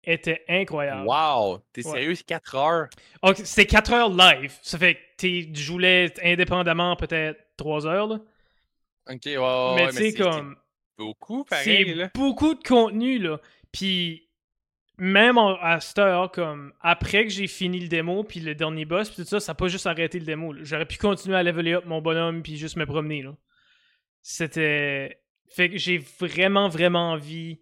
[0.07, 1.07] était incroyable.
[1.07, 1.59] Wow!
[1.73, 2.87] T'es sérieux, c'est 4 heures?
[3.23, 8.19] Ok, C'était 4 heures live, ça fait que tu jouais indépendamment peut-être 3 heures, là.
[9.09, 10.55] Ok, ouais, ouais, mais ouais, tu sais, c'est- comme.
[10.97, 11.63] beaucoup, pareil.
[11.63, 13.39] C'est beaucoup de contenu, là.
[13.71, 14.27] Puis,
[14.97, 18.85] même en- à cette heure, comme, après que j'ai fini le démo, puis le dernier
[18.85, 20.53] boss, puis tout ça, ça n'a pas juste arrêté le démo.
[20.61, 23.35] J'aurais pu continuer à leveler up mon bonhomme, puis juste me promener, là.
[24.27, 25.21] C'était...
[25.49, 27.59] Fait que j'ai vraiment, vraiment envie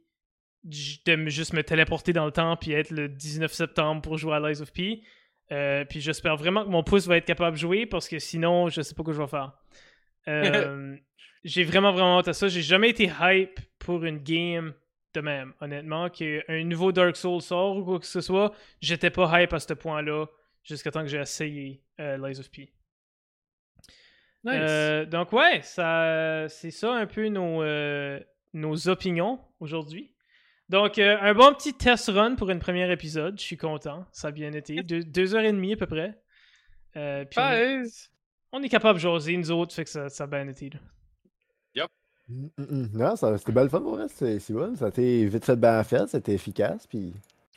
[0.63, 4.35] de me- juste me téléporter dans le temps, puis être le 19 septembre pour jouer
[4.35, 5.03] à Lies of P.
[5.51, 8.69] Euh, puis j'espère vraiment que mon pouce va être capable de jouer, parce que sinon,
[8.69, 9.51] je sais pas quoi je vais faire.
[10.29, 10.95] Euh,
[11.43, 12.47] j'ai vraiment, vraiment hâte à ça.
[12.47, 14.73] J'ai jamais été hype pour une game
[15.13, 16.09] de même, honnêtement.
[16.09, 19.73] Qu'un nouveau Dark Souls sort ou quoi que ce soit, j'étais pas hype à ce
[19.73, 20.27] point-là
[20.63, 22.71] jusqu'à temps que j'ai essayé euh, Lies of P.
[24.43, 24.53] Nice.
[24.55, 28.19] Euh, donc ouais, ça, c'est ça un peu nos, euh,
[28.53, 30.13] nos opinions aujourd'hui.
[30.69, 34.29] Donc euh, un bon petit test run pour une première épisode, je suis content, ça
[34.29, 36.19] a bien été, deux, deux heures et demie à peu près.
[36.95, 38.11] Euh, puis on, est- Nice.
[38.51, 40.69] on est capable de jaser nous autres, fait que ça, ça a bien été.
[40.69, 40.79] là.
[42.29, 42.89] Mm, mm, mm.
[42.97, 44.05] Non, ça- c'était belle fun pour vrai.
[44.07, 44.73] C'est c'est bon.
[44.77, 46.07] Ça a été vite fait, bien fait.
[46.07, 46.87] C'était efficace.
[46.87, 47.13] Puis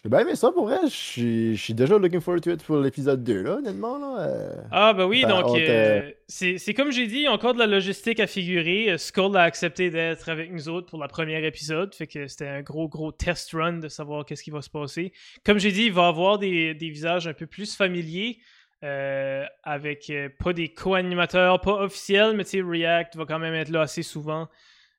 [0.07, 0.79] j'ai bien aimé ça pour vrai.
[0.85, 3.99] Je suis déjà looking forward to it pour l'épisode 2, là, honnêtement.
[3.99, 4.21] Là.
[4.21, 4.63] euh.
[4.71, 7.55] Ah bah oui, Ben, donc on euh, c'est comme j'ai dit, il y a encore
[7.55, 8.91] de la logistique à figurer.
[8.93, 12.47] Euh, Skull a accepté d'être avec nous autres pour le premier épisode, fait que c'était
[12.47, 15.13] un gros gros test run de savoir qu'est-ce qui va se passer.
[15.45, 18.39] Comme j'ai dit, il va avoir des, des visages un peu plus familiers,
[18.85, 23.55] euh, avec euh, pas des co-animateurs, pas officiels, mais tu sais, React va quand même
[23.55, 24.49] être là assez souvent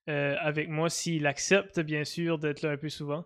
[0.09, 3.25] euh, avec moi s'il accepte bien sûr d'être là un peu souvent.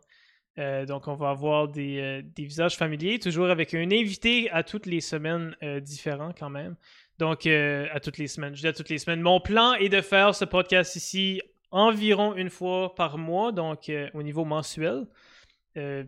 [0.59, 4.63] Euh, donc, on va avoir des, euh, des visages familiers, toujours avec un invité à
[4.63, 6.75] toutes les semaines euh, différent quand même.
[7.19, 8.55] Donc, euh, à toutes les semaines.
[8.55, 9.21] Je dis à toutes les semaines.
[9.21, 11.41] Mon plan est de faire ce podcast ici
[11.71, 15.05] environ une fois par mois, donc au niveau mensuel.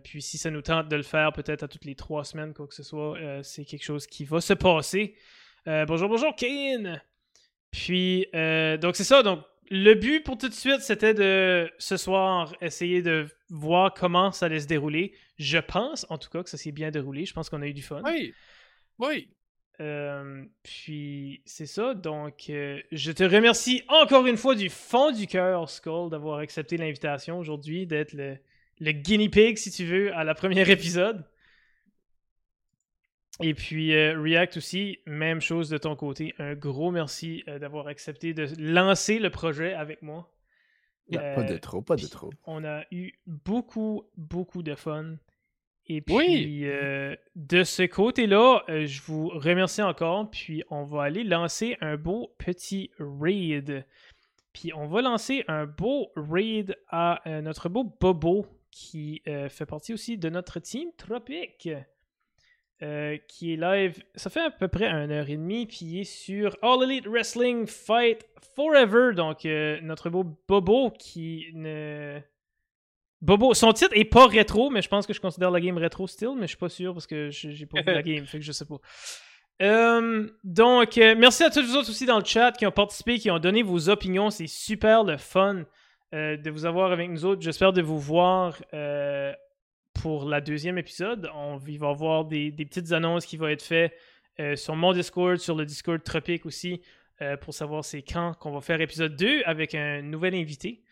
[0.02, 2.66] Puis, si ça nous tente de le faire peut-être à toutes les trois semaines, quoi
[2.66, 5.14] que ce soit, c'est quelque chose qui va se passer.
[5.64, 7.00] Bonjour, bonjour, Kane!
[7.70, 9.22] Puis, donc c'est ça.
[9.22, 14.32] Donc, le but pour tout de suite, c'était de ce soir essayer de voir comment
[14.32, 15.14] ça allait se dérouler.
[15.38, 17.24] Je pense, en tout cas, que ça s'est bien déroulé.
[17.24, 18.02] Je pense qu'on a eu du fun.
[18.04, 18.34] Oui.
[18.98, 19.28] Oui.
[19.80, 21.94] Euh, puis c'est ça.
[21.94, 26.76] Donc, euh, je te remercie encore une fois du fond du cœur, Skull, d'avoir accepté
[26.76, 28.36] l'invitation aujourd'hui, d'être le,
[28.80, 31.24] le guinea pig, si tu veux, à la première épisode.
[33.42, 36.34] Et puis euh, React aussi, même chose de ton côté.
[36.38, 40.30] Un gros merci euh, d'avoir accepté de lancer le projet avec moi.
[41.10, 42.30] Non, Euh, pas de trop, pas de trop.
[42.46, 45.16] On a eu beaucoup, beaucoup de fun.
[45.86, 46.60] Et puis, Oui.
[46.64, 50.30] euh, de ce côté-là, euh, je vous remercie encore.
[50.30, 53.84] Puis, on va aller lancer un beau petit raid.
[54.54, 59.66] Puis, on va lancer un beau raid à euh, notre beau Bobo, qui euh, fait
[59.66, 61.68] partie aussi de notre team Tropic.
[62.82, 66.00] Euh, qui est live, ça fait à peu près une heure et demie, puis il
[66.00, 69.14] est sur All Elite Wrestling Fight Forever.
[69.14, 72.18] Donc, euh, notre beau Bobo qui ne.
[73.22, 76.06] Bobo, son titre est pas rétro, mais je pense que je considère la game rétro
[76.06, 78.38] still, mais je suis pas sûr parce que je- j'ai pas vu la game, fait
[78.38, 78.76] que je sais pas.
[79.62, 83.30] Euh, donc, merci à tous vous autres aussi dans le chat qui ont participé, qui
[83.30, 84.28] ont donné vos opinions.
[84.30, 85.64] C'est super le fun
[86.12, 87.40] de vous avoir avec nous autres.
[87.40, 88.60] J'espère de vous voir
[89.94, 91.30] pour la deuxième épisode.
[91.34, 93.94] On il va y avoir des, des petites annonces qui vont être faites
[94.40, 96.82] euh, sur mon Discord, sur le Discord Tropique aussi,
[97.22, 100.82] euh, pour savoir c'est quand qu'on va faire épisode 2 avec un nouvel invité.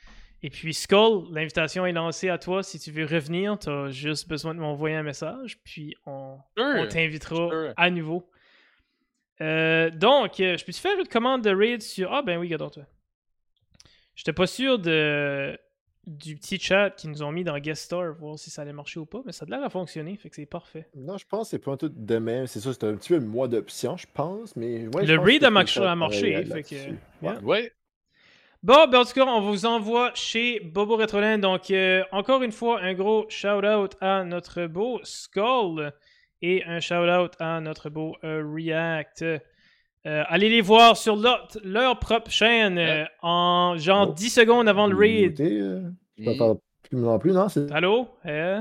[0.44, 2.62] Et puis Skull, l'invitation est lancée à toi.
[2.62, 6.39] Si tu veux revenir, tu as juste besoin de m'envoyer un message, puis on,
[6.90, 7.72] t'invitera Sure.
[7.76, 8.28] à nouveau.
[9.40, 12.12] Euh, donc, je peux te faire une commande de raid sur.
[12.12, 12.84] Ah, ben oui, regarde toi.
[14.14, 15.56] J'étais pas sûr de
[16.06, 18.98] du petit chat qui nous ont mis dans Guest Star, voir si ça allait marcher
[18.98, 20.89] ou pas, mais ça a l'air à fonctionner, fait que c'est parfait.
[20.97, 22.47] Non, je pense que c'est pas un tout de même.
[22.47, 24.56] C'est ça, c'est un petit peu moins d'options, je pense.
[24.56, 27.24] Mais ouais, Le read a a marché, fait que-.
[27.24, 27.39] Ouais.
[27.42, 27.72] Ouais.
[28.62, 31.39] Bon, ben en tout cas, on vous envoie chez Bobo Retroland.
[31.39, 35.92] Donc, euh, encore une fois, un gros shout-out à notre beau Skull
[36.42, 39.24] et un shout-out à notre beau euh, React.
[40.06, 44.14] Euh, allez les voir sur leur, leur propre chaîne euh, en genre Oh.
[44.14, 45.40] 10 secondes avant le raid.
[45.40, 45.82] Euh,
[46.18, 46.55] je peux faire
[46.89, 47.48] plus non plus, non?
[47.48, 48.08] C'est Allô?
[48.26, 48.60] Euh,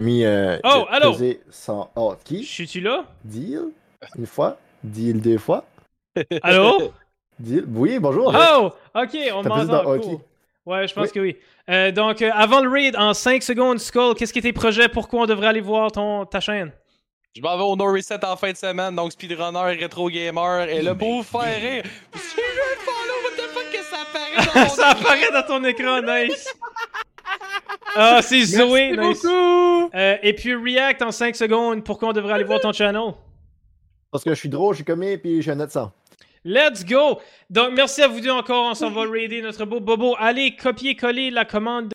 [0.00, 0.24] mis.
[0.24, 1.14] Euh, Oh, allô?
[1.50, 2.42] sans hotkey.
[2.42, 3.04] suis-tu là?
[3.24, 3.68] Deal?
[4.18, 4.56] Une fois?
[4.82, 5.64] Deal deux fois?
[6.42, 6.90] Allô?
[7.38, 7.64] Deal?
[7.72, 8.34] Oui, bonjour.
[8.34, 8.70] Oh!
[8.94, 9.64] Ok, on m'entend.
[9.66, 10.18] dans cool.
[10.66, 11.12] Ouais, je pense Oui.
[11.12, 11.36] que oui.
[11.70, 14.88] Euh, donc, euh, avant le raid, en 5 secondes, Skull, qu'est-ce qui est tes projets?
[14.88, 16.72] Pourquoi on devrait aller voir ton, ta chaîne?
[17.36, 20.82] Je m'en vais au No Reset en fin de semaine, donc Speedrunner, Retro Gamer, et
[20.82, 21.84] là, pour vous faire rire,
[22.14, 25.30] si je veux le follow, what the fuck que ça apparaît dans mon ça apparaît
[25.32, 26.48] dans ton écran, nice!
[27.96, 29.22] Ah, c'est Zoé, Merci nice.
[29.22, 29.90] beaucoup!
[29.94, 33.14] Euh, et puis React en 5 secondes, pourquoi on devrait aller voir ton channel?
[34.12, 35.92] Parce que je suis drôle, je suis commis, puis j'ai un sang.
[36.44, 37.20] Let's go!
[37.48, 40.14] Donc, merci à vous deux encore, on s'en va raider notre beau Bobo.
[40.18, 41.88] Allez, copier-coller la commande